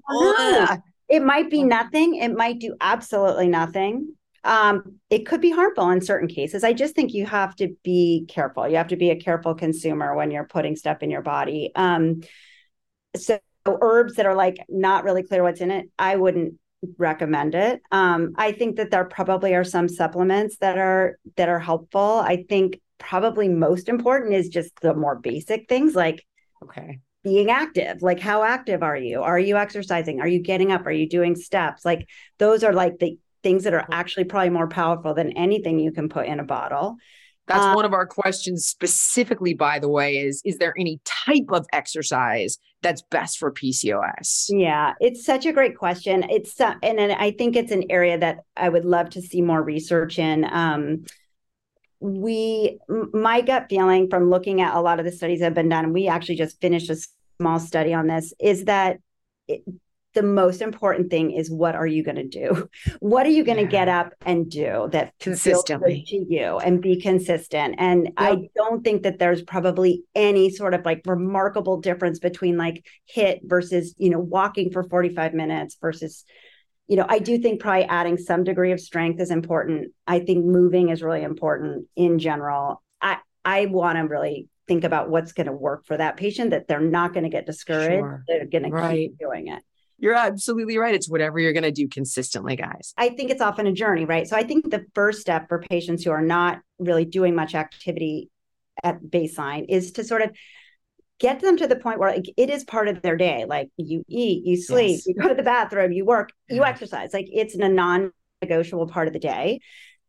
it 1.08 1.22
might 1.22 1.48
be 1.48 1.60
mm. 1.60 1.68
nothing. 1.68 2.16
It 2.16 2.34
might 2.34 2.58
do 2.58 2.74
absolutely 2.80 3.48
nothing 3.48 4.14
Um, 4.44 5.00
it 5.10 5.26
could 5.26 5.40
be 5.40 5.50
harmful 5.50 5.90
in 5.90 6.00
certain 6.00 6.28
cases. 6.28 6.64
I 6.64 6.72
just 6.72 6.94
think 6.94 7.12
you 7.12 7.26
have 7.26 7.54
to 7.56 7.74
be 7.82 8.26
careful. 8.28 8.68
You 8.68 8.76
have 8.76 8.88
to 8.88 8.96
be 8.96 9.10
a 9.10 9.20
careful 9.20 9.54
consumer 9.54 10.14
when 10.14 10.30
you're 10.30 10.46
putting 10.46 10.76
stuff 10.76 11.02
in 11.02 11.10
your 11.10 11.22
body. 11.22 11.72
Um, 11.74 12.22
so 13.16 13.38
herbs 13.66 14.14
that 14.14 14.26
are 14.26 14.34
like 14.34 14.58
not 14.68 15.04
really 15.04 15.22
clear 15.22 15.42
what's 15.42 15.60
in 15.60 15.70
it, 15.70 15.90
I 15.98 16.16
wouldn't 16.16 16.54
recommend 16.96 17.54
it. 17.54 17.80
Um, 17.90 18.32
I 18.36 18.52
think 18.52 18.76
that 18.76 18.90
there 18.90 19.04
probably 19.04 19.54
are 19.54 19.64
some 19.64 19.88
supplements 19.88 20.58
that 20.58 20.78
are 20.78 21.18
that 21.36 21.48
are 21.48 21.58
helpful. 21.58 22.22
I 22.24 22.44
think 22.48 22.80
probably 22.98 23.48
most 23.48 23.88
important 23.88 24.34
is 24.34 24.48
just 24.48 24.72
the 24.80 24.94
more 24.94 25.16
basic 25.16 25.68
things 25.68 25.94
like 25.94 26.24
okay 26.62 26.98
being 27.22 27.50
active 27.50 28.02
like 28.02 28.20
how 28.20 28.42
active 28.42 28.82
are 28.82 28.96
you 28.96 29.22
are 29.22 29.38
you 29.38 29.56
exercising 29.56 30.20
are 30.20 30.28
you 30.28 30.40
getting 30.40 30.72
up 30.72 30.84
are 30.86 30.92
you 30.92 31.08
doing 31.08 31.36
steps 31.36 31.84
like 31.84 32.08
those 32.38 32.64
are 32.64 32.72
like 32.72 32.98
the 32.98 33.16
things 33.42 33.64
that 33.64 33.74
are 33.74 33.86
actually 33.92 34.24
probably 34.24 34.50
more 34.50 34.68
powerful 34.68 35.14
than 35.14 35.32
anything 35.32 35.78
you 35.78 35.92
can 35.92 36.08
put 36.08 36.26
in 36.26 36.40
a 36.40 36.44
bottle. 36.44 36.96
That's 37.48 37.64
um, 37.64 37.74
one 37.74 37.84
of 37.84 37.94
our 37.94 38.06
questions 38.06 38.66
specifically 38.66 39.54
by 39.54 39.78
the 39.78 39.88
way 39.88 40.18
is 40.18 40.42
is 40.44 40.58
there 40.58 40.74
any 40.78 41.00
type 41.04 41.46
of 41.50 41.66
exercise 41.72 42.58
that's 42.82 43.02
best 43.10 43.38
for 43.38 43.50
pcos 43.50 44.46
yeah 44.50 44.92
it's 45.00 45.24
such 45.24 45.46
a 45.46 45.52
great 45.52 45.76
question. 45.76 46.24
It's 46.28 46.60
uh, 46.60 46.74
and, 46.82 47.00
and 47.00 47.12
i 47.12 47.30
think 47.30 47.56
it's 47.56 47.72
an 47.72 47.84
area 47.90 48.18
that 48.18 48.40
i 48.56 48.68
would 48.68 48.84
love 48.84 49.10
to 49.10 49.22
see 49.22 49.42
more 49.42 49.62
research 49.62 50.18
in. 50.18 50.44
Um, 50.44 51.04
we 52.00 52.78
my 53.12 53.40
gut 53.40 53.66
feeling 53.68 54.08
from 54.08 54.30
looking 54.30 54.60
at 54.60 54.74
a 54.74 54.80
lot 54.80 55.00
of 55.00 55.04
the 55.04 55.10
studies 55.12 55.40
that 55.40 55.46
have 55.46 55.54
been 55.54 55.68
done 55.68 55.92
we 55.92 56.06
actually 56.06 56.36
just 56.36 56.60
finished 56.60 56.90
a 56.90 56.96
small 57.40 57.58
study 57.58 57.92
on 57.92 58.06
this 58.06 58.32
is 58.38 58.66
that 58.66 58.98
it, 59.48 59.62
the 60.18 60.22
most 60.24 60.60
important 60.60 61.10
thing 61.10 61.30
is 61.30 61.48
what 61.48 61.76
are 61.76 61.86
you 61.86 62.02
going 62.02 62.16
to 62.16 62.26
do 62.26 62.68
what 62.98 63.24
are 63.24 63.30
you 63.30 63.44
going 63.44 63.56
to 63.56 63.62
yeah. 63.62 63.68
get 63.68 63.88
up 63.88 64.12
and 64.26 64.50
do 64.50 64.88
that 64.90 65.12
consistently 65.20 66.04
to 66.08 66.26
you 66.28 66.58
and 66.58 66.82
be 66.82 67.00
consistent 67.00 67.76
and 67.78 68.06
yep. 68.06 68.14
i 68.16 68.36
don't 68.56 68.82
think 68.82 69.04
that 69.04 69.20
there's 69.20 69.42
probably 69.42 70.02
any 70.16 70.50
sort 70.50 70.74
of 70.74 70.84
like 70.84 71.02
remarkable 71.06 71.80
difference 71.80 72.18
between 72.18 72.56
like 72.56 72.84
HIIT 73.14 73.42
versus 73.44 73.94
you 73.96 74.10
know 74.10 74.18
walking 74.18 74.72
for 74.72 74.82
45 74.82 75.34
minutes 75.34 75.76
versus 75.80 76.24
you 76.88 76.96
know, 76.96 77.04
I 77.06 77.18
do 77.18 77.36
think 77.36 77.60
probably 77.60 77.84
adding 77.84 78.16
some 78.16 78.44
degree 78.44 78.72
of 78.72 78.80
strength 78.80 79.20
is 79.20 79.30
important. 79.30 79.92
I 80.06 80.20
think 80.20 80.46
moving 80.46 80.88
is 80.88 81.02
really 81.02 81.22
important 81.22 81.86
in 81.96 82.18
general. 82.18 82.82
I 83.02 83.18
I 83.44 83.66
want 83.66 83.98
to 83.98 84.04
really 84.04 84.48
think 84.68 84.84
about 84.84 85.10
what's 85.10 85.32
going 85.32 85.46
to 85.46 85.52
work 85.52 85.86
for 85.86 85.96
that 85.96 86.16
patient 86.16 86.50
that 86.50 86.68
they're 86.68 86.80
not 86.80 87.12
going 87.12 87.24
to 87.24 87.30
get 87.30 87.46
discouraged. 87.46 88.00
Sure. 88.00 88.24
They're 88.28 88.46
going 88.46 88.70
right. 88.70 88.90
to 88.90 88.96
keep 88.96 89.18
doing 89.18 89.48
it. 89.48 89.62
You're 89.98 90.14
absolutely 90.14 90.78
right. 90.78 90.94
It's 90.94 91.08
whatever 91.08 91.40
you're 91.40 91.52
going 91.52 91.64
to 91.64 91.72
do 91.72 91.88
consistently, 91.88 92.54
guys. 92.54 92.94
I 92.96 93.08
think 93.10 93.30
it's 93.30 93.42
often 93.42 93.66
a 93.66 93.72
journey, 93.72 94.04
right? 94.04 94.28
So 94.28 94.36
I 94.36 94.44
think 94.44 94.70
the 94.70 94.86
first 94.94 95.20
step 95.20 95.48
for 95.48 95.60
patients 95.60 96.04
who 96.04 96.12
are 96.12 96.22
not 96.22 96.60
really 96.78 97.04
doing 97.04 97.34
much 97.34 97.54
activity 97.54 98.30
at 98.84 99.02
baseline 99.02 99.66
is 99.68 99.92
to 99.92 100.04
sort 100.04 100.22
of 100.22 100.30
get 101.18 101.40
them 101.40 101.56
to 101.56 101.66
the 101.66 101.74
point 101.74 101.98
where 101.98 102.14
like, 102.14 102.32
it 102.36 102.48
is 102.48 102.62
part 102.64 102.86
of 102.86 103.02
their 103.02 103.16
day. 103.16 103.44
Like 103.44 103.70
you 103.76 104.04
eat, 104.08 104.44
you 104.44 104.56
sleep, 104.56 105.00
yes. 105.04 105.06
you 105.06 105.14
go 105.14 105.28
to 105.28 105.34
the 105.34 105.42
bathroom, 105.42 105.90
you 105.90 106.04
work, 106.04 106.30
you 106.48 106.64
exercise. 106.64 107.12
Like 107.12 107.28
it's 107.32 107.56
a 107.56 107.68
non-negotiable 107.68 108.86
part 108.86 109.08
of 109.08 109.12
the 109.12 109.18
day. 109.18 109.60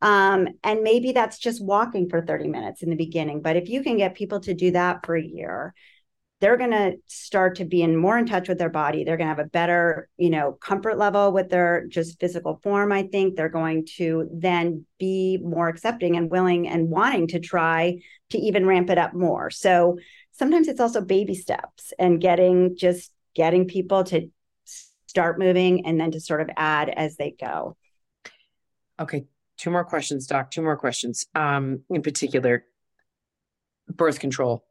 Um, 0.02 0.48
and 0.64 0.82
maybe 0.82 1.12
that's 1.12 1.40
just 1.40 1.64
walking 1.64 2.10
for 2.10 2.22
30 2.22 2.48
minutes 2.48 2.84
in 2.84 2.90
the 2.90 2.96
beginning. 2.96 3.42
But 3.42 3.58
if 3.58 3.70
you 3.70 3.84
can 3.84 3.98
get 3.98 4.16
people 4.16 4.40
to 4.42 4.54
do 4.54 4.72
that 4.72 5.06
for 5.06 5.16
a 5.16 5.24
year, 5.24 5.74
they're 6.40 6.58
going 6.58 6.72
to 6.72 6.96
start 7.06 7.56
to 7.56 7.66
be 7.66 7.82
in 7.82 7.98
more 7.98 8.18
in 8.18 8.26
touch 8.26 8.48
with 8.48 8.58
their 8.58 8.70
body 8.70 9.04
they're 9.04 9.18
going 9.18 9.28
to 9.28 9.36
have 9.36 9.46
a 9.46 9.50
better 9.50 10.10
you 10.18 10.30
know 10.30 10.54
comfort 10.54 10.98
level 10.98 11.32
with 11.32 11.50
their 11.50 11.86
just 11.88 12.20
physical 12.20 12.60
form 12.64 12.92
i 12.92 13.04
think 13.04 13.36
they're 13.36 13.50
going 13.50 13.86
to 13.86 14.30
then 14.34 14.86
be 14.98 15.38
more 15.42 15.68
accepting 15.68 16.16
and 16.16 16.30
willing 16.30 16.68
and 16.68 16.90
wanting 16.90 17.28
to 17.28 17.40
try 17.40 17.98
to 18.30 18.38
even 18.38 18.66
ramp 18.66 18.90
it 18.90 18.98
up 18.98 19.14
more 19.14 19.50
so 19.50 19.98
sometimes 20.32 20.68
it's 20.68 20.80
also 20.80 21.02
baby 21.02 21.36
steps 21.36 21.94
and 22.00 22.22
getting 22.22 22.76
just 22.78 23.12
getting 23.36 23.66
people 23.66 24.04
to 24.04 24.30
start 25.10 25.40
moving 25.40 25.88
and 25.88 26.00
then 26.00 26.12
to 26.12 26.20
sort 26.20 26.40
of 26.40 26.50
add 26.56 26.88
as 26.88 27.18
they 27.18 27.32
go. 27.32 27.76
Okay, 29.00 29.26
two 29.58 29.72
more 29.72 29.84
questions, 29.84 30.28
Doc. 30.28 30.52
Two 30.52 30.62
more 30.62 30.78
questions. 30.78 31.26
Um, 31.34 31.82
in 31.90 32.04
particular, 32.04 32.64
birth 33.88 34.20
control. 34.20 34.64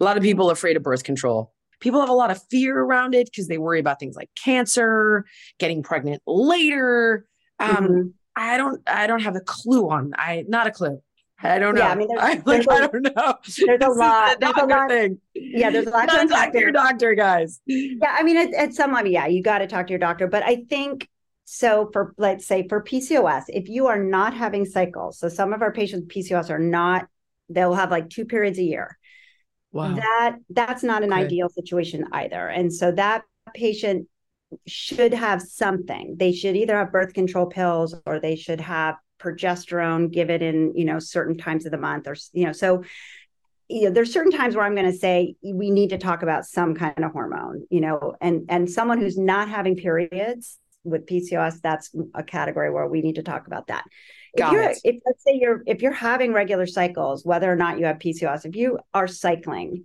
A 0.00 0.04
lot 0.04 0.16
of 0.16 0.22
people 0.22 0.48
are 0.48 0.52
afraid 0.52 0.76
of 0.76 0.82
birth 0.82 1.04
control. 1.04 1.52
People 1.80 2.00
have 2.00 2.08
a 2.08 2.14
lot 2.14 2.30
of 2.30 2.42
fear 2.50 2.76
around 2.78 3.14
it 3.14 3.26
because 3.26 3.46
they 3.46 3.58
worry 3.58 3.78
about 3.80 4.00
things 4.00 4.16
like 4.16 4.30
cancer, 4.42 5.24
getting 5.58 5.82
pregnant 5.82 6.22
later. 6.26 7.26
Um, 7.60 7.76
mm-hmm. 7.76 8.08
I 8.34 8.56
don't. 8.56 8.80
I 8.86 9.06
don't 9.06 9.22
have 9.22 9.36
a 9.36 9.40
clue 9.40 9.90
on. 9.90 10.12
I 10.16 10.44
not 10.48 10.66
a 10.66 10.70
clue. 10.70 11.00
I 11.40 11.58
don't 11.58 11.74
know. 11.76 11.82
Yeah, 11.82 11.90
I 11.90 11.94
mean, 11.94 12.08
there's, 12.08 12.20
I, 12.22 12.42
like, 12.44 12.66
a, 12.66 12.70
I 12.70 12.86
don't 12.86 13.16
know. 13.16 13.34
There's 13.66 13.82
a 13.82 13.88
lot. 13.88 14.40
There's 14.40 14.56
a 14.56 14.66
lot. 14.66 14.88
Thing. 14.88 15.18
Yeah, 15.34 15.70
there's 15.70 15.86
a 15.86 15.90
lot. 15.90 16.08
to 16.08 16.26
talk 16.26 16.52
to 16.52 16.58
your 16.58 16.72
doctor, 16.72 17.14
guys. 17.14 17.60
Yeah, 17.66 18.12
I 18.12 18.22
mean, 18.22 18.36
at, 18.36 18.54
at 18.54 18.74
some 18.74 18.92
level, 18.92 19.10
yeah, 19.10 19.26
you 19.26 19.42
got 19.42 19.58
to 19.58 19.66
talk 19.66 19.86
to 19.86 19.92
your 19.92 20.00
doctor. 20.00 20.26
But 20.26 20.42
I 20.42 20.64
think 20.68 21.08
so. 21.44 21.90
For 21.92 22.14
let's 22.18 22.46
say 22.46 22.66
for 22.66 22.82
PCOS, 22.82 23.44
if 23.48 23.68
you 23.68 23.86
are 23.86 24.02
not 24.02 24.34
having 24.34 24.64
cycles, 24.64 25.18
so 25.18 25.28
some 25.28 25.52
of 25.52 25.62
our 25.62 25.72
patients 25.72 26.02
with 26.02 26.26
PCOS 26.26 26.50
are 26.50 26.58
not. 26.58 27.08
They'll 27.50 27.74
have 27.74 27.90
like 27.90 28.10
two 28.10 28.26
periods 28.26 28.58
a 28.58 28.62
year. 28.62 28.97
Wow. 29.72 29.94
That 29.94 30.36
that's 30.50 30.82
not 30.82 31.02
an 31.02 31.12
okay. 31.12 31.22
ideal 31.22 31.48
situation 31.48 32.06
either. 32.12 32.48
And 32.48 32.72
so 32.72 32.90
that 32.92 33.22
patient 33.54 34.08
should 34.66 35.12
have 35.12 35.42
something. 35.42 36.16
They 36.18 36.32
should 36.32 36.56
either 36.56 36.76
have 36.76 36.92
birth 36.92 37.12
control 37.12 37.46
pills 37.46 37.94
or 38.06 38.18
they 38.18 38.36
should 38.36 38.60
have 38.60 38.96
progesterone, 39.20 40.10
given 40.10 40.42
in, 40.42 40.72
you 40.74 40.84
know, 40.84 40.98
certain 40.98 41.36
times 41.36 41.66
of 41.66 41.72
the 41.72 41.78
month 41.78 42.06
or, 42.06 42.16
you 42.32 42.46
know, 42.46 42.52
so, 42.52 42.84
you 43.68 43.84
know, 43.84 43.90
there's 43.90 44.12
certain 44.12 44.32
times 44.32 44.56
where 44.56 44.64
I'm 44.64 44.74
going 44.74 44.90
to 44.90 44.96
say 44.96 45.34
we 45.42 45.70
need 45.70 45.90
to 45.90 45.98
talk 45.98 46.22
about 46.22 46.46
some 46.46 46.74
kind 46.74 47.04
of 47.04 47.12
hormone, 47.12 47.66
you 47.68 47.80
know, 47.80 48.14
and, 48.20 48.46
and 48.48 48.70
someone 48.70 48.98
who's 48.98 49.18
not 49.18 49.48
having 49.48 49.76
periods 49.76 50.58
with 50.84 51.06
PCOS, 51.06 51.60
that's 51.62 51.94
a 52.14 52.22
category 52.22 52.70
where 52.70 52.86
we 52.86 53.02
need 53.02 53.16
to 53.16 53.22
talk 53.22 53.46
about 53.46 53.66
that. 53.68 53.84
Got 54.36 54.48
if 54.48 54.52
you're, 54.52 54.70
it. 54.70 54.78
if 54.84 55.02
let's 55.06 55.24
say 55.24 55.38
you're, 55.40 55.62
if 55.66 55.82
you're 55.82 55.92
having 55.92 56.32
regular 56.32 56.66
cycles, 56.66 57.24
whether 57.24 57.50
or 57.50 57.56
not 57.56 57.78
you 57.78 57.86
have 57.86 57.98
PCOS, 57.98 58.44
if 58.44 58.56
you 58.56 58.78
are 58.94 59.08
cycling, 59.08 59.84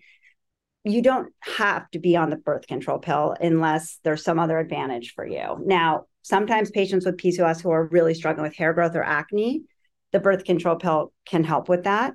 you 0.84 1.02
don't 1.02 1.34
have 1.40 1.90
to 1.92 2.00
be 2.00 2.16
on 2.16 2.30
the 2.30 2.36
birth 2.36 2.68
control 2.68 3.00
pill 3.00 3.36
unless 3.40 4.00
there's 4.04 4.24
some 4.24 4.40
other 4.40 4.60
advantage 4.60 5.14
for 5.16 5.26
you. 5.26 5.64
Now, 5.66 6.06
sometimes 6.24 6.72
patients 6.72 7.06
with 7.06 7.18
PCOS 7.18 7.62
who 7.62 7.72
are 7.72 7.88
really 7.88 8.14
struggling 8.14 8.44
with 8.44 8.56
hair 8.56 8.74
growth 8.74 8.96
or 8.96 9.04
acne, 9.04 9.64
the 10.12 10.20
birth 10.20 10.44
control 10.44 10.76
pill 10.76 11.14
can 11.26 11.44
help 11.44 11.70
with 11.70 11.86
that. 11.86 12.14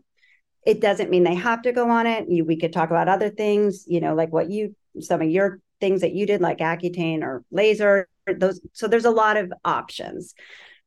It 0.67 0.81
doesn't 0.81 1.11
mean 1.11 1.25
they 1.25 1.35
have 1.35 1.63
to 1.63 1.73
go 1.73 1.89
on 1.89 2.07
it. 2.07 2.29
You, 2.29 2.45
we 2.45 2.59
could 2.59 2.73
talk 2.73 2.91
about 2.91 3.09
other 3.09 3.31
things, 3.31 3.85
you 3.87 4.01
know, 4.01 4.15
like 4.15 4.33
what 4.33 4.51
you, 4.51 4.77
some 5.01 5.23
of 5.23 5.31
your 5.31 5.61
things 5.81 6.03
that 6.03 6.13
you 6.13 6.27
did, 6.27 6.41
like 6.41 6.59
Accutane 6.59 7.23
or 7.23 7.45
laser. 7.51 8.09
Those, 8.35 8.61
so 8.73 8.89
there's 8.89 9.05
a 9.05 9.11
lot 9.11 9.37
of 9.37 9.53
options. 9.65 10.35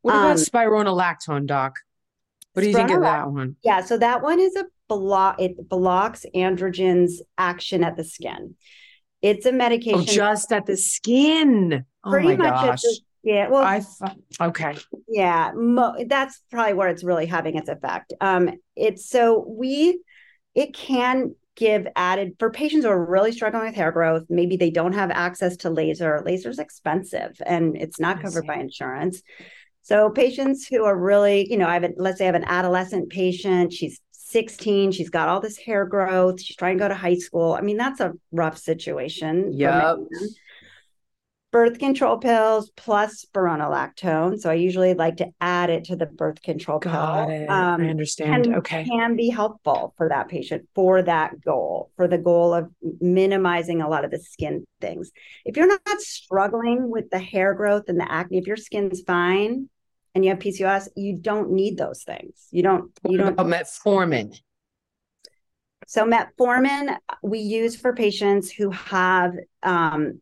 What 0.01 0.15
about 0.15 0.31
um, 0.31 0.37
spironolactone, 0.37 1.45
doc? 1.45 1.75
What 2.53 2.63
do 2.63 2.67
you 2.67 2.75
think 2.75 2.91
of 2.91 3.01
that 3.01 3.29
one? 3.29 3.55
Yeah, 3.63 3.81
so 3.81 3.97
that 3.97 4.21
one 4.21 4.39
is 4.39 4.55
a 4.55 4.65
block. 4.89 5.39
It 5.39 5.69
blocks 5.69 6.25
androgens 6.35 7.13
action 7.37 7.83
at 7.83 7.95
the 7.95 8.03
skin. 8.03 8.55
It's 9.21 9.45
a 9.45 9.49
oh, 9.49 9.53
medication. 9.53 9.99
Oh, 9.99 10.03
just 10.03 10.51
at 10.51 10.65
the 10.65 10.77
skin. 10.77 11.85
Oh 12.03 12.09
pretty 12.09 12.35
much 12.35 12.49
gosh. 12.49 12.81
The, 12.81 12.99
yeah. 13.23 13.47
Well, 13.49 13.63
I 13.63 13.81
okay. 14.47 14.77
Yeah, 15.07 15.51
mo- 15.55 15.95
that's 16.07 16.41
probably 16.51 16.73
where 16.73 16.89
it's 16.89 17.03
really 17.03 17.27
having 17.27 17.55
its 17.55 17.69
effect. 17.69 18.13
Um, 18.19 18.49
it's 18.75 19.07
so 19.07 19.45
we, 19.47 20.01
it 20.55 20.73
can 20.73 21.35
give 21.55 21.87
added 21.95 22.35
for 22.39 22.49
patients 22.49 22.85
who 22.85 22.91
are 22.91 23.05
really 23.05 23.31
struggling 23.31 23.65
with 23.65 23.75
hair 23.75 23.91
growth. 23.91 24.23
Maybe 24.29 24.57
they 24.57 24.71
don't 24.71 24.93
have 24.93 25.11
access 25.11 25.57
to 25.57 25.69
laser. 25.69 26.21
Laser's 26.25 26.59
expensive 26.59 27.31
and 27.45 27.75
it's 27.75 27.99
not 27.99 28.21
covered 28.21 28.47
by 28.47 28.55
insurance. 28.55 29.21
So 29.83 30.09
patients 30.09 30.67
who 30.67 30.85
are 30.85 30.97
really, 30.97 31.49
you 31.49 31.57
know, 31.57 31.67
I 31.67 31.73
have 31.73 31.83
a, 31.83 31.91
let's 31.97 32.19
say 32.19 32.25
I 32.25 32.27
have 32.27 32.35
an 32.35 32.45
adolescent 32.45 33.09
patient. 33.09 33.73
She's 33.73 33.99
16. 34.11 34.93
She's 34.93 35.09
got 35.09 35.27
all 35.27 35.41
this 35.41 35.57
hair 35.57 35.85
growth. 35.85 36.41
She's 36.41 36.55
trying 36.55 36.77
to 36.77 36.83
go 36.83 36.87
to 36.87 36.95
high 36.95 37.17
school. 37.17 37.53
I 37.53 37.61
mean, 37.61 37.77
that's 37.77 37.99
a 37.99 38.13
rough 38.31 38.57
situation. 38.57 39.51
Yeah. 39.53 39.95
Birth 41.51 41.79
control 41.79 42.17
pills 42.17 42.71
plus 42.77 43.25
spironolactone. 43.25 44.39
So 44.39 44.49
I 44.49 44.53
usually 44.53 44.93
like 44.93 45.17
to 45.17 45.27
add 45.41 45.69
it 45.69 45.83
to 45.85 45.97
the 45.97 46.05
birth 46.05 46.41
control 46.41 46.79
got 46.79 47.27
pill. 47.27 47.35
It. 47.35 47.49
Um, 47.49 47.81
I 47.81 47.89
understand. 47.89 48.45
Can, 48.45 48.55
okay. 48.55 48.85
Can 48.85 49.17
be 49.17 49.29
helpful 49.29 49.93
for 49.97 50.07
that 50.09 50.29
patient 50.29 50.67
for 50.73 51.01
that 51.01 51.41
goal, 51.41 51.91
for 51.97 52.07
the 52.07 52.17
goal 52.17 52.53
of 52.53 52.69
minimizing 53.01 53.81
a 53.81 53.89
lot 53.89 54.05
of 54.05 54.11
the 54.11 54.19
skin 54.19 54.65
things. 54.79 55.11
If 55.43 55.57
you're 55.57 55.67
not 55.67 55.99
struggling 55.99 56.89
with 56.89 57.09
the 57.09 57.19
hair 57.19 57.53
growth 57.53 57.89
and 57.89 57.99
the 57.99 58.09
acne, 58.09 58.37
if 58.37 58.47
your 58.47 58.57
skin's 58.57 59.01
fine, 59.01 59.69
and 60.13 60.23
you 60.23 60.31
have 60.31 60.39
PCOS, 60.39 60.89
you 60.95 61.17
don't 61.17 61.51
need 61.51 61.77
those 61.77 62.03
things. 62.03 62.47
You 62.51 62.63
don't. 62.63 62.91
You 63.07 63.17
don't. 63.17 63.35
metformin. 63.37 64.37
So 65.87 66.05
metformin 66.05 66.97
we 67.21 67.39
use 67.39 67.75
for 67.75 67.93
patients 67.93 68.51
who 68.51 68.71
have 68.71 69.33
um, 69.63 70.21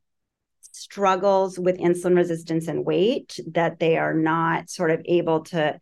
struggles 0.80 1.60
with 1.60 1.78
insulin 1.78 2.16
resistance 2.16 2.68
and 2.68 2.86
weight 2.86 3.40
that 3.52 3.80
they 3.80 3.98
are 3.98 4.14
not 4.14 4.70
sort 4.70 4.92
of 4.92 5.02
able 5.06 5.42
to 5.46 5.80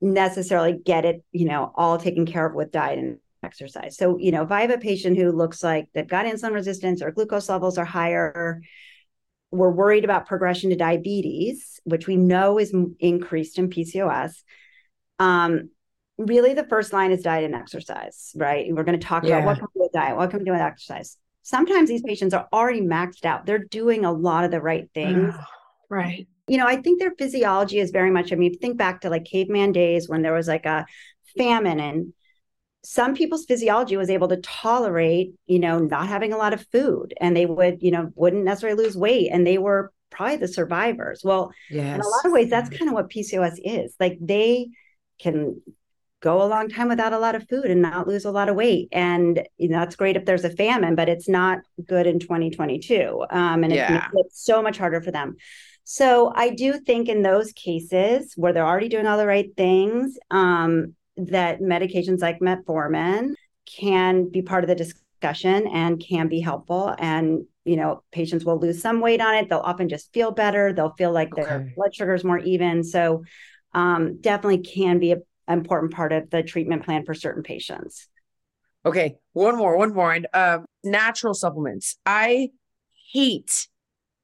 necessarily 0.00 0.72
get 0.72 1.04
it, 1.04 1.24
you 1.32 1.46
know, 1.46 1.72
all 1.74 1.98
taken 1.98 2.26
care 2.26 2.46
of 2.46 2.54
with 2.54 2.70
diet 2.70 2.98
and 2.98 3.18
exercise. 3.42 3.96
So, 3.96 4.18
you 4.18 4.32
know, 4.32 4.42
if 4.42 4.50
I 4.50 4.62
have 4.62 4.70
a 4.70 4.78
patient 4.78 5.16
who 5.16 5.32
looks 5.32 5.62
like 5.62 5.88
they've 5.94 6.06
got 6.06 6.26
insulin 6.26 6.52
resistance 6.52 7.02
or 7.02 7.10
glucose 7.10 7.48
levels 7.48 7.78
are 7.78 7.84
higher, 7.84 8.60
we're 9.50 9.70
worried 9.70 10.04
about 10.04 10.26
progression 10.26 10.70
to 10.70 10.76
diabetes, 10.76 11.80
which 11.84 12.06
we 12.06 12.16
know 12.16 12.58
is 12.58 12.74
increased 12.98 13.58
in 13.58 13.70
PCOS. 13.70 14.42
Um, 15.18 15.70
really, 16.18 16.54
the 16.54 16.66
first 16.66 16.92
line 16.92 17.12
is 17.12 17.22
diet 17.22 17.44
and 17.44 17.54
exercise, 17.54 18.32
right? 18.34 18.66
We're 18.70 18.84
going 18.84 18.98
to 18.98 19.06
talk 19.06 19.24
yeah. 19.24 19.38
about 19.38 19.46
what 19.46 19.58
can 19.58 19.68
we 19.74 19.78
do 19.78 19.82
with 19.84 19.92
diet, 19.92 20.16
what 20.16 20.30
can 20.30 20.38
we 20.40 20.44
do 20.44 20.52
with 20.52 20.60
exercise. 20.60 21.16
Sometimes 21.44 21.90
these 21.90 22.02
patients 22.02 22.32
are 22.32 22.48
already 22.54 22.80
maxed 22.80 23.26
out. 23.26 23.44
They're 23.44 23.58
doing 23.58 24.06
a 24.06 24.10
lot 24.12 24.44
of 24.44 24.50
the 24.50 24.62
right 24.62 24.88
things. 24.94 25.34
right. 25.90 26.26
You 26.48 26.56
know, 26.56 26.66
I 26.66 26.76
think 26.76 26.98
their 26.98 27.14
physiology 27.18 27.78
is 27.78 27.90
very 27.90 28.10
much, 28.10 28.32
I 28.32 28.36
mean, 28.36 28.58
think 28.58 28.78
back 28.78 29.02
to 29.02 29.10
like 29.10 29.26
caveman 29.26 29.72
days 29.72 30.08
when 30.08 30.22
there 30.22 30.32
was 30.32 30.48
like 30.48 30.64
a 30.64 30.86
famine 31.36 31.80
and 31.80 32.14
some 32.82 33.14
people's 33.14 33.44
physiology 33.44 33.98
was 33.98 34.08
able 34.08 34.28
to 34.28 34.38
tolerate, 34.38 35.34
you 35.46 35.58
know, 35.58 35.78
not 35.78 36.08
having 36.08 36.32
a 36.32 36.38
lot 36.38 36.54
of 36.54 36.66
food 36.72 37.12
and 37.20 37.36
they 37.36 37.44
would, 37.44 37.82
you 37.82 37.90
know, 37.90 38.10
wouldn't 38.14 38.44
necessarily 38.44 38.82
lose 38.82 38.96
weight 38.96 39.28
and 39.30 39.46
they 39.46 39.58
were 39.58 39.92
probably 40.10 40.36
the 40.36 40.48
survivors. 40.48 41.20
Well, 41.22 41.52
yes. 41.70 41.94
in 41.94 42.00
a 42.00 42.08
lot 42.08 42.24
of 42.24 42.32
ways, 42.32 42.48
that's 42.48 42.70
mm. 42.70 42.78
kind 42.78 42.88
of 42.88 42.94
what 42.94 43.10
PCOS 43.10 43.58
is. 43.62 43.94
Like 44.00 44.16
they 44.18 44.68
can 45.18 45.60
go 46.24 46.42
a 46.42 46.48
long 46.48 46.70
time 46.70 46.88
without 46.88 47.12
a 47.12 47.18
lot 47.18 47.34
of 47.34 47.46
food 47.50 47.66
and 47.66 47.82
not 47.82 48.08
lose 48.08 48.24
a 48.24 48.30
lot 48.30 48.48
of 48.48 48.56
weight. 48.56 48.88
And 48.92 49.46
you 49.58 49.68
know, 49.68 49.78
that's 49.78 49.94
great 49.94 50.16
if 50.16 50.24
there's 50.24 50.44
a 50.44 50.50
famine, 50.50 50.94
but 50.94 51.10
it's 51.10 51.28
not 51.28 51.58
good 51.86 52.06
in 52.06 52.18
2022. 52.18 53.26
Um, 53.28 53.62
and 53.62 53.72
yeah. 53.74 54.08
it's 54.14 54.42
so 54.42 54.62
much 54.62 54.78
harder 54.78 55.02
for 55.02 55.10
them. 55.10 55.36
So 55.84 56.32
I 56.34 56.48
do 56.48 56.80
think 56.80 57.10
in 57.10 57.20
those 57.20 57.52
cases 57.52 58.32
where 58.36 58.54
they're 58.54 58.66
already 58.66 58.88
doing 58.88 59.06
all 59.06 59.18
the 59.18 59.26
right 59.26 59.50
things, 59.54 60.18
um, 60.30 60.94
that 61.18 61.60
medications 61.60 62.22
like 62.22 62.40
metformin 62.40 63.34
can 63.66 64.30
be 64.30 64.40
part 64.40 64.64
of 64.64 64.68
the 64.68 64.74
discussion 64.74 65.68
and 65.68 66.02
can 66.02 66.28
be 66.28 66.40
helpful. 66.40 66.94
And 66.98 67.44
you 67.66 67.76
know, 67.76 68.02
patients 68.12 68.46
will 68.46 68.58
lose 68.58 68.80
some 68.80 69.00
weight 69.00 69.20
on 69.20 69.34
it. 69.34 69.50
They'll 69.50 69.58
often 69.58 69.90
just 69.90 70.12
feel 70.14 70.30
better. 70.30 70.72
They'll 70.72 70.94
feel 70.96 71.12
like 71.12 71.32
okay. 71.32 71.42
their 71.42 71.72
blood 71.76 71.94
sugar 71.94 72.14
is 72.14 72.24
more 72.24 72.38
even. 72.38 72.82
So 72.82 73.24
um, 73.74 74.20
definitely 74.20 74.58
can 74.58 74.98
be 74.98 75.12
an 75.12 75.22
important 75.48 75.92
part 75.92 76.12
of 76.12 76.30
the 76.30 76.42
treatment 76.42 76.84
plan 76.84 77.04
for 77.04 77.14
certain 77.14 77.42
patients. 77.42 78.08
Okay, 78.86 79.16
one 79.32 79.56
more, 79.56 79.76
one 79.76 79.94
more. 79.94 80.12
And 80.12 80.26
um, 80.34 80.66
natural 80.82 81.34
supplements. 81.34 81.96
I 82.04 82.50
hate 83.12 83.68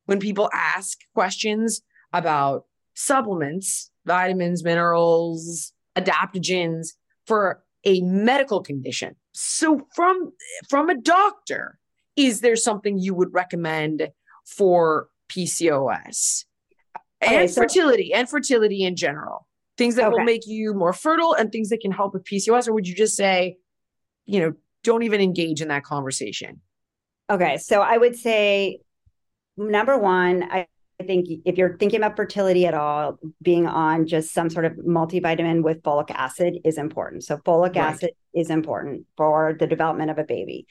when 0.06 0.20
people 0.20 0.50
ask 0.52 0.98
questions 1.14 1.82
about 2.12 2.64
supplements, 2.94 3.90
vitamins, 4.04 4.62
minerals, 4.64 5.72
adaptogens 5.96 6.88
for 7.26 7.62
a 7.84 8.00
medical 8.02 8.60
condition. 8.60 9.16
So 9.32 9.86
from 9.94 10.32
from 10.68 10.90
a 10.90 11.00
doctor, 11.00 11.78
is 12.16 12.40
there 12.40 12.56
something 12.56 12.98
you 12.98 13.14
would 13.14 13.32
recommend 13.32 14.08
for 14.44 15.08
PCOS 15.30 16.44
and 17.20 17.34
okay, 17.34 17.46
so- 17.46 17.62
fertility 17.62 18.12
and 18.12 18.28
fertility 18.28 18.82
in 18.84 18.96
general? 18.96 19.46
Things 19.80 19.94
that 19.94 20.08
okay. 20.08 20.14
will 20.14 20.24
make 20.24 20.46
you 20.46 20.74
more 20.74 20.92
fertile 20.92 21.32
and 21.32 21.50
things 21.50 21.70
that 21.70 21.80
can 21.80 21.90
help 21.90 22.12
with 22.12 22.22
PCOS, 22.24 22.68
or 22.68 22.74
would 22.74 22.86
you 22.86 22.94
just 22.94 23.16
say, 23.16 23.56
you 24.26 24.38
know, 24.38 24.52
don't 24.84 25.04
even 25.04 25.22
engage 25.22 25.62
in 25.62 25.68
that 25.68 25.84
conversation? 25.84 26.60
Okay, 27.30 27.56
so 27.56 27.80
I 27.80 27.96
would 27.96 28.14
say 28.14 28.80
number 29.56 29.96
one, 29.96 30.42
I 30.42 30.66
think 31.02 31.28
if 31.46 31.56
you're 31.56 31.78
thinking 31.78 32.00
about 32.00 32.14
fertility 32.14 32.66
at 32.66 32.74
all, 32.74 33.18
being 33.40 33.66
on 33.66 34.06
just 34.06 34.34
some 34.34 34.50
sort 34.50 34.66
of 34.66 34.72
multivitamin 34.74 35.62
with 35.62 35.82
folic 35.82 36.10
acid 36.10 36.58
is 36.62 36.76
important. 36.76 37.24
So, 37.24 37.38
folic 37.38 37.74
right. 37.76 37.94
acid 37.94 38.10
is 38.34 38.50
important 38.50 39.06
for 39.16 39.56
the 39.58 39.66
development 39.66 40.10
of 40.10 40.18
a 40.18 40.24
baby. 40.24 40.66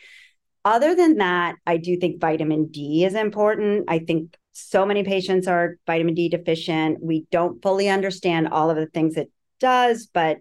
Other 0.64 0.94
than 0.94 1.18
that, 1.18 1.56
I 1.66 1.78
do 1.78 1.98
think 1.98 2.22
vitamin 2.22 2.68
D 2.68 3.06
is 3.06 3.16
important. 3.16 3.86
I 3.88 3.98
think 3.98 4.38
so 4.54 4.86
many 4.86 5.04
patients 5.04 5.48
are 5.48 5.78
vitamin 5.86 6.16
D 6.16 6.30
deficient. 6.30 7.02
We 7.02 7.26
don't 7.32 7.62
fully 7.62 7.90
understand 7.90 8.50
all 8.50 8.70
of 8.70 8.78
the 8.78 8.88
things 8.88 9.18
it 9.18 9.32
does, 9.60 10.08
but 10.14 10.40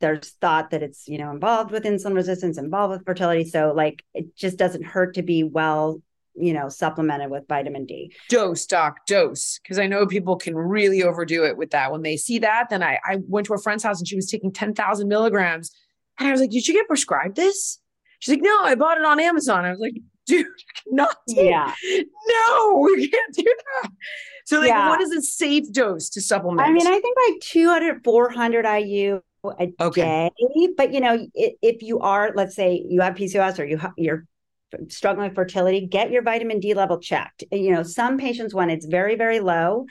there's 0.00 0.30
thought 0.40 0.70
that 0.70 0.82
it's 0.82 1.08
you 1.08 1.18
know 1.18 1.32
involved 1.32 1.72
with 1.72 1.82
insulin 1.82 2.14
resistance 2.14 2.56
involved 2.56 2.92
with 2.92 3.04
fertility 3.04 3.44
so 3.44 3.72
like 3.74 4.04
it 4.14 4.36
just 4.36 4.56
doesn't 4.56 4.84
hurt 4.84 5.14
to 5.14 5.22
be 5.22 5.42
well 5.42 6.00
you 6.40 6.52
know, 6.52 6.68
supplemented 6.68 7.30
with 7.30 7.46
vitamin 7.48 7.84
D. 7.84 8.12
Dose, 8.28 8.66
doc, 8.66 9.06
dose. 9.06 9.58
Because 9.62 9.78
I 9.78 9.86
know 9.86 10.06
people 10.06 10.36
can 10.36 10.56
really 10.56 11.02
overdo 11.02 11.44
it 11.44 11.56
with 11.56 11.70
that. 11.70 11.92
When 11.92 12.02
they 12.02 12.16
see 12.16 12.38
that, 12.38 12.68
then 12.70 12.82
I, 12.82 12.98
I 13.04 13.18
went 13.26 13.46
to 13.48 13.54
a 13.54 13.58
friend's 13.58 13.82
house 13.82 13.98
and 13.98 14.08
she 14.08 14.16
was 14.16 14.30
taking 14.30 14.52
10,000 14.52 15.08
milligrams. 15.08 15.70
And 16.18 16.28
I 16.28 16.32
was 16.32 16.40
like, 16.40 16.50
Did 16.50 16.66
you 16.66 16.74
get 16.74 16.86
prescribed 16.86 17.36
this? 17.36 17.80
She's 18.20 18.34
like, 18.34 18.42
No, 18.42 18.56
I 18.62 18.74
bought 18.74 18.98
it 18.98 19.04
on 19.04 19.20
Amazon. 19.20 19.64
I 19.64 19.70
was 19.70 19.80
like, 19.80 19.94
Dude, 20.28 20.46
not 20.86 21.16
yeah. 21.26 21.74
No, 22.28 22.80
we 22.84 23.08
can't 23.08 23.34
do 23.34 23.44
that. 23.44 23.90
So, 24.44 24.60
like, 24.60 24.68
yeah. 24.68 24.88
what 24.88 25.00
is 25.00 25.10
a 25.10 25.22
safe 25.22 25.70
dose 25.72 26.08
to 26.10 26.20
supplement? 26.20 26.68
I 26.68 26.72
mean, 26.72 26.86
I 26.86 27.00
think 27.00 27.16
like 27.28 27.40
200, 27.40 28.04
400 28.04 28.78
IU 28.78 29.20
a 29.44 29.72
okay. 29.80 30.30
day. 30.38 30.68
But 30.76 30.92
you 30.92 31.00
know, 31.00 31.26
if 31.34 31.82
you 31.82 31.98
are, 32.00 32.32
let's 32.34 32.54
say, 32.54 32.84
you 32.88 33.00
have 33.00 33.14
PCOS 33.14 33.58
or 33.58 33.64
you 33.64 33.80
you're 33.96 34.26
struggling 34.88 35.28
with 35.28 35.34
fertility, 35.34 35.86
get 35.86 36.10
your 36.10 36.22
vitamin 36.22 36.60
D 36.60 36.74
level 36.74 36.98
checked. 36.98 37.44
You 37.50 37.72
know, 37.72 37.82
some 37.82 38.18
patients, 38.18 38.54
when 38.54 38.70
it's 38.70 38.86
very, 38.86 39.16
very 39.16 39.40
low, 39.40 39.86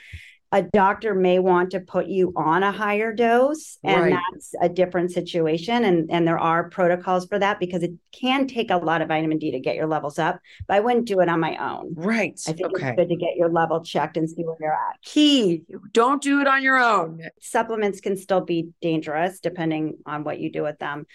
a 0.52 0.62
doctor 0.62 1.14
may 1.14 1.40
want 1.40 1.72
to 1.72 1.80
put 1.82 2.08
you 2.08 2.32
on 2.36 2.64
a 2.64 2.72
higher 2.72 3.14
dose 3.14 3.78
and 3.84 4.02
right. 4.02 4.20
that's 4.32 4.54
a 4.62 4.70
different 4.70 5.12
situation 5.12 5.84
and 5.84 6.10
and 6.10 6.26
there 6.26 6.40
are 6.40 6.70
protocols 6.70 7.26
for 7.28 7.38
that 7.38 7.60
because 7.60 7.84
it 7.84 7.92
can 8.14 8.48
take 8.48 8.72
a 8.72 8.78
lot 8.78 9.02
of 9.02 9.10
vitamin 9.10 9.38
D 9.38 9.52
to 9.52 9.60
get 9.60 9.76
your 9.76 9.88
levels 9.88 10.18
up 10.18 10.40
but 10.68 10.76
I 10.76 10.80
wouldn't 10.80 11.06
do 11.06 11.20
it 11.20 11.30
on 11.30 11.40
my 11.40 11.58
own. 11.58 11.94
Right. 11.96 12.40
I 12.48 12.54
think 12.54 12.74
okay. 12.76 12.90
it's 12.90 12.96
good 12.98 13.10
to 13.10 13.16
get 13.16 13.36
your 13.36 13.50
level 13.50 13.84
checked 13.84 14.16
and 14.16 14.30
see 14.30 14.44
where 14.44 14.56
you're 14.60 14.74
at. 14.74 15.02
Key 15.02 15.64
don't 15.92 16.22
do 16.22 16.40
it 16.40 16.48
on 16.48 16.64
your 16.64 16.78
own. 16.78 17.22
Supplements 17.42 18.00
can 18.00 18.16
still 18.16 18.42
be 18.42 18.70
dangerous 18.82 19.40
depending 19.40 19.98
on 20.06 20.24
what 20.24 20.40
you 20.40 20.52
do 20.52 20.64
with 20.64 20.80
them. 20.80 21.06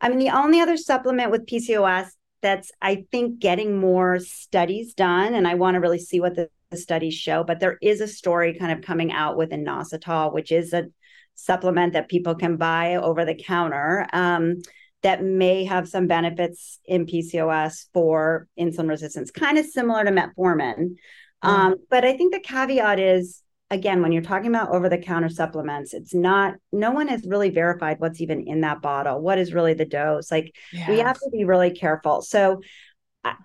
I 0.00 0.10
mean 0.10 0.18
the 0.18 0.30
only 0.30 0.60
other 0.60 0.76
supplement 0.76 1.30
with 1.30 1.46
PCOS 1.46 2.08
that's 2.44 2.70
I 2.82 3.06
think 3.10 3.38
getting 3.38 3.80
more 3.80 4.18
studies 4.20 4.92
done, 4.92 5.32
and 5.32 5.48
I 5.48 5.54
want 5.54 5.76
to 5.76 5.80
really 5.80 5.98
see 5.98 6.20
what 6.20 6.36
the, 6.36 6.50
the, 6.74 6.80
studies 6.80 7.14
show. 7.14 7.44
But 7.44 7.60
there 7.60 7.78
is 7.80 8.00
a 8.00 8.08
story 8.08 8.54
kind 8.58 8.72
of 8.72 8.84
coming 8.84 9.12
out 9.12 9.36
with 9.36 9.50
inositol, 9.50 10.32
which 10.32 10.52
is 10.52 10.72
a 10.72 10.86
supplement 11.34 11.92
that 11.94 12.08
people 12.08 12.34
can 12.34 12.56
buy 12.56 12.96
over 12.96 13.24
the 13.24 13.34
counter 13.34 14.06
um, 14.12 14.56
that 15.02 15.22
may 15.22 15.64
have 15.64 15.88
some 15.88 16.06
benefits 16.06 16.78
in 16.84 17.06
PCOS 17.06 17.86
for 17.92 18.48
insulin 18.58 18.88
resistance, 18.88 19.30
kind 19.30 19.58
of 19.58 19.66
similar 19.66 20.04
to 20.04 20.10
metformin. 20.10 20.76
Mm-hmm. 20.76 21.48
Um, 21.48 21.76
but 21.90 22.04
I 22.04 22.16
think 22.16 22.32
the 22.32 22.40
caveat 22.40 22.98
is 22.98 23.42
again, 23.70 24.02
when 24.02 24.12
you're 24.12 24.22
talking 24.22 24.48
about 24.48 24.70
over 24.70 24.88
the 24.88 24.98
counter 24.98 25.28
supplements, 25.28 25.94
it's 25.94 26.14
not, 26.14 26.54
no 26.72 26.92
one 26.92 27.08
has 27.08 27.26
really 27.26 27.50
verified 27.50 27.98
what's 27.98 28.20
even 28.20 28.46
in 28.46 28.60
that 28.60 28.82
bottle. 28.82 29.20
What 29.20 29.38
is 29.38 29.52
really 29.52 29.74
the 29.74 29.84
dose? 29.84 30.30
Like, 30.30 30.54
yeah. 30.72 30.88
we 30.88 30.98
have 30.98 31.18
to 31.18 31.30
be 31.32 31.44
really 31.44 31.70
careful. 31.70 32.22
So, 32.22 32.60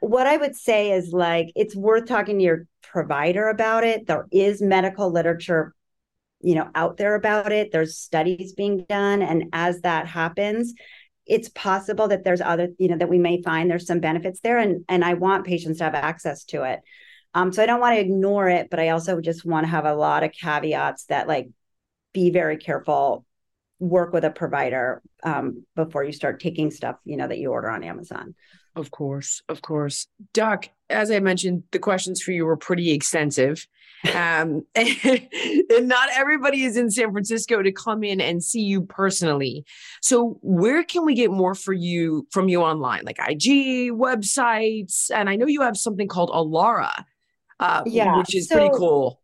what 0.01 0.27
I 0.27 0.35
would 0.35 0.57
say 0.57 0.91
is 0.91 1.13
like, 1.13 1.51
it's 1.55 1.75
worth 1.75 2.05
talking 2.05 2.37
to 2.37 2.43
your 2.43 2.67
provider 2.91 3.49
about 3.49 3.83
it. 3.83 4.07
There 4.07 4.27
is 4.31 4.61
medical 4.61 5.11
literature 5.11 5.73
you 6.41 6.55
know 6.55 6.69
out 6.73 6.95
there 6.95 7.15
about 7.15 7.51
it 7.51 7.69
there's 7.69 7.97
studies 7.97 8.53
being 8.53 8.85
done 8.87 9.21
and 9.21 9.49
as 9.51 9.81
that 9.81 10.07
happens 10.07 10.73
it's 11.25 11.49
possible 11.49 12.07
that 12.07 12.23
there's 12.23 12.39
other 12.39 12.69
you 12.77 12.87
know 12.87 12.95
that 12.95 13.09
we 13.09 13.19
may 13.19 13.41
find 13.41 13.69
there's 13.69 13.85
some 13.85 13.99
benefits 13.99 14.39
there 14.39 14.57
and 14.57 14.85
and 14.87 15.03
i 15.03 15.15
want 15.15 15.45
patients 15.45 15.79
to 15.79 15.83
have 15.83 15.95
access 15.95 16.45
to 16.45 16.63
it 16.63 16.79
um, 17.33 17.51
so 17.53 17.61
I 17.61 17.65
don't 17.65 17.79
want 17.79 17.95
to 17.95 18.01
ignore 18.01 18.49
it, 18.49 18.69
but 18.69 18.79
I 18.79 18.89
also 18.89 19.21
just 19.21 19.45
want 19.45 19.65
to 19.65 19.69
have 19.69 19.85
a 19.85 19.93
lot 19.93 20.23
of 20.23 20.31
caveats 20.31 21.05
that 21.05 21.27
like 21.27 21.49
be 22.13 22.31
very 22.31 22.57
careful, 22.57 23.25
work 23.79 24.13
with 24.13 24.23
a 24.23 24.31
provider 24.31 25.01
um, 25.23 25.65
before 25.75 26.03
you 26.03 26.11
start 26.11 26.39
taking 26.39 26.71
stuff, 26.71 26.97
you 27.05 27.17
know, 27.17 27.27
that 27.27 27.37
you 27.37 27.51
order 27.51 27.69
on 27.69 27.83
Amazon. 27.83 28.33
Of 28.75 28.89
course, 28.89 29.43
of 29.47 29.61
course. 29.61 30.07
Doc, 30.33 30.69
as 30.89 31.11
I 31.11 31.19
mentioned, 31.19 31.63
the 31.71 31.79
questions 31.79 32.21
for 32.21 32.31
you 32.31 32.45
were 32.45 32.57
pretty 32.57 32.91
extensive. 32.91 33.65
Um, 34.15 34.65
and 34.75 35.87
not 35.87 36.09
everybody 36.13 36.63
is 36.63 36.77
in 36.77 36.89
San 36.89 37.11
Francisco 37.11 37.61
to 37.61 37.71
come 37.71 38.03
in 38.03 38.21
and 38.21 38.43
see 38.43 38.61
you 38.61 38.81
personally. 38.83 39.65
So 40.01 40.39
where 40.41 40.83
can 40.83 41.05
we 41.05 41.15
get 41.15 41.31
more 41.31 41.53
for 41.53 41.73
you 41.73 42.25
from 42.31 42.47
you 42.47 42.61
online, 42.61 43.03
like 43.03 43.19
IG, 43.19 43.91
websites? 43.91 45.11
And 45.13 45.29
I 45.29 45.35
know 45.35 45.47
you 45.47 45.61
have 45.61 45.75
something 45.75 46.07
called 46.07 46.29
Allara 46.29 47.05
uh, 47.59 47.83
yeah, 47.85 48.17
which 48.17 48.35
is 48.35 48.47
so, 48.47 48.55
pretty 48.55 48.75
cool. 48.75 49.21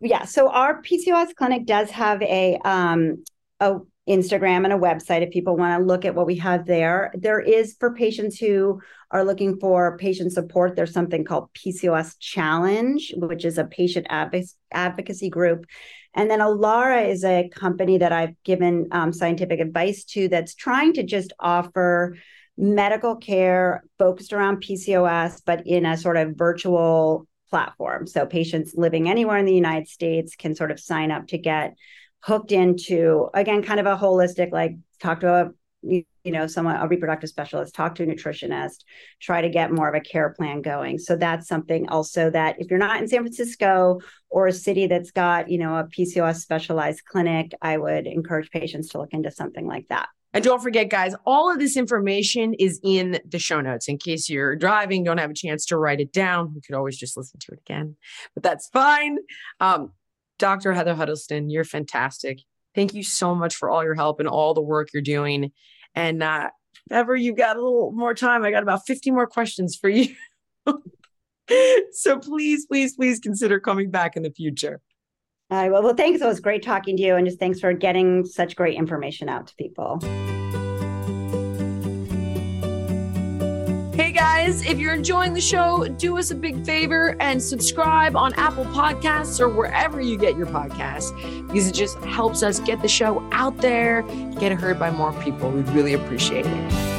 Yeah. 0.00 0.24
So 0.24 0.48
our 0.48 0.82
PCOS 0.82 1.34
clinic 1.34 1.66
does 1.66 1.90
have 1.90 2.22
a 2.22 2.58
um, 2.64 3.24
a 3.60 3.78
Instagram 4.08 4.64
and 4.64 4.72
a 4.72 4.78
website 4.78 5.22
if 5.22 5.30
people 5.30 5.56
want 5.56 5.80
to 5.80 5.84
look 5.84 6.04
at 6.04 6.14
what 6.14 6.26
we 6.26 6.36
have 6.36 6.64
there. 6.64 7.12
There 7.14 7.40
is 7.40 7.76
for 7.78 7.92
patients 7.94 8.38
who 8.38 8.80
are 9.10 9.24
looking 9.24 9.58
for 9.58 9.96
patient 9.98 10.32
support, 10.32 10.76
there's 10.76 10.92
something 10.92 11.24
called 11.24 11.52
PCOS 11.54 12.16
Challenge, 12.18 13.14
which 13.16 13.44
is 13.44 13.58
a 13.58 13.64
patient 13.64 14.06
advocacy 14.72 15.28
group. 15.28 15.66
And 16.14 16.30
then 16.30 16.40
Allara 16.40 17.08
is 17.08 17.24
a 17.24 17.48
company 17.48 17.98
that 17.98 18.12
I've 18.12 18.40
given 18.42 18.88
um, 18.92 19.12
scientific 19.12 19.60
advice 19.60 20.04
to 20.04 20.28
that's 20.28 20.54
trying 20.54 20.94
to 20.94 21.02
just 21.02 21.32
offer 21.38 22.16
medical 22.56 23.16
care 23.16 23.84
focused 23.98 24.32
around 24.32 24.62
PCOS, 24.62 25.42
but 25.44 25.66
in 25.66 25.84
a 25.84 25.96
sort 25.96 26.16
of 26.16 26.36
virtual 26.36 27.26
platform. 27.50 28.06
So 28.06 28.26
patients 28.26 28.74
living 28.76 29.08
anywhere 29.08 29.36
in 29.36 29.44
the 29.44 29.54
United 29.54 29.88
States 29.88 30.36
can 30.36 30.54
sort 30.54 30.70
of 30.70 30.80
sign 30.80 31.10
up 31.10 31.28
to 31.28 31.38
get 31.38 31.74
hooked 32.26 32.50
into 32.50 33.28
again 33.34 33.62
kind 33.62 33.78
of 33.78 33.86
a 33.86 33.96
holistic 33.96 34.50
like 34.50 34.76
talk 35.00 35.20
to 35.20 35.32
a 35.32 35.50
you 35.82 36.04
know 36.24 36.48
someone 36.48 36.74
a 36.74 36.88
reproductive 36.88 37.28
specialist 37.28 37.72
talk 37.72 37.94
to 37.94 38.02
a 38.02 38.06
nutritionist 38.06 38.84
try 39.20 39.40
to 39.40 39.48
get 39.48 39.70
more 39.70 39.88
of 39.88 39.94
a 39.94 40.00
care 40.00 40.30
plan 40.36 40.60
going 40.60 40.98
so 40.98 41.14
that's 41.14 41.46
something 41.46 41.88
also 41.88 42.28
that 42.28 42.56
if 42.58 42.68
you're 42.68 42.80
not 42.80 43.00
in 43.00 43.06
san 43.06 43.20
francisco 43.20 44.00
or 44.28 44.48
a 44.48 44.52
city 44.52 44.88
that's 44.88 45.12
got 45.12 45.48
you 45.48 45.58
know 45.58 45.76
a 45.76 45.84
pcos 45.84 46.36
specialized 46.36 47.04
clinic 47.04 47.52
i 47.62 47.78
would 47.78 48.08
encourage 48.08 48.50
patients 48.50 48.88
to 48.88 48.98
look 48.98 49.12
into 49.12 49.30
something 49.30 49.66
like 49.66 49.86
that 49.88 50.08
and 50.34 50.44
don't 50.44 50.60
forget, 50.60 50.90
guys, 50.90 51.14
all 51.24 51.50
of 51.50 51.58
this 51.58 51.78
information 51.78 52.52
is 52.52 52.78
in 52.84 53.20
the 53.26 53.38
show 53.38 53.62
notes 53.62 53.88
in 53.88 53.96
case 53.96 54.28
you're 54.28 54.54
driving, 54.54 55.02
don't 55.02 55.16
have 55.16 55.30
a 55.30 55.34
chance 55.34 55.64
to 55.66 55.78
write 55.78 55.98
it 55.98 56.12
down. 56.12 56.52
You 56.54 56.60
could 56.60 56.76
always 56.76 56.98
just 56.98 57.16
listen 57.16 57.40
to 57.40 57.52
it 57.52 57.60
again, 57.60 57.96
but 58.34 58.42
that's 58.42 58.68
fine. 58.68 59.16
Um, 59.60 59.92
Dr. 60.38 60.72
Heather 60.72 60.94
Huddleston, 60.94 61.50
you're 61.50 61.64
fantastic. 61.64 62.40
Thank 62.74 62.94
you 62.94 63.02
so 63.02 63.34
much 63.34 63.56
for 63.56 63.70
all 63.70 63.82
your 63.82 63.94
help 63.94 64.20
and 64.20 64.28
all 64.28 64.54
the 64.54 64.60
work 64.60 64.88
you're 64.92 65.02
doing. 65.02 65.52
And 65.94 66.22
uh, 66.22 66.50
ever 66.90 67.16
you 67.16 67.34
got 67.34 67.56
a 67.56 67.62
little 67.62 67.92
more 67.92 68.14
time, 68.14 68.44
I 68.44 68.50
got 68.50 68.62
about 68.62 68.86
50 68.86 69.10
more 69.10 69.26
questions 69.26 69.76
for 69.76 69.88
you. 69.88 70.14
so 71.92 72.18
please, 72.18 72.66
please, 72.66 72.94
please 72.94 73.18
consider 73.18 73.60
coming 73.60 73.90
back 73.90 74.16
in 74.16 74.22
the 74.22 74.30
future. 74.30 74.80
All 75.50 75.58
right. 75.58 75.70
Well, 75.70 75.82
well, 75.82 75.94
thanks. 75.94 76.20
It 76.20 76.26
was 76.26 76.40
great 76.40 76.62
talking 76.62 76.96
to 76.96 77.02
you. 77.02 77.14
And 77.14 77.26
just 77.26 77.38
thanks 77.38 77.60
for 77.60 77.72
getting 77.72 78.24
such 78.24 78.56
great 78.56 78.76
information 78.76 79.28
out 79.28 79.46
to 79.46 79.54
people. 79.54 80.00
Guys, 84.46 84.64
if 84.64 84.78
you're 84.78 84.94
enjoying 84.94 85.34
the 85.34 85.40
show, 85.40 85.88
do 85.98 86.18
us 86.18 86.30
a 86.30 86.34
big 86.34 86.64
favor 86.64 87.16
and 87.20 87.42
subscribe 87.42 88.14
on 88.14 88.32
Apple 88.34 88.64
Podcasts 88.66 89.40
or 89.40 89.48
wherever 89.48 90.00
you 90.00 90.16
get 90.16 90.36
your 90.36 90.46
podcasts 90.46 91.10
because 91.48 91.66
it 91.66 91.74
just 91.74 91.98
helps 92.04 92.44
us 92.44 92.60
get 92.60 92.80
the 92.80 92.88
show 92.88 93.28
out 93.32 93.56
there, 93.58 94.02
get 94.38 94.52
heard 94.52 94.78
by 94.78 94.90
more 94.90 95.12
people. 95.22 95.50
We 95.50 95.62
really 95.72 95.94
appreciate 95.94 96.46
it. 96.46 96.95